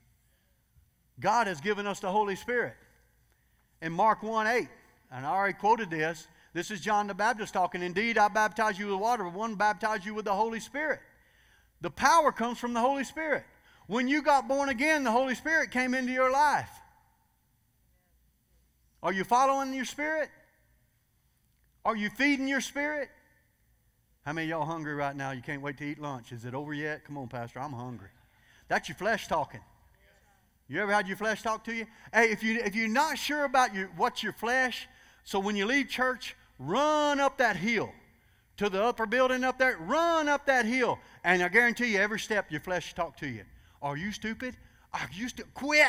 God 1.20 1.46
has 1.46 1.60
given 1.60 1.86
us 1.86 2.00
the 2.00 2.10
Holy 2.10 2.36
Spirit 2.36 2.74
in 3.82 3.92
Mark 3.92 4.22
1 4.22 4.46
8. 4.46 4.68
And 5.10 5.26
I 5.26 5.30
already 5.30 5.54
quoted 5.54 5.90
this. 5.90 6.28
This 6.52 6.70
is 6.70 6.80
John 6.80 7.06
the 7.06 7.14
Baptist 7.14 7.54
talking. 7.54 7.82
Indeed, 7.82 8.18
I 8.18 8.28
baptize 8.28 8.78
you 8.78 8.88
with 8.88 9.00
water, 9.00 9.24
but 9.24 9.32
one 9.32 9.54
baptize 9.54 10.04
you 10.04 10.14
with 10.14 10.24
the 10.24 10.34
Holy 10.34 10.60
Spirit. 10.60 11.00
The 11.80 11.90
power 11.90 12.32
comes 12.32 12.58
from 12.58 12.74
the 12.74 12.80
Holy 12.80 13.04
Spirit. 13.04 13.44
When 13.86 14.08
you 14.08 14.22
got 14.22 14.48
born 14.48 14.68
again, 14.68 15.04
the 15.04 15.10
Holy 15.10 15.34
Spirit 15.34 15.70
came 15.70 15.94
into 15.94 16.12
your 16.12 16.30
life. 16.30 16.70
Are 19.02 19.12
you 19.12 19.24
following 19.24 19.72
your 19.72 19.84
spirit? 19.84 20.28
Are 21.88 21.96
you 21.96 22.10
feeding 22.10 22.46
your 22.46 22.60
spirit? 22.60 23.08
How 24.26 24.34
many 24.34 24.48
y'all 24.48 24.66
hungry 24.66 24.92
right 24.92 25.16
now? 25.16 25.30
You 25.30 25.40
can't 25.40 25.62
wait 25.62 25.78
to 25.78 25.84
eat 25.84 25.98
lunch. 25.98 26.32
Is 26.32 26.44
it 26.44 26.52
over 26.52 26.74
yet? 26.74 27.02
Come 27.06 27.16
on, 27.16 27.28
Pastor, 27.28 27.60
I'm 27.60 27.72
hungry. 27.72 28.10
That's 28.68 28.90
your 28.90 28.96
flesh 28.96 29.26
talking. 29.26 29.62
You 30.68 30.82
ever 30.82 30.92
had 30.92 31.08
your 31.08 31.16
flesh 31.16 31.40
talk 31.40 31.64
to 31.64 31.72
you? 31.72 31.86
Hey, 32.12 32.30
if, 32.30 32.42
you, 32.42 32.60
if 32.62 32.74
you're 32.74 32.88
not 32.88 33.16
sure 33.16 33.44
about 33.44 33.74
your, 33.74 33.86
what's 33.96 34.22
your 34.22 34.34
flesh, 34.34 34.86
so 35.24 35.38
when 35.38 35.56
you 35.56 35.64
leave 35.64 35.88
church, 35.88 36.36
run 36.58 37.20
up 37.20 37.38
that 37.38 37.56
hill 37.56 37.90
to 38.58 38.68
the 38.68 38.84
upper 38.84 39.06
building 39.06 39.42
up 39.42 39.58
there. 39.58 39.78
Run 39.78 40.28
up 40.28 40.44
that 40.44 40.66
hill. 40.66 40.98
And 41.24 41.42
I 41.42 41.48
guarantee 41.48 41.94
you, 41.94 42.00
every 42.00 42.20
step 42.20 42.50
your 42.50 42.60
flesh 42.60 42.92
talk 42.92 43.16
to 43.16 43.26
you. 43.26 43.44
Are 43.80 43.96
you 43.96 44.12
stupid? 44.12 44.58
Are 44.92 45.08
you 45.14 45.30
stupid? 45.30 45.54
Quit. 45.54 45.86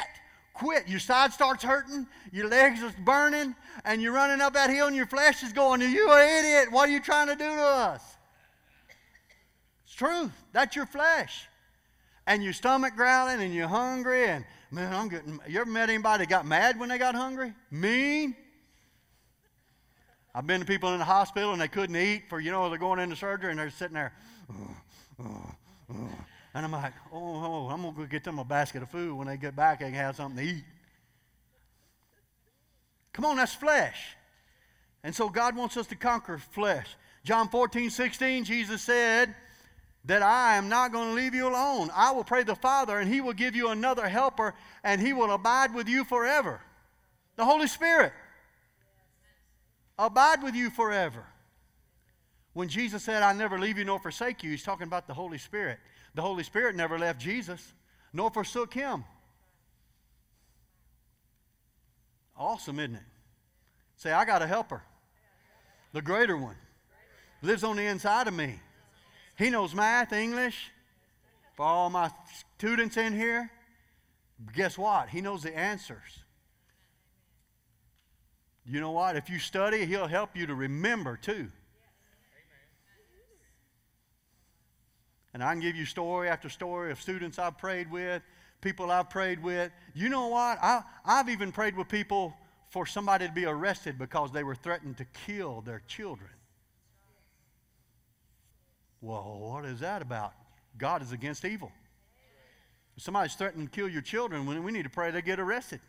Quit. 0.54 0.88
Your 0.88 1.00
side 1.00 1.32
starts 1.32 1.64
hurting, 1.64 2.06
your 2.32 2.50
legs 2.50 2.84
are 2.84 2.94
burning, 3.06 3.56
and 3.86 4.02
you're 4.02 4.14
running 4.14 4.42
up 4.42 4.54
that 4.54 4.70
hill, 4.70 4.88
and 4.88 4.96
your 4.96 5.06
flesh 5.06 5.44
is 5.44 5.54
going, 5.54 5.82
You 5.82 6.12
an 6.12 6.46
idiot. 6.46 6.72
What 6.72 6.90
are 6.90 6.92
you 6.92 7.00
trying 7.00 7.28
to 7.28 7.36
do 7.36 7.46
to 7.46 7.62
us? 7.62 8.04
It's 9.86 9.94
truth. 9.94 10.32
That's 10.52 10.76
your 10.76 10.86
flesh. 10.86 11.48
And 12.28 12.44
your 12.44 12.54
stomach 12.54 12.96
growling, 12.96 13.42
and 13.42 13.54
you're 13.54 13.68
hungry, 13.68 14.28
and 14.28 14.46
Man, 14.72 14.94
I'm 14.94 15.10
getting. 15.10 15.40
You 15.48 15.62
ever 15.62 15.70
met 15.70 15.90
anybody 15.90 16.26
that 16.26 16.30
got 16.30 16.46
mad 16.46 16.80
when 16.80 16.90
they 16.90 17.00
got 17.00 17.16
hungry? 17.16 17.54
Mean? 17.72 18.36
I've 20.36 20.46
been 20.46 20.60
to 20.60 20.66
people 20.66 20.94
in 20.94 21.00
the 21.00 21.06
hospital 21.06 21.54
and 21.54 21.62
they 21.62 21.68
couldn't 21.68 21.96
eat 21.96 22.30
for, 22.30 22.40
you 22.40 22.52
know, 22.52 22.70
they're 22.70 22.78
going 22.78 23.00
into 23.00 23.16
surgery 23.16 23.50
and 23.50 23.60
they're 23.60 23.72
sitting 23.72 23.96
there. 23.96 24.14
Uh, 24.48 25.24
uh, 25.24 25.92
uh, 25.92 25.96
and 26.54 26.66
I'm 26.66 26.72
like, 26.72 26.94
oh, 27.14 27.18
oh, 27.18 27.70
I'm 27.70 27.82
going 27.82 27.94
to 27.94 28.02
go 28.02 28.08
get 28.08 28.24
them 28.24 28.40
a 28.40 28.44
basket 28.44 28.82
of 28.82 28.90
food. 28.90 29.16
When 29.16 29.28
they 29.28 29.38
get 29.38 29.56
back, 29.56 29.80
they 29.80 29.86
can 29.86 29.96
have 29.96 30.16
something 30.16 30.44
to 30.44 30.52
eat. 30.52 30.64
Come 33.14 33.26
on, 33.26 33.38
that's 33.38 33.54
flesh. 33.54 34.16
And 35.04 35.14
so 35.16 35.30
God 35.30 35.56
wants 35.56 35.78
us 35.78 35.88
to 35.88 35.96
conquer 35.96 36.38
flesh. 36.38 36.88
John 37.24 37.50
14, 37.50 37.90
16, 37.90 38.46
Jesus 38.46 38.82
said, 38.82 39.36
that 40.06 40.22
I 40.22 40.56
am 40.56 40.70
not 40.70 40.92
going 40.92 41.10
to 41.10 41.14
leave 41.14 41.36
you 41.36 41.48
alone. 41.48 41.92
I 41.94 42.12
will 42.12 42.24
pray 42.24 42.44
the 42.44 42.56
Father, 42.56 42.98
and 43.00 43.12
He 43.12 43.22
will 43.22 43.34
give 43.34 43.56
you 43.56 43.70
another 43.70 44.08
helper, 44.08 44.56
and 44.84 45.02
He 45.02 45.14
will 45.14 45.32
abide 45.32 45.74
with 45.74 45.88
you 45.88 46.04
forever. 46.04 46.62
The 47.36 47.46
Holy 47.46 47.68
Spirit. 47.68 48.14
Abide 49.98 50.42
with 50.42 50.56
you 50.56 50.70
forever. 50.70 51.26
When 52.54 52.70
Jesus 52.70 53.04
said, 53.04 53.22
I 53.22 53.34
never 53.34 53.60
leave 53.60 53.78
you 53.78 53.86
nor 53.86 54.00
forsake 54.00 54.42
you, 54.42 54.52
He's 54.52 54.64
talking 54.64 54.88
about 54.88 55.08
the 55.08 55.14
Holy 55.14 55.38
Spirit. 55.38 55.80
The 56.16 56.22
Holy 56.22 56.44
Spirit 56.44 56.76
never 56.76 56.98
left 56.98 57.20
Jesus, 57.22 57.74
nor 58.12 58.32
forsook 58.32 58.74
Him. 58.74 59.04
Awesome, 62.38 62.80
isn't 62.80 62.96
it? 62.96 63.02
Say, 63.98 64.12
I 64.12 64.26
got 64.26 64.42
a 64.42 64.48
helper. 64.48 64.82
The 65.92 66.02
greater 66.02 66.38
one 66.38 66.56
lives 67.42 67.64
on 67.64 67.76
the 67.76 67.84
inside 67.84 68.28
of 68.28 68.34
me. 68.34 68.60
He 69.38 69.50
knows 69.50 69.74
math, 69.74 70.14
English. 70.14 70.72
For 71.56 71.66
all 71.66 71.90
my 71.90 72.10
students 72.58 72.96
in 72.96 73.14
here, 73.14 73.52
guess 74.56 74.78
what? 74.78 75.10
He 75.10 75.20
knows 75.20 75.44
the 75.44 75.58
answers. 75.58 76.24
You 78.66 78.80
know 78.80 78.92
what? 78.92 79.18
If 79.18 79.30
you 79.30 79.40
study, 79.40 79.86
He'll 79.86 80.08
help 80.08 80.38
you 80.38 80.48
to 80.48 80.56
remember 80.56 81.18
too. 81.18 81.52
And 85.34 85.44
I 85.44 85.52
can 85.54 85.62
give 85.62 85.76
you 85.76 85.86
story 85.86 86.30
after 86.30 86.50
story 86.50 86.92
of 86.92 87.00
students 87.00 87.38
I've 87.38 87.58
prayed 87.58 87.92
with, 87.92 88.22
people 88.62 88.92
I've 88.92 89.10
prayed 89.10 89.42
with. 89.42 89.72
You 89.94 90.10
know 90.10 90.28
what? 90.28 90.58
I, 90.62 90.82
I've 91.06 91.30
even 91.30 91.52
prayed 91.52 91.76
with 91.76 91.88
people 91.88 92.34
for 92.70 92.86
somebody 92.86 93.28
to 93.28 93.34
be 93.34 93.46
arrested 93.46 93.98
because 93.98 94.32
they 94.32 94.44
were 94.44 94.56
threatened 94.56 94.98
to 94.98 95.06
kill 95.26 95.62
their 95.62 95.82
children. 95.88 96.30
Well, 99.02 99.40
what 99.40 99.66
is 99.66 99.80
that 99.80 100.02
about? 100.02 100.34
God 100.78 101.02
is 101.02 101.12
against 101.12 101.46
evil. 101.46 101.72
If 102.98 103.04
somebody's 103.04 103.36
threatening 103.36 103.68
to 103.68 103.72
kill 103.72 103.88
your 103.88 104.02
children, 104.02 104.46
we 104.46 104.72
need 104.72 104.84
to 104.84 104.90
pray 104.90 105.10
they 105.12 105.22
get 105.22 105.40
arrested. 105.40 105.80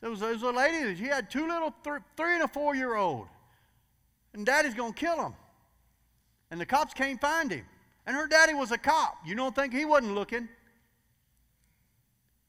There 0.00 0.10
was, 0.10 0.20
there 0.20 0.32
was 0.32 0.42
a 0.42 0.50
lady, 0.50 0.94
she 0.96 1.04
had 1.04 1.30
two 1.30 1.46
little, 1.46 1.74
th- 1.84 2.00
three 2.16 2.34
and 2.34 2.44
a 2.44 2.48
four 2.48 2.74
year 2.74 2.94
old. 2.94 3.26
And 4.32 4.46
daddy's 4.46 4.74
going 4.74 4.92
to 4.92 4.98
kill 4.98 5.16
them. 5.16 5.34
And 6.50 6.60
the 6.60 6.66
cops 6.66 6.94
can't 6.94 7.20
find 7.20 7.50
him. 7.50 7.64
And 8.08 8.16
her 8.16 8.26
daddy 8.26 8.54
was 8.54 8.72
a 8.72 8.78
cop. 8.78 9.18
You 9.26 9.34
don't 9.34 9.54
think 9.54 9.74
he 9.74 9.84
wasn't 9.84 10.14
looking? 10.14 10.48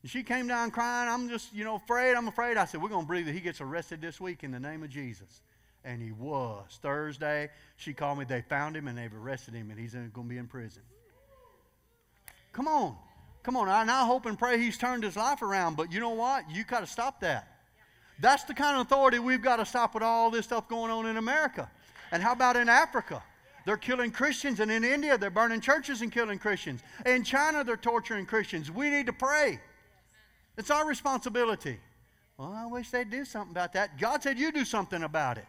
And 0.02 0.10
she 0.10 0.24
came 0.24 0.48
down 0.48 0.72
crying, 0.72 1.10
I'm 1.10 1.28
just, 1.28 1.54
you 1.54 1.66
know, 1.66 1.76
afraid, 1.76 2.16
I'm 2.16 2.30
afraid. 2.30 2.56
I 2.56 2.64
said, 2.64 2.82
We're 2.82 2.88
going 2.88 3.04
to 3.04 3.08
believe 3.08 3.26
that 3.26 3.34
he 3.34 3.42
gets 3.42 3.60
arrested 3.60 4.00
this 4.00 4.22
week 4.22 4.46
in 4.46 4.52
the 4.52 4.60
name 4.60 4.84
of 4.84 4.90
Jesus. 4.90 5.42
And 5.84 6.02
he 6.02 6.14
was. 6.14 6.80
Thursday, 6.82 7.50
she 7.76 7.94
called 7.94 8.20
me, 8.20 8.24
they 8.24 8.42
found 8.42 8.78
him 8.78 8.88
and 8.88 8.98
they've 8.98 9.14
arrested 9.14 9.54
him 9.54 9.70
and 9.70 9.78
he's 9.78 9.92
going 9.92 10.12
to 10.14 10.22
be 10.22 10.38
in 10.38 10.48
prison. 10.48 10.82
Come 12.54 12.70
on. 12.70 12.96
Come 13.44 13.58
on. 13.58 13.68
I 13.68 13.84
now 13.84 14.06
hope 14.06 14.28
and 14.28 14.40
pray 14.40 14.62
he's 14.62 14.78
turned 14.78 15.04
his 15.04 15.18
life 15.18 15.42
around, 15.42 15.76
but 15.76 15.92
you 15.92 16.00
know 16.00 16.12
what? 16.12 16.50
You 16.50 16.64
got 16.64 16.80
to 16.80 16.88
stop 16.88 17.20
that. 17.20 17.60
That's 18.22 18.44
the 18.46 18.54
kind 18.54 18.78
of 18.80 18.88
authority 18.88 19.20
we've 19.20 19.42
got 19.42 19.58
to 19.58 19.66
stop 19.66 19.94
with 19.94 20.04
all 20.04 20.32
this 20.32 20.46
stuff 20.46 20.70
going 20.70 20.90
on 20.90 21.06
in 21.06 21.18
America. 21.18 21.70
And 22.14 22.24
how 22.24 22.32
about 22.32 22.56
in 22.56 22.70
Africa? 22.70 23.22
They're 23.66 23.78
killing 23.78 24.12
Christians, 24.12 24.60
and 24.60 24.72
in 24.72 24.84
India, 24.84 25.18
they're 25.18 25.30
burning 25.30 25.62
churches 25.62 26.02
and 26.02 26.12
killing 26.12 26.40
Christians. 26.40 26.82
In 27.06 27.24
China, 27.24 27.64
they're 27.64 27.78
torturing 27.78 28.26
Christians. 28.26 28.72
We 28.72 28.90
need 28.90 29.06
to 29.08 29.14
pray. 29.14 29.60
It's 30.58 30.72
our 30.72 30.88
responsibility. 30.88 31.80
Well, 32.38 32.54
I 32.54 32.66
wish 32.66 32.90
they'd 32.90 33.10
do 33.10 33.26
something 33.26 33.52
about 33.52 33.74
that. 33.74 34.00
God 34.00 34.24
said, 34.24 34.40
You 34.40 34.52
do 34.52 34.66
something 34.66 35.04
about 35.04 35.38
it. 35.38 35.46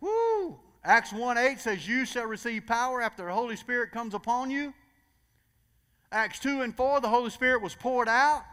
Woo! 0.00 0.58
Acts 0.84 1.12
1 1.12 1.38
8 1.38 1.60
says, 1.60 1.88
You 1.88 2.04
shall 2.04 2.26
receive 2.26 2.66
power 2.66 3.00
after 3.00 3.24
the 3.24 3.32
Holy 3.32 3.56
Spirit 3.56 3.92
comes 3.92 4.14
upon 4.14 4.50
you. 4.50 4.74
Acts 6.12 6.38
2 6.40 6.62
and 6.62 6.74
4, 6.74 7.00
the 7.00 7.08
Holy 7.08 7.30
Spirit 7.30 7.62
was 7.62 7.74
poured 7.74 8.08
out. 8.08 8.44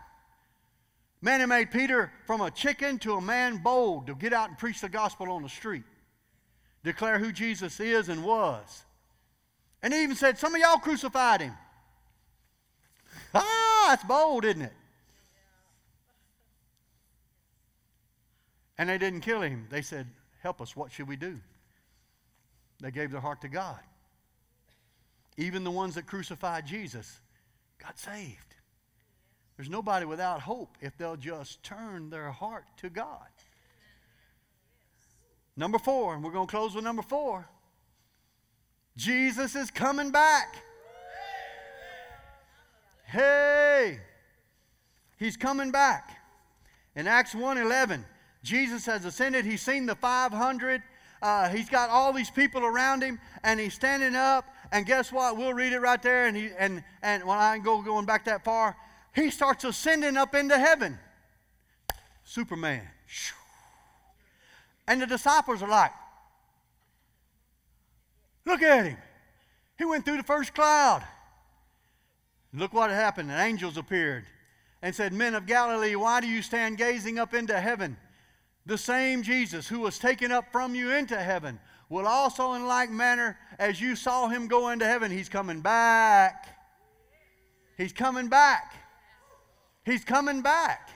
Man, 1.21 1.47
made 1.47 1.71
Peter 1.71 2.11
from 2.25 2.41
a 2.41 2.51
chicken 2.51 2.99
to 2.99 3.13
a 3.13 3.21
man 3.21 3.57
bold 3.57 4.07
to 4.07 4.15
get 4.15 4.33
out 4.33 4.49
and 4.49 4.57
preach 4.57 4.81
the 4.81 4.89
gospel 4.89 5.31
on 5.31 5.41
the 5.41 5.49
street 5.49 5.83
declare 6.83 7.19
who 7.19 7.31
Jesus 7.31 7.79
is 7.79 8.09
and 8.09 8.23
was. 8.23 8.83
And 9.81 9.93
he 9.93 10.03
even 10.03 10.15
said, 10.15 10.37
Some 10.37 10.55
of 10.55 10.61
y'all 10.61 10.77
crucified 10.77 11.41
him. 11.41 11.53
ah, 13.33 13.85
that's 13.89 14.03
bold, 14.03 14.45
isn't 14.45 14.61
it? 14.61 14.73
And 18.77 18.89
they 18.89 18.97
didn't 18.97 19.21
kill 19.21 19.41
him. 19.41 19.67
They 19.69 19.81
said, 19.81 20.07
Help 20.41 20.61
us, 20.61 20.75
what 20.75 20.91
should 20.91 21.07
we 21.07 21.15
do? 21.15 21.39
They 22.81 22.91
gave 22.91 23.11
their 23.11 23.21
heart 23.21 23.41
to 23.41 23.47
God. 23.47 23.79
Even 25.37 25.63
the 25.63 25.71
ones 25.71 25.95
that 25.95 26.05
crucified 26.05 26.65
Jesus 26.65 27.19
got 27.81 27.97
saved. 27.97 28.55
There's 29.57 29.69
nobody 29.69 30.05
without 30.05 30.41
hope 30.41 30.77
if 30.81 30.97
they'll 30.97 31.15
just 31.15 31.63
turn 31.63 32.09
their 32.09 32.31
heart 32.31 32.65
to 32.77 32.89
God. 32.89 33.27
Number 35.55 35.77
four, 35.77 36.15
and 36.15 36.23
we're 36.23 36.31
going 36.31 36.47
to 36.47 36.51
close 36.51 36.73
with 36.73 36.83
number 36.83 37.03
four. 37.03 37.47
Jesus 38.95 39.55
is 39.55 39.69
coming 39.71 40.11
back. 40.11 40.55
Hey, 43.05 43.99
he's 45.17 45.37
coming 45.37 45.71
back. 45.71 46.17
In 46.95 47.07
Acts 47.07 47.33
1:11, 47.33 48.03
Jesus 48.43 48.85
has 48.85 49.05
ascended. 49.05 49.45
He's 49.45 49.61
seen 49.61 49.85
the 49.85 49.95
500. 49.95 50.81
Uh, 51.21 51.49
he's 51.49 51.69
got 51.69 51.89
all 51.89 52.11
these 52.11 52.29
people 52.29 52.65
around 52.65 53.01
him, 53.01 53.19
and 53.43 53.59
he's 53.59 53.73
standing 53.73 54.15
up. 54.15 54.45
And 54.71 54.85
guess 54.85 55.11
what? 55.11 55.37
We'll 55.37 55.53
read 55.53 55.73
it 55.73 55.79
right 55.79 56.01
there. 56.01 56.25
And 56.25 56.35
he 56.35 56.49
and 56.57 56.83
and 57.01 57.23
when 57.23 57.37
I 57.37 57.59
go 57.59 57.81
going 57.81 58.05
back 58.05 58.25
that 58.25 58.43
far, 58.43 58.75
he 59.13 59.29
starts 59.29 59.63
ascending 59.63 60.17
up 60.17 60.33
into 60.33 60.57
heaven. 60.57 60.97
Superman. 62.23 62.87
And 64.87 65.01
the 65.01 65.07
disciples 65.07 65.61
are 65.61 65.69
like, 65.69 65.91
Look 68.45 68.61
at 68.61 68.85
him. 68.85 68.97
He 69.77 69.85
went 69.85 70.05
through 70.05 70.17
the 70.17 70.23
first 70.23 70.53
cloud. 70.53 71.03
Look 72.53 72.73
what 72.73 72.89
happened. 72.89 73.31
And 73.31 73.39
angels 73.39 73.77
appeared 73.77 74.25
and 74.81 74.93
said, 74.93 75.13
Men 75.13 75.33
of 75.33 75.45
Galilee, 75.45 75.95
why 75.95 76.21
do 76.21 76.27
you 76.27 76.41
stand 76.41 76.77
gazing 76.77 77.17
up 77.17 77.33
into 77.33 77.59
heaven? 77.59 77.97
The 78.65 78.77
same 78.77 79.23
Jesus 79.23 79.67
who 79.67 79.79
was 79.79 79.97
taken 79.97 80.31
up 80.31 80.51
from 80.51 80.75
you 80.75 80.91
into 80.91 81.17
heaven 81.17 81.59
will 81.89 82.07
also, 82.07 82.53
in 82.53 82.65
like 82.65 82.89
manner 82.89 83.37
as 83.59 83.81
you 83.81 83.95
saw 83.95 84.27
him 84.27 84.47
go 84.47 84.69
into 84.69 84.85
heaven, 84.85 85.11
he's 85.11 85.29
coming 85.29 85.61
back. 85.61 86.47
He's 87.77 87.93
coming 87.93 88.29
back. 88.29 88.73
He's 89.85 90.03
coming 90.03 90.41
back. 90.41 90.89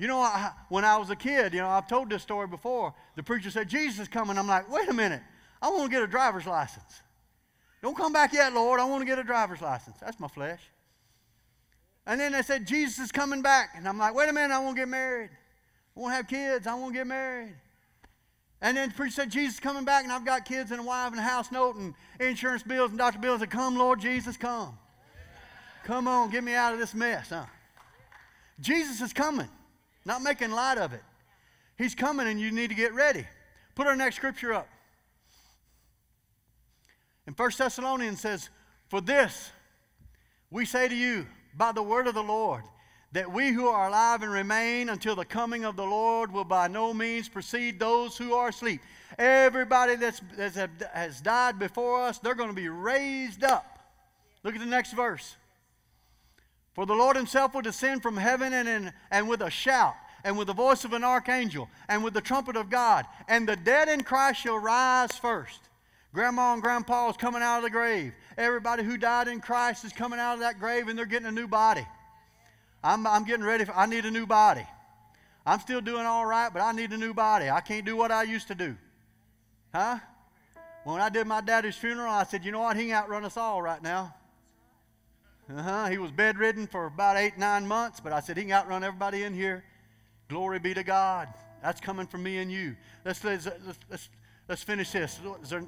You 0.00 0.06
know, 0.06 0.18
I, 0.18 0.52
when 0.70 0.82
I 0.82 0.96
was 0.96 1.10
a 1.10 1.14
kid, 1.14 1.52
you 1.52 1.60
know, 1.60 1.68
I've 1.68 1.86
told 1.86 2.08
this 2.08 2.22
story 2.22 2.46
before. 2.46 2.94
The 3.16 3.22
preacher 3.22 3.50
said, 3.50 3.68
Jesus 3.68 4.00
is 4.00 4.08
coming. 4.08 4.38
I'm 4.38 4.46
like, 4.46 4.72
wait 4.72 4.88
a 4.88 4.94
minute. 4.94 5.20
I 5.60 5.68
want 5.68 5.84
to 5.84 5.90
get 5.90 6.02
a 6.02 6.06
driver's 6.06 6.46
license. 6.46 7.02
Don't 7.82 7.94
come 7.94 8.10
back 8.10 8.32
yet, 8.32 8.54
Lord. 8.54 8.80
I 8.80 8.86
want 8.86 9.02
to 9.02 9.04
get 9.04 9.18
a 9.18 9.22
driver's 9.22 9.60
license. 9.60 9.98
That's 10.00 10.18
my 10.18 10.28
flesh. 10.28 10.62
And 12.06 12.18
then 12.18 12.32
they 12.32 12.40
said, 12.40 12.66
Jesus 12.66 12.98
is 12.98 13.12
coming 13.12 13.42
back. 13.42 13.74
And 13.76 13.86
I'm 13.86 13.98
like, 13.98 14.14
wait 14.14 14.30
a 14.30 14.32
minute. 14.32 14.54
I 14.54 14.58
want 14.60 14.74
to 14.76 14.80
get 14.80 14.88
married. 14.88 15.28
I 15.94 16.00
want 16.00 16.12
to 16.12 16.16
have 16.16 16.28
kids. 16.28 16.66
I 16.66 16.74
want 16.76 16.94
to 16.94 16.98
get 16.98 17.06
married. 17.06 17.54
And 18.62 18.78
then 18.78 18.88
the 18.88 18.94
preacher 18.94 19.16
said, 19.16 19.30
Jesus 19.30 19.56
is 19.56 19.60
coming 19.60 19.84
back, 19.84 20.04
and 20.04 20.12
I've 20.12 20.24
got 20.24 20.46
kids 20.46 20.70
and 20.70 20.80
a 20.80 20.82
wife 20.82 21.10
and 21.10 21.20
a 21.20 21.22
house 21.22 21.52
note 21.52 21.76
and 21.76 21.92
insurance 22.18 22.62
bills 22.62 22.88
and 22.88 22.98
doctor 22.98 23.18
bills. 23.18 23.40
Said, 23.40 23.50
come, 23.50 23.76
Lord 23.76 24.00
Jesus, 24.00 24.38
come. 24.38 24.78
Come 25.84 26.08
on, 26.08 26.30
get 26.30 26.42
me 26.42 26.54
out 26.54 26.72
of 26.72 26.78
this 26.78 26.94
mess, 26.94 27.28
huh? 27.28 27.44
Jesus 28.60 29.02
is 29.02 29.12
coming. 29.12 29.48
Not 30.04 30.22
making 30.22 30.50
light 30.50 30.78
of 30.78 30.92
it. 30.92 31.02
He's 31.76 31.94
coming 31.94 32.26
and 32.26 32.40
you 32.40 32.50
need 32.50 32.68
to 32.68 32.76
get 32.76 32.94
ready. 32.94 33.26
Put 33.74 33.86
our 33.86 33.96
next 33.96 34.16
scripture 34.16 34.52
up. 34.52 34.68
And 37.26 37.38
1 37.38 37.50
Thessalonians 37.56 38.20
says, 38.20 38.50
For 38.88 39.00
this 39.00 39.50
we 40.50 40.66
say 40.66 40.88
to 40.88 40.94
you 40.94 41.26
by 41.56 41.72
the 41.72 41.82
word 41.82 42.06
of 42.06 42.14
the 42.14 42.22
Lord, 42.22 42.64
that 43.12 43.30
we 43.30 43.50
who 43.50 43.66
are 43.66 43.88
alive 43.88 44.22
and 44.22 44.30
remain 44.30 44.88
until 44.88 45.16
the 45.16 45.24
coming 45.24 45.64
of 45.64 45.76
the 45.76 45.84
Lord 45.84 46.32
will 46.32 46.44
by 46.44 46.68
no 46.68 46.94
means 46.94 47.28
precede 47.28 47.78
those 47.78 48.16
who 48.16 48.34
are 48.34 48.48
asleep. 48.48 48.80
Everybody 49.18 49.96
that's, 49.96 50.20
that's 50.36 50.56
has 50.92 51.20
died 51.20 51.58
before 51.58 52.02
us, 52.02 52.18
they're 52.18 52.34
going 52.34 52.50
to 52.50 52.54
be 52.54 52.68
raised 52.68 53.42
up. 53.42 53.80
Look 54.44 54.54
at 54.54 54.60
the 54.60 54.66
next 54.66 54.92
verse. 54.92 55.36
For 56.74 56.86
the 56.86 56.94
Lord 56.94 57.16
himself 57.16 57.54
will 57.54 57.62
descend 57.62 58.02
from 58.02 58.16
heaven 58.16 58.52
and, 58.52 58.68
in, 58.68 58.92
and 59.10 59.28
with 59.28 59.42
a 59.42 59.50
shout, 59.50 59.94
and 60.24 60.36
with 60.38 60.46
the 60.46 60.52
voice 60.52 60.84
of 60.84 60.92
an 60.92 61.04
archangel, 61.04 61.68
and 61.88 62.04
with 62.04 62.14
the 62.14 62.20
trumpet 62.20 62.56
of 62.56 62.70
God, 62.70 63.06
and 63.28 63.48
the 63.48 63.56
dead 63.56 63.88
in 63.88 64.02
Christ 64.02 64.40
shall 64.40 64.58
rise 64.58 65.12
first. 65.12 65.60
Grandma 66.12 66.54
and 66.54 66.62
grandpa 66.62 67.08
is 67.08 67.16
coming 67.16 67.42
out 67.42 67.58
of 67.58 67.62
the 67.64 67.70
grave. 67.70 68.12
Everybody 68.36 68.82
who 68.82 68.96
died 68.96 69.28
in 69.28 69.40
Christ 69.40 69.84
is 69.84 69.92
coming 69.92 70.18
out 70.18 70.34
of 70.34 70.40
that 70.40 70.58
grave, 70.58 70.88
and 70.88 70.98
they're 70.98 71.06
getting 71.06 71.28
a 71.28 71.32
new 71.32 71.46
body. 71.46 71.86
I'm, 72.82 73.06
I'm 73.06 73.24
getting 73.24 73.44
ready. 73.44 73.64
For, 73.64 73.74
I 73.76 73.86
need 73.86 74.04
a 74.04 74.10
new 74.10 74.26
body. 74.26 74.66
I'm 75.46 75.60
still 75.60 75.80
doing 75.80 76.06
all 76.06 76.26
right, 76.26 76.52
but 76.52 76.62
I 76.62 76.72
need 76.72 76.92
a 76.92 76.98
new 76.98 77.14
body. 77.14 77.48
I 77.48 77.60
can't 77.60 77.86
do 77.86 77.96
what 77.96 78.10
I 78.10 78.24
used 78.24 78.48
to 78.48 78.54
do. 78.54 78.76
Huh? 79.74 79.98
When 80.84 81.00
I 81.00 81.08
did 81.08 81.26
my 81.26 81.40
daddy's 81.40 81.76
funeral, 81.76 82.12
I 82.12 82.24
said, 82.24 82.44
you 82.44 82.52
know 82.52 82.60
what? 82.60 82.76
He 82.76 82.86
can 82.86 82.94
outrun 82.94 83.24
us 83.24 83.36
all 83.36 83.62
right 83.62 83.82
now. 83.82 84.14
Uh-huh. 85.56 85.86
He 85.86 85.98
was 85.98 86.12
bedridden 86.12 86.66
for 86.66 86.86
about 86.86 87.16
eight, 87.16 87.36
nine 87.36 87.66
months, 87.66 87.98
but 87.98 88.12
I 88.12 88.20
said, 88.20 88.36
he 88.36 88.44
can 88.44 88.52
outrun 88.52 88.84
everybody 88.84 89.24
in 89.24 89.34
here. 89.34 89.64
Glory 90.28 90.60
be 90.60 90.74
to 90.74 90.84
God. 90.84 91.28
That's 91.62 91.80
coming 91.80 92.06
from 92.06 92.22
me 92.22 92.38
and 92.38 92.50
you. 92.52 92.76
Let's, 93.04 93.24
let's, 93.24 93.48
let's, 93.90 94.08
let's 94.48 94.62
finish 94.62 94.92
this. 94.92 95.18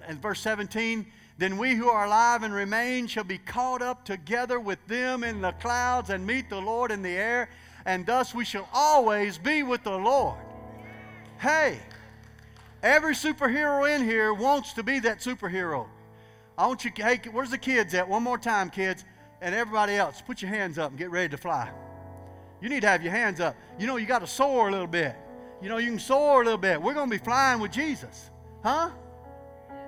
In 0.09 0.19
verse 0.21 0.41
17, 0.41 1.07
then 1.39 1.59
we 1.59 1.75
who 1.75 1.89
are 1.89 2.07
alive 2.07 2.45
and 2.45 2.55
remain 2.55 3.09
shall 3.09 3.25
be 3.25 3.39
caught 3.39 3.83
up 3.83 4.05
together 4.05 4.61
with 4.61 4.79
them 4.87 5.25
in 5.25 5.41
the 5.41 5.53
clouds 5.53 6.11
and 6.11 6.25
meet 6.25 6.49
the 6.49 6.61
Lord 6.61 6.93
in 6.93 7.03
the 7.03 7.11
air, 7.11 7.51
and 7.85 8.07
thus 8.07 8.35
we 8.35 8.45
shall 8.45 8.69
always 8.73 9.37
be 9.37 9.65
with 9.65 9.83
the 9.83 9.97
Lord. 9.97 10.39
Hey, 11.41 11.81
every 12.85 13.15
superhero 13.15 13.93
in 13.93 14.05
here 14.05 14.33
wants 14.33 14.75
to 14.75 14.85
be 14.85 15.01
that 15.01 15.19
superhero. 15.19 15.89
I 16.57 16.69
want 16.69 16.85
you, 16.85 16.93
hey, 16.95 17.21
where's 17.33 17.51
the 17.51 17.59
kids 17.59 17.95
at? 17.95 18.09
One 18.09 18.23
more 18.23 18.39
time, 18.39 18.71
kids 18.71 19.05
and 19.43 19.55
everybody 19.55 19.95
else, 19.95 20.23
put 20.25 20.41
your 20.41 20.51
hands 20.51 20.79
up 20.79 20.91
and 20.91 20.99
get 20.99 21.11
ready 21.11 21.29
to 21.29 21.37
fly. 21.37 21.69
You 22.61 22.69
need 22.69 22.81
to 22.83 22.89
have 22.89 23.03
your 23.03 23.13
hands 23.13 23.41
up. 23.41 23.57
You 23.79 23.89
know, 23.89 23.97
you 23.97 24.07
got 24.07 24.21
to 24.21 24.27
soar 24.27 24.69
a 24.69 24.71
little 24.71 24.87
bit. 24.87 25.17
You 25.61 25.69
know, 25.69 25.79
you 25.79 25.89
can 25.89 25.99
soar 25.99 26.43
a 26.43 26.45
little 26.45 26.59
bit. 26.59 26.81
We're 26.81 26.95
going 26.95 27.11
to 27.11 27.19
be 27.19 27.23
flying 27.23 27.61
with 27.61 27.73
Jesus. 27.73 28.31
Huh? 28.63 28.91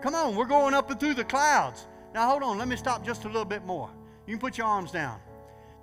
Come 0.02 0.16
on, 0.16 0.34
we're 0.34 0.44
going 0.44 0.74
up 0.74 0.90
and 0.90 0.98
through 0.98 1.14
the 1.14 1.24
clouds. 1.24 1.86
Now, 2.12 2.28
hold 2.28 2.42
on. 2.42 2.58
Let 2.58 2.66
me 2.66 2.76
stop 2.76 3.04
just 3.06 3.24
a 3.24 3.28
little 3.28 3.44
bit 3.44 3.64
more. 3.64 3.90
You 4.26 4.32
can 4.34 4.40
put 4.40 4.58
your 4.58 4.66
arms 4.66 4.90
down. 4.90 5.20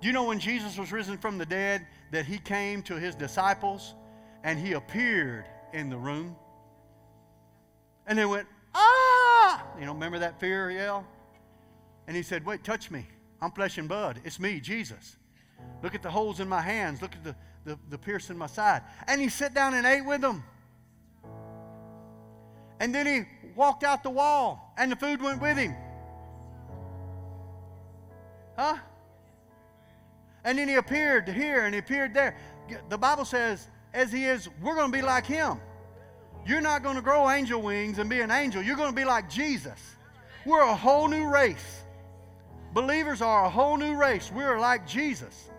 Do 0.00 0.06
you 0.06 0.12
know 0.12 0.24
when 0.24 0.38
Jesus 0.38 0.76
was 0.76 0.92
risen 0.92 1.16
from 1.16 1.38
the 1.38 1.46
dead 1.46 1.86
that 2.10 2.26
he 2.26 2.38
came 2.38 2.82
to 2.82 2.96
his 2.96 3.14
disciples 3.14 3.94
and 4.44 4.58
he 4.58 4.72
appeared 4.74 5.46
in 5.72 5.88
the 5.88 5.96
room? 5.96 6.36
And 8.06 8.18
they 8.18 8.26
went, 8.26 8.46
ah! 8.74 9.64
You 9.78 9.86
know, 9.86 9.94
remember 9.94 10.18
that 10.18 10.38
fear 10.38 10.70
yell? 10.70 11.06
And 12.06 12.16
he 12.16 12.22
said, 12.22 12.44
wait, 12.44 12.64
touch 12.64 12.90
me. 12.90 13.06
I'm 13.42 13.50
flesh 13.50 13.76
and 13.76 13.88
blood. 13.88 14.20
It's 14.24 14.38
me, 14.38 14.60
Jesus. 14.60 15.16
Look 15.82 15.96
at 15.96 16.02
the 16.02 16.10
holes 16.10 16.38
in 16.38 16.48
my 16.48 16.60
hands. 16.60 17.02
Look 17.02 17.16
at 17.16 17.24
the, 17.24 17.34
the, 17.64 17.76
the 17.90 17.98
pierce 17.98 18.30
in 18.30 18.38
my 18.38 18.46
side. 18.46 18.82
And 19.08 19.20
he 19.20 19.28
sat 19.28 19.52
down 19.52 19.74
and 19.74 19.84
ate 19.84 20.06
with 20.06 20.20
them. 20.20 20.44
And 22.78 22.94
then 22.94 23.04
he 23.04 23.22
walked 23.56 23.82
out 23.82 24.04
the 24.04 24.10
wall, 24.10 24.72
and 24.78 24.92
the 24.92 24.96
food 24.96 25.20
went 25.20 25.42
with 25.42 25.56
him. 25.56 25.74
Huh? 28.56 28.76
And 30.44 30.56
then 30.56 30.68
he 30.68 30.76
appeared 30.76 31.28
here 31.28 31.64
and 31.64 31.74
he 31.74 31.78
appeared 31.78 32.14
there. 32.14 32.36
The 32.88 32.98
Bible 32.98 33.24
says, 33.24 33.68
as 33.92 34.12
he 34.12 34.24
is, 34.24 34.48
we're 34.60 34.74
going 34.74 34.90
to 34.90 34.96
be 34.96 35.02
like 35.02 35.26
him. 35.26 35.60
You're 36.46 36.60
not 36.60 36.82
going 36.82 36.96
to 36.96 37.02
grow 37.02 37.28
angel 37.30 37.60
wings 37.60 37.98
and 37.98 38.08
be 38.08 38.20
an 38.20 38.30
angel. 38.30 38.62
You're 38.62 38.76
going 38.76 38.90
to 38.90 38.96
be 38.96 39.04
like 39.04 39.28
Jesus. 39.28 39.78
We're 40.44 40.62
a 40.62 40.74
whole 40.74 41.08
new 41.08 41.28
race. 41.28 41.81
Believers 42.72 43.20
are 43.20 43.44
a 43.44 43.50
whole 43.50 43.76
new 43.76 43.94
race. 43.94 44.30
We're 44.34 44.58
like 44.58 44.86
Jesus. 44.86 45.50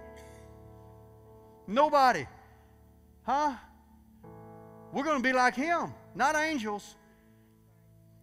Nobody. 1.68 2.26
Huh? 3.24 3.53
We're 4.91 5.03
going 5.03 5.18
to 5.18 5.24
be 5.24 5.34
like 5.34 5.55
him, 5.55 5.93
not 6.16 6.36
angels. 6.36 6.95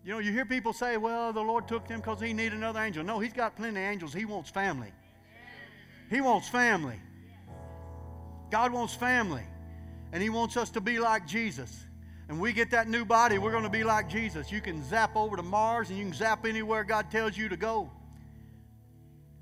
You 0.05 0.13
know, 0.13 0.19
you 0.19 0.33
hear 0.33 0.45
people 0.45 0.73
say, 0.73 0.97
well, 0.97 1.33
the 1.33 1.43
Lord 1.43 1.69
took 1.69 1.87
them 1.87 2.01
because 2.01 2.21
he 2.21 2.33
needed 2.33 2.55
another 2.55 2.81
angel. 2.81 3.05
No, 3.05 3.19
he's 3.19 3.33
got 3.33 3.57
plenty 3.57 3.81
of 3.81 3.87
angels. 3.87 4.13
He 4.13 4.25
wants 4.25 4.51
family. 4.51 4.93
He 6.09 6.21
wants 6.21 6.49
family. 6.49 6.99
God 8.51 8.73
wants 8.73 8.95
family. 8.95 9.45
And 10.13 10.23
he 10.23 10.31
wants 10.31 10.57
us 10.57 10.71
to 10.71 10.81
be 10.81 10.99
like 10.99 11.27
Jesus. 11.27 11.85
And 12.29 12.41
we 12.41 12.53
get 12.53 12.71
that 12.71 12.89
new 12.89 13.05
body, 13.05 13.39
we're 13.39 13.51
going 13.51 13.65
to 13.65 13.71
be 13.71 13.85
like 13.85 14.09
Jesus. 14.09 14.53
You 14.53 14.61
can 14.61 14.85
zap 14.85 15.17
over 15.17 15.37
to 15.37 15.43
Mars 15.43 15.91
and 15.91 15.99
you 15.99 16.05
can 16.05 16.15
zap 16.15 16.47
anywhere 16.47 16.85
God 16.85 17.11
tells 17.11 17.37
you 17.37 17.49
to 17.49 17.57
go. 17.57 17.91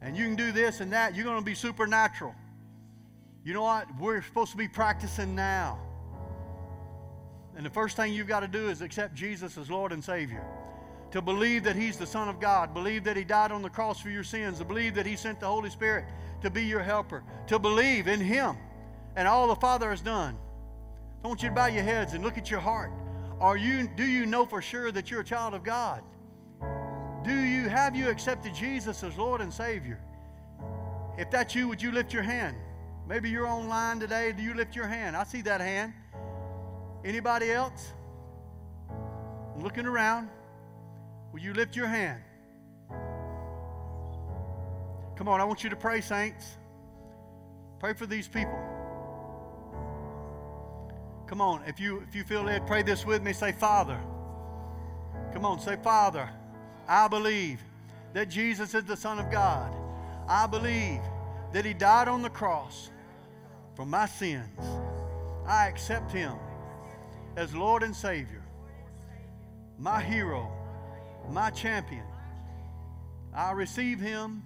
And 0.01 0.17
you 0.17 0.25
can 0.25 0.37
do 0.37 0.53
this 0.53 0.81
and 0.81 0.93
that. 0.93 1.15
You're 1.15 1.25
going 1.25 1.39
to 1.39 1.45
be 1.45 1.55
supernatural. 1.55 2.35
You 3.45 3.55
know 3.55 3.63
what? 3.63 3.87
We're 3.99 4.23
supposed 4.23 4.53
to 4.53 4.57
be 4.57 4.69
practicing 4.69 5.35
now. 5.35 5.79
And 7.57 7.67
the 7.67 7.71
first 7.71 7.97
thing 7.97 8.13
you've 8.13 8.29
got 8.29 8.41
to 8.41 8.49
do 8.49 8.69
is 8.69 8.83
accept 8.83 9.15
Jesus 9.15 9.59
as 9.59 9.71
Lord 9.71 9.93
and 9.93 10.03
Savior. 10.03 10.45
To 11.11 11.23
believe 11.23 11.65
that 11.65 11.75
He's 11.75 11.97
the 11.97 12.07
Son 12.07 12.29
of 12.29 12.39
God, 12.39 12.75
believe 12.75 13.03
that 13.05 13.17
He 13.17 13.25
died 13.25 13.51
on 13.51 13.63
the 13.63 13.71
cross 13.71 14.01
for 14.01 14.11
your 14.11 14.23
sins, 14.23 14.59
to 14.59 14.65
believe 14.65 14.95
that 14.95 15.07
He 15.07 15.17
sent 15.17 15.41
the 15.41 15.47
Holy 15.47 15.71
Spirit 15.71 16.05
to 16.43 16.51
be 16.51 16.65
your 16.65 16.83
helper, 16.83 17.25
to 17.49 17.59
believe 17.59 18.07
in 18.07 18.21
Him 18.21 18.57
and 19.17 19.27
all 19.27 19.49
the 19.49 19.57
Father 19.57 19.91
has 19.91 20.01
done. 20.01 20.39
I 21.25 21.27
want 21.27 21.43
you 21.43 21.49
to 21.49 21.55
bow 21.55 21.67
your 21.67 21.83
heads 21.83 22.15
and 22.15 22.23
look 22.23 22.39
at 22.39 22.51
your 22.51 22.61
heart. 22.61 22.93
Are 23.41 23.57
you, 23.57 23.89
do 23.97 24.05
you 24.05 24.27
know 24.27 24.47
for 24.47 24.63
sure 24.63 24.93
that 24.93 25.11
you're 25.11 25.23
a 25.23 25.25
child 25.25 25.55
of 25.55 25.65
God? 25.65 26.03
Do 27.25 27.35
you 27.35 27.69
have 27.69 27.97
you 27.97 28.09
accepted 28.09 28.55
Jesus 28.55 29.03
as 29.03 29.17
Lord 29.19 29.41
and 29.41 29.53
Savior? 29.53 30.01
If 31.19 31.31
that's 31.31 31.55
you, 31.55 31.69
would 31.69 31.83
you 31.83 31.91
lift 31.91 32.13
your 32.13 32.23
hand? 32.23 32.57
Maybe 33.09 33.29
you're 33.31 33.47
online 33.47 33.99
today. 33.99 34.33
Do 34.33 34.43
you 34.43 34.55
lift 34.55 34.77
your 34.77 34.87
hand? 34.87 35.17
I 35.17 35.25
see 35.25 35.43
that 35.43 35.61
hand. 35.61 35.93
Anybody 37.05 37.51
else? 37.51 37.93
Looking 39.59 39.87
around. 39.87 40.29
Will 41.33 41.41
you 41.41 41.55
lift 41.55 41.75
your 41.75 41.87
hand? 41.87 42.23
Come 45.17 45.27
on, 45.27 45.41
I 45.41 45.45
want 45.45 45.65
you 45.65 45.71
to 45.71 45.77
pray, 45.77 46.01
saints. 46.01 46.57
Pray 47.81 47.95
for 47.95 48.07
these 48.07 48.29
people. 48.29 48.59
Come 51.27 51.41
on, 51.41 51.63
if 51.67 51.81
you 51.81 52.03
if 52.09 52.15
you 52.15 52.25
feel 52.25 52.43
led, 52.43 52.67
pray 52.67 52.83
this 52.83 53.05
with 53.05 53.23
me. 53.23 53.33
Say, 53.33 53.53
Father. 53.53 53.99
Come 55.33 55.45
on, 55.45 55.61
say, 55.61 55.77
Father, 55.83 56.31
I 56.89 57.07
believe 57.07 57.61
that 58.15 58.29
Jesus 58.29 58.75
is 58.75 58.85
the 58.85 58.97
Son 58.97 59.19
of 59.19 59.31
God. 59.31 59.73
I 60.27 60.47
believe 60.47 61.01
that 61.53 61.65
He 61.65 61.75
died 61.75 62.09
on 62.09 62.23
the 62.23 62.31
cross 62.31 62.91
for 63.75 63.85
my 63.85 64.07
sins. 64.07 64.59
I 65.47 65.69
accept 65.69 66.11
Him 66.11 66.35
as 67.37 67.55
Lord 67.55 67.83
and 67.83 67.95
Savior, 67.95 68.43
my 69.79 70.03
hero, 70.03 70.51
my 71.31 71.51
champion. 71.51 72.05
I 73.35 73.53
receive 73.53 74.01
him 74.01 74.43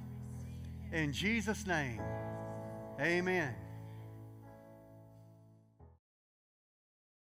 in 0.93 1.13
Jesus' 1.13 1.67
name. 1.67 2.03
Amen. 3.01 3.55